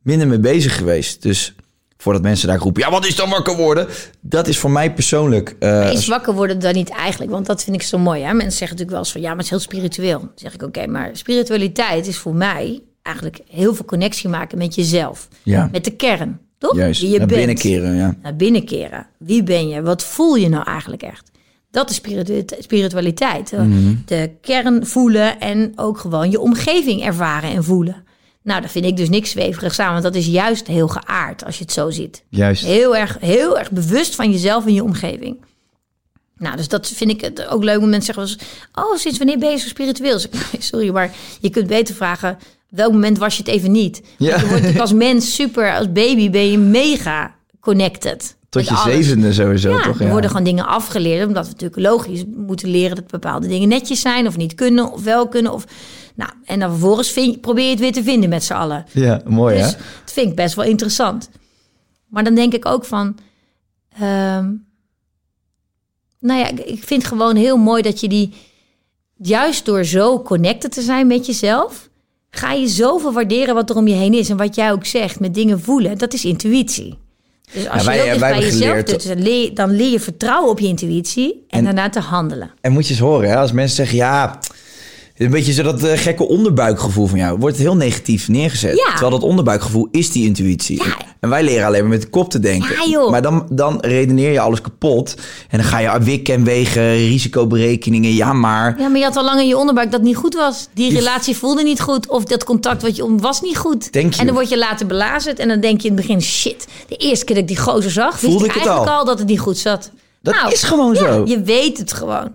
[0.02, 1.22] minder mee bezig geweest.
[1.22, 1.54] Dus
[1.96, 3.86] voordat mensen daar roepen, ja, wat is dan wakker worden?
[4.20, 5.56] Dat is voor mij persoonlijk...
[5.58, 7.30] eh, is wakker worden dan niet eigenlijk?
[7.32, 8.22] Want dat vind ik zo mooi.
[8.22, 8.32] Hè?
[8.34, 10.18] Mensen zeggen natuurlijk wel eens van ja, maar het is heel spiritueel.
[10.18, 14.74] Dan zeg ik oké, maar spiritualiteit is voor mij eigenlijk heel veel connectie maken met
[14.74, 15.28] jezelf.
[15.42, 15.68] Ja.
[15.72, 16.76] Met de kern, toch?
[16.76, 17.38] juist, Wie je naar bent.
[17.38, 18.14] binnenkeren, ja.
[18.22, 19.06] Naar binnenkeren.
[19.18, 19.82] Wie ben je?
[19.82, 21.30] Wat voel je nou eigenlijk echt?
[21.70, 23.52] Dat is spiritu- spiritualiteit.
[23.52, 23.94] Mhm.
[24.06, 28.04] De kern voelen en ook gewoon je omgeving ervaren en voelen.
[28.44, 31.56] Nou, dat vind ik dus niks zweverigs aan, want dat is juist heel geaard als
[31.58, 32.24] je het zo ziet.
[32.28, 32.64] Juist.
[32.64, 35.44] Heel erg, heel erg bewust van jezelf en je omgeving.
[36.36, 37.78] Nou, dus dat vind ik het ook leuk.
[37.80, 40.18] om Mensen zeggen wel eens, oh, sinds wanneer ben je zo spiritueel?
[40.58, 42.38] Sorry, maar je kunt beter vragen,
[42.68, 44.02] welk moment was je het even niet?
[44.18, 44.40] Ja.
[44.40, 48.36] Je wordt als mens super, als baby ben je mega connected.
[48.48, 48.94] Tot je alles.
[48.94, 49.98] zevende sowieso, Ja, toch?
[49.98, 50.10] er Ja.
[50.10, 54.26] worden gewoon dingen afgeleerd, omdat we natuurlijk logisch moeten leren dat bepaalde dingen netjes zijn
[54.26, 55.52] of niet kunnen of wel kunnen.
[55.52, 55.64] Of,
[56.14, 58.84] nou, en dan vervolgens vind, probeer je het weer te vinden met z'n allen.
[58.92, 59.70] ja, mooi Dus hè?
[60.04, 61.30] dat vind ik best wel interessant.
[62.08, 63.16] Maar dan denk ik ook van...
[63.98, 64.52] ehm,
[66.20, 68.32] nou ja, ik- vind gewoon heel mooi dat je die...
[69.16, 71.88] Juist door zo connected te zijn met jezelf...
[72.30, 74.28] ga je zoveel waarderen wat er om je heen is.
[74.28, 75.98] En wat jij ook zegt, met dingen voelen.
[75.98, 76.98] Dat is intuïtie.
[77.52, 80.50] Dus als wij- je wij bij jezelf doet, dan leer, je- dan leer je vertrouwen
[80.50, 81.44] op je intuïtie...
[81.48, 82.50] en, En- daarna te handelen.
[82.60, 83.36] En moet je eens horen, hè?
[83.36, 84.38] als mensen zeggen, ja,
[85.16, 88.76] een beetje zo dat eh, gekke onderbuikgevoel van jou, wordt het heel negatief neergezet.
[88.76, 88.90] Ja.
[88.90, 90.84] Terwijl dat onderbuikgevoel is die intuïtie.
[90.84, 90.96] Ja.
[91.20, 92.90] En wij leren alleen maar met de kop te denken.
[92.90, 93.10] Ja.
[93.10, 95.14] Maar dan, dan redeneer je alles kapot.
[95.48, 98.74] En dan ga je wikken en wegen, risicoberekeningen, ja maar.
[98.78, 100.68] Ja, maar je had al lang in je onderbuik dat niet goed was.
[100.72, 102.08] Die relatie voelde niet goed.
[102.08, 103.92] Of dat contact wat je om was niet goed.
[103.92, 104.20] Denk je?
[104.20, 105.38] En dan word je later belazerd.
[105.38, 106.66] En dan denk je in het begin, shit.
[106.88, 108.98] De eerste keer dat ik die gozer zag, wist Voelde ik ik het eigenlijk al?
[108.98, 109.04] al.
[109.04, 109.90] dat het niet goed zat.
[110.22, 111.22] Dat Nou, is gewoon ja, zo.
[111.26, 112.32] Je weet het gewoon.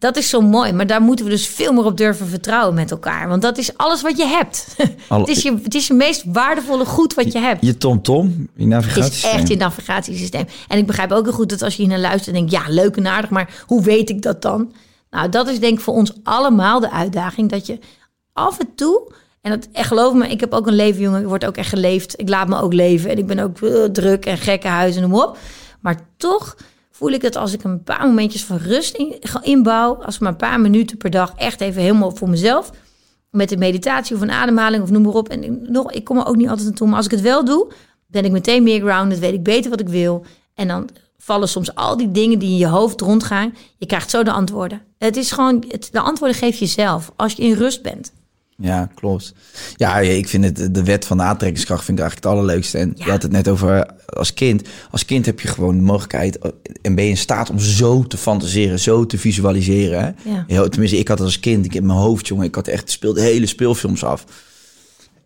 [0.00, 0.72] Dat is zo mooi.
[0.72, 3.28] Maar daar moeten we dus veel meer op durven vertrouwen met elkaar.
[3.28, 4.76] Want dat is alles wat je hebt.
[5.08, 7.64] Alle- het, is je, het is je meest waardevolle goed wat je hebt.
[7.64, 9.30] Je TomTom, je Het navigatiesysteem.
[9.34, 10.44] is echt je navigatiesysteem.
[10.68, 12.62] En ik begrijp ook heel goed dat als je hier naar luistert en denkt, ja,
[12.68, 14.72] leuk en aardig, maar hoe weet ik dat dan?
[15.10, 17.78] Nou, dat is denk ik voor ons allemaal de uitdaging dat je
[18.32, 21.26] af en toe, en dat echt geloof me, ik heb ook een leven, jongen, ik
[21.26, 22.14] word ook echt geleefd.
[22.20, 25.14] Ik laat me ook leven en ik ben ook eh, druk en gekke huizen, noem
[25.14, 25.38] op.
[25.80, 26.56] Maar toch
[27.00, 30.30] voel ik het als ik een paar momentjes van rust in, inbouw, als ik maar
[30.30, 32.70] een paar minuten per dag echt even helemaal voor mezelf,
[33.30, 35.28] met de meditatie of een ademhaling of noem maar op.
[35.28, 36.86] En ik- nog, ik kom er ook niet altijd aan toe.
[36.86, 37.72] Maar als ik het wel doe,
[38.06, 39.18] ben ik meteen meer grounded.
[39.18, 40.24] Weet ik beter wat ik wil.
[40.54, 40.88] En dan
[41.18, 43.54] vallen soms al die dingen die in je hoofd rondgaan.
[43.78, 44.82] Je krijgt zo de antwoorden.
[44.98, 48.12] Het is gewoon, het, de antwoorden geef je zelf als je in rust bent.
[48.62, 49.34] Ja, klopt.
[49.76, 52.78] Ja, ik vind het de wet van de aantrekkingskracht vind ik eigenlijk het allerleukste.
[52.78, 53.04] En Ja.
[53.04, 54.68] je had het net over eh, als kind.
[54.90, 56.50] Als kind heb je gewoon de mogelijkheid eh,
[56.82, 60.16] en ben je in staat om zo te fantaseren, zo te visualiseren.
[60.24, 60.44] Ja.
[60.46, 62.90] Heel- tenminste, ik had het als kind, ik heb mijn hoofd, jongen, ik had echt
[62.90, 64.24] speelde hele speelfilms af.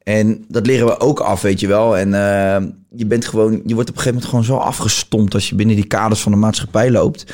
[0.03, 1.97] En dat leren we ook af, weet je wel.
[1.97, 2.67] En eh,
[2.97, 5.77] je bent gewoon, je wordt op een gegeven moment gewoon zo afgestompt als je binnen
[5.77, 7.25] die kaders van de maatschappij loopt.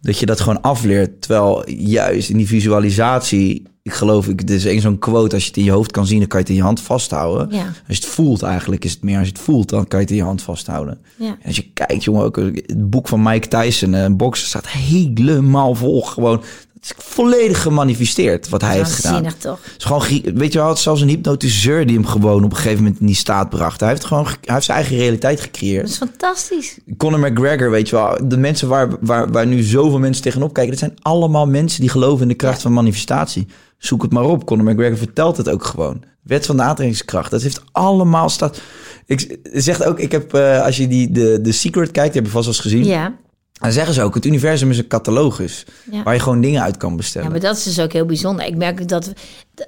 [0.00, 1.20] Dat je dat gewoon afleert.
[1.20, 5.48] Terwijl juist in die visualisatie, ik geloof, ik, dit is één zo'n quote, als je
[5.48, 7.48] het in je hoofd kan zien, dan kan je het in je hand vasthouden.
[7.50, 7.64] Ja.
[7.64, 10.04] Als je het voelt eigenlijk, is het meer als je het voelt, dan kan je
[10.04, 10.98] het in je hand vasthouden.
[11.16, 11.26] Ja.
[11.26, 15.74] En als je kijkt, jongen, ook het boek van Mike Tyson, een bokser, staat helemaal
[15.74, 16.02] vol.
[16.02, 16.42] Gewoon,
[16.80, 19.32] het is volledig gemanifesteerd wat hij heeft gedaan.
[19.38, 19.58] Toch?
[19.62, 22.56] Het is gewoon, weet je wel, het zelfs een hypnotiseur die hem gewoon op een
[22.56, 23.80] gegeven moment in die staat bracht.
[23.80, 25.88] Hij heeft gewoon, ge- hij heeft zijn eigen realiteit Dat gecreëerd.
[25.88, 26.78] is fantastisch.
[26.96, 30.70] Conor McGregor, weet je wel, de mensen waar, waar, waar nu zoveel mensen tegenop kijken,
[30.72, 33.46] dat zijn allemaal mensen die geloven in de kracht van manifestatie.
[33.78, 34.46] Zoek het maar op.
[34.46, 36.02] Conor McGregor vertelt het ook gewoon.
[36.22, 37.30] Wet van de aantrekkingskracht.
[37.30, 38.60] Dat heeft allemaal staat.
[39.06, 42.30] Ik zeg ook, ik heb, eh, als je die de, de Secret kijkt, heb je
[42.30, 42.84] vast wel eens gezien.
[42.84, 43.14] Ja.
[43.60, 46.02] Dan zeggen ze ook, het universum is een catalogus Ja.
[46.02, 47.26] waar je gewoon dingen uit kan bestellen.
[47.26, 48.46] Ja, maar dat is dus ook heel bijzonder.
[48.46, 49.12] Ik merk dat we-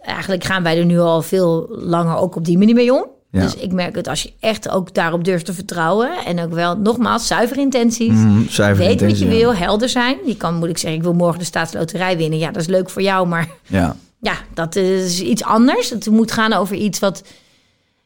[0.01, 3.05] eigenlijk gaan wij er nu al veel langer ook op die manier mee om.
[3.31, 3.41] Ja.
[3.43, 6.77] Dus ik merk het als je echt ook daarop durft te vertrouwen en ook wel
[6.77, 8.13] nogmaals zuiver intenties.
[8.13, 9.31] Mhm, zuiver Weet wat je ja.
[9.31, 10.17] wil, helder zijn.
[10.27, 12.39] Je kan moet ik zeggen, ik wil morgen de staatsloterij winnen.
[12.39, 15.91] Ja, dat is leuk voor jou, maar Ja, ja, dat is iets anders.
[15.91, 17.23] Het moet gaan over iets wat,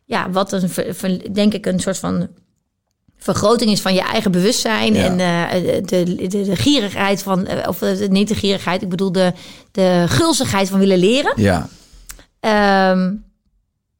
[0.04, 0.70] ja, wat een,
[1.32, 2.28] denk ik, een soort van
[3.24, 4.94] vergroting is van je eigen bewustzijn.
[4.94, 5.04] Ja.
[5.04, 9.12] En eh, de, de, de, gierigheid van, eh, of eh, niet de gierigheid, ik bedoel
[9.12, 9.32] de,
[9.70, 11.32] de gulzigheid van willen leren.
[11.36, 11.68] ja.
[12.40, 13.12] Ehm,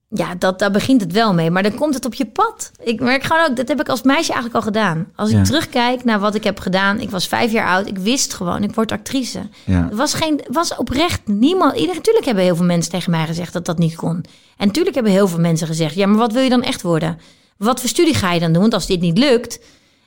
[0.08, 1.50] ja, dat, daar begint het wel mee.
[1.50, 2.70] Maar dan komt het op je pad.
[2.82, 5.06] Ik merk gewoon ook, dat heb ik als meisje eigenlijk al gedaan.
[5.16, 7.00] Als ik terugkijk naar wat ik heb gedaan.
[7.00, 7.86] Ik was vijf jaar oud.
[7.86, 9.48] Ik wist gewoon, ik word actrice.
[9.64, 9.88] Ja.
[9.90, 11.72] Er was, geen, was oprecht niemand.
[11.72, 14.24] Iedereen, natuurlijk hebben heel veel mensen tegen mij gezegd dat dat niet kon.
[14.56, 17.18] En natuurlijk hebben heel veel mensen gezegd: ja, maar wat wil je dan echt worden?
[17.56, 18.62] Wat voor studie ga je dan doen?
[18.62, 19.60] Want als dit niet lukt.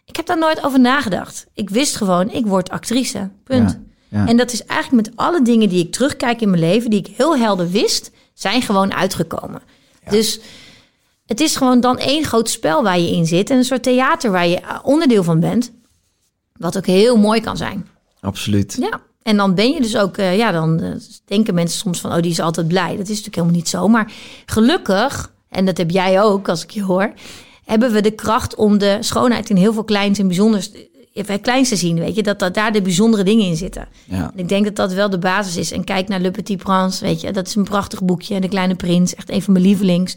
[0.06, 1.46] Ik heb daar nooit over nagedacht.
[1.54, 3.30] Ik wist gewoon, ik word actrice.
[3.44, 3.80] Punt.
[4.10, 4.28] Ja, ja.
[4.28, 7.16] En dat is eigenlijk met alle dingen die ik terugkijk in mijn leven, die ik
[7.18, 9.62] heel helder wist, zijn gewoon uitgekomen.
[10.10, 10.40] Dus
[11.26, 13.50] het is gewoon dan één groot spel waar je in zit.
[13.50, 15.72] En een soort theater waar je onderdeel van bent.
[16.54, 17.88] Wat ook heel mooi kan zijn.
[18.20, 18.78] Absoluut.
[18.80, 19.02] Ja.
[19.22, 20.92] En dan ben je dus ook, eh, ja, dan eh,
[21.26, 22.90] denken mensen soms van, oh, die is altijd blij.
[22.90, 23.88] Dat is natuurlijk helemaal niet zo.
[23.88, 24.12] Maar
[24.46, 27.14] gelukkig, en dat heb jij ook als ik je hoor,
[27.66, 30.72] hebben we de kracht om de schoonheid in heel veel kleins en bijzonders,
[31.14, 33.88] even kleins te zien, weet je, dat, dat daar de bijzondere dingen in zitten.
[34.06, 34.32] Ja.
[34.34, 35.72] En ik denk dat dat wel de basis is.
[35.72, 38.36] En kijk naar Le Petit Prince, weet je, dat is een prachtig boekje.
[38.36, 40.16] En De Kleine Prins, echt een van mijn lievelings.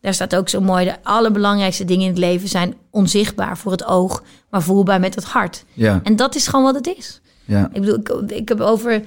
[0.00, 3.84] Daar staat ook zo mooi, de allerbelangrijkste dingen in het leven zijn onzichtbaar voor het
[3.84, 5.64] oog, maar voelbaar met het hart.
[5.72, 6.00] Ja.
[6.02, 7.20] En dat is gewoon wat het is.
[7.44, 7.70] Ja.
[7.72, 9.02] Ik bedoel, ik, ik heb over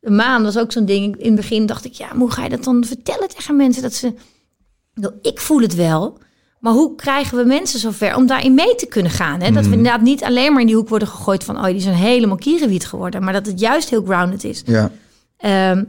[0.00, 1.16] een maan was ook zo'n ding.
[1.16, 3.82] In het begin dacht ik, ja, hoe ga je dat dan vertellen tegen mensen?
[3.82, 4.14] Dat ze,
[5.22, 6.18] ik voel het wel,
[6.60, 9.40] maar hoe krijgen we mensen zover om daarin mee te kunnen gaan?
[9.40, 9.50] Hè?
[9.50, 11.94] Dat we inderdaad niet alleen maar in die hoek worden gegooid van, oh, die zijn
[11.94, 14.62] helemaal kierenwiet geworden, maar dat het juist heel grounded is.
[14.66, 14.90] Ja.
[15.36, 15.84] Ehm,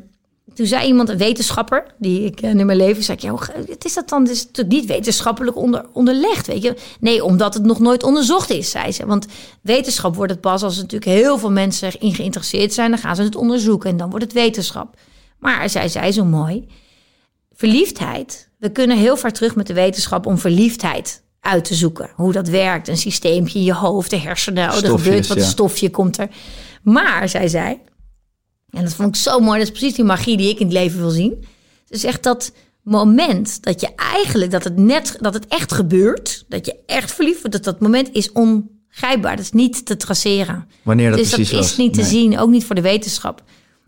[0.54, 3.94] toen zei iemand, een wetenschapper, die ik ken in mijn leven, zei ga- wat is
[3.94, 4.22] dat dan?
[4.22, 6.76] Het is toch niet wetenschappelijk onder, onderlegd, weet je?
[7.00, 9.06] Nee, omdat het nog nooit onderzocht is, zei ze.
[9.06, 9.26] Want
[9.62, 13.16] wetenschap wordt het pas als er natuurlijk heel veel mensen erin geïnteresseerd zijn, dan gaan
[13.16, 14.96] ze het onderzoeken en dan wordt het wetenschap.
[15.40, 16.68] Maar zij zei zo mooi,
[17.56, 22.10] verliefdheid, we kunnen heel ver terug met de wetenschap om verliefdheid uit te zoeken.
[22.16, 25.44] Hoe dat werkt, een systeempje in je hoofd, de hersenen, oh, er gebeurt wat ja.
[25.44, 26.30] stofje komt er.
[26.84, 27.82] Maar, zei zij,
[28.76, 29.60] en dat vond ik zo mooi.
[29.60, 31.46] Dat is precies die magie die ik in het leven wil zien.
[31.86, 32.52] Ze zegt dat
[32.82, 36.46] moment dat je eigenlijk, dat het net, dat het echt gebeurt.
[36.48, 37.56] Dat je echt verliefd wordt.
[37.56, 39.36] Dat dat moment is ongrijpbaar.
[39.36, 40.68] Dat is niet te traceren.
[40.84, 41.78] Wanneer dat dus dat precies is was.
[41.78, 42.40] niet te zien.
[42.40, 43.44] Ook niet voor de wetenschap.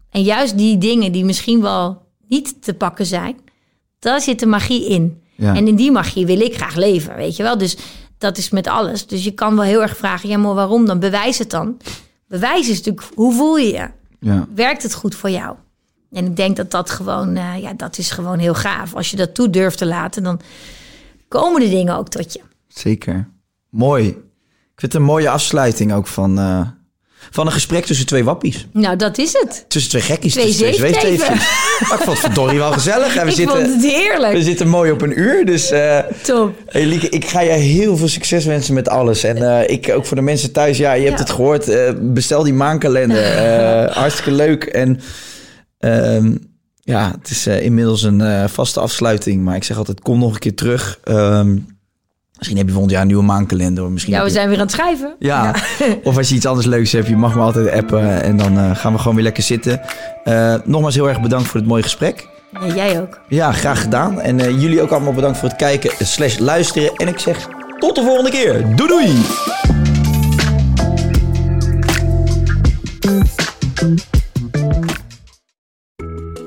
[0.09, 3.35] En juist die dingen die misschien wel niet te pakken zijn.
[3.99, 5.21] Daar zit de magie in.
[5.35, 5.55] Ja.
[5.55, 7.15] En in die magie wil ik graag leven.
[7.15, 7.57] Weet je wel?
[7.57, 7.77] Dus
[8.17, 9.07] dat is met alles.
[9.07, 10.29] Dus je kan wel heel erg vragen.
[10.29, 10.99] Ja, maar waarom dan?
[10.99, 11.77] Bewijs het dan.
[12.27, 13.89] Bewijs is natuurlijk, hoe voel je je?
[14.19, 14.47] Ja.
[14.55, 15.55] werkt het goed voor jou?
[16.11, 18.95] En ik denk dat dat gewoon, eh, ja, dat is gewoon heel gaaf.
[18.95, 20.39] Als je dat toe durft te laten, dan
[21.27, 22.41] komen de dingen ook tot je.
[22.67, 23.29] Zeker.
[23.69, 24.07] Mooi.
[24.07, 26.67] Ik vind het een mooie afsluiting ook van, eh,
[27.31, 28.67] van een gesprek tussen twee wappies.
[28.73, 29.65] Nou, dat is het.
[29.67, 30.33] Tussen twee gekkies.
[30.33, 31.27] Twee tussen twee zweefteefjes.
[31.89, 33.15] Maar ik vond het verdorie wel gezellig.
[33.15, 34.43] En we, ik zitten, vond het we heerlijk.
[34.43, 35.45] zitten mooi op een uur.
[35.45, 36.55] Dus eh Top.
[36.65, 39.23] hey, Lieke, ik ga je heel veel succes wensen met alles.
[39.23, 40.77] En eh, ik ook voor de mensen thuis.
[40.77, 41.23] Ja, je hebt Ja.
[41.23, 41.67] het gehoord.
[41.69, 43.23] eh, bestel die maankalender.
[43.99, 44.63] Hartstikke leuk.
[44.63, 44.99] En
[45.79, 46.35] ehm,
[46.81, 49.43] Ja, het is inmiddels een vaste afsluiting.
[49.43, 50.99] Maar ik zeg altijd, kom nog een keer terug.
[51.03, 51.57] Ehm,
[52.37, 53.91] misschien heb je volgend jaar een nieuwe maankalender.
[53.91, 55.15] Misschien Ja, we je- zijn weer aan het schrijven.
[55.19, 55.55] Ja,
[56.03, 58.21] of als je iets anders leuks hebt, je mag me altijd appen.
[58.23, 59.81] En dan eh, gaan we gewoon weer lekker zitten.
[60.23, 62.27] Eh, nogmaals heel erg bedankt voor het mooie gesprek.
[62.67, 63.19] Ja, jij ook.
[63.29, 64.21] Ja, graag gedaan.
[64.21, 66.95] En eh, jullie ook allemaal bedankt voor het kijken slash luisteren.
[66.95, 67.47] En ik zeg
[67.79, 68.75] tot de volgende keer.
[68.75, 69.15] Doei doei!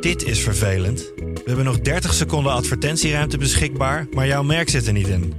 [0.01, 1.13] Dit is vervelend.
[1.17, 5.35] We hebben nog 30 seconden advertentieruimte beschikbaar, maar jouw merk zit er niet in.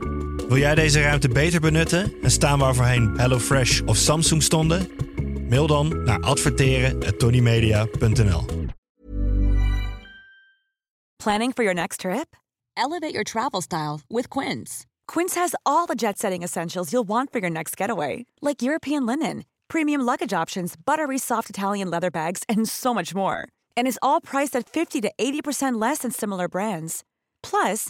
[0.52, 4.90] Wil jij deze ruimte beter benutten en staan waar voorheen HelloFresh of Samsung stonden?
[5.50, 8.46] Mail dan naar adverteren@tonymedia.nl.
[11.16, 12.26] Planning for your next trip?
[12.74, 14.86] Elevate your travel style with Quince.
[15.06, 19.06] Quince has all the jet setting essentials you'll want for your next getaway, like European
[19.06, 23.48] linen, premium luggage options, buttery soft Italian leather bags, and so much more.
[23.74, 27.04] And is all priced at 50 to 80% less than similar brands.
[27.42, 27.90] Plus,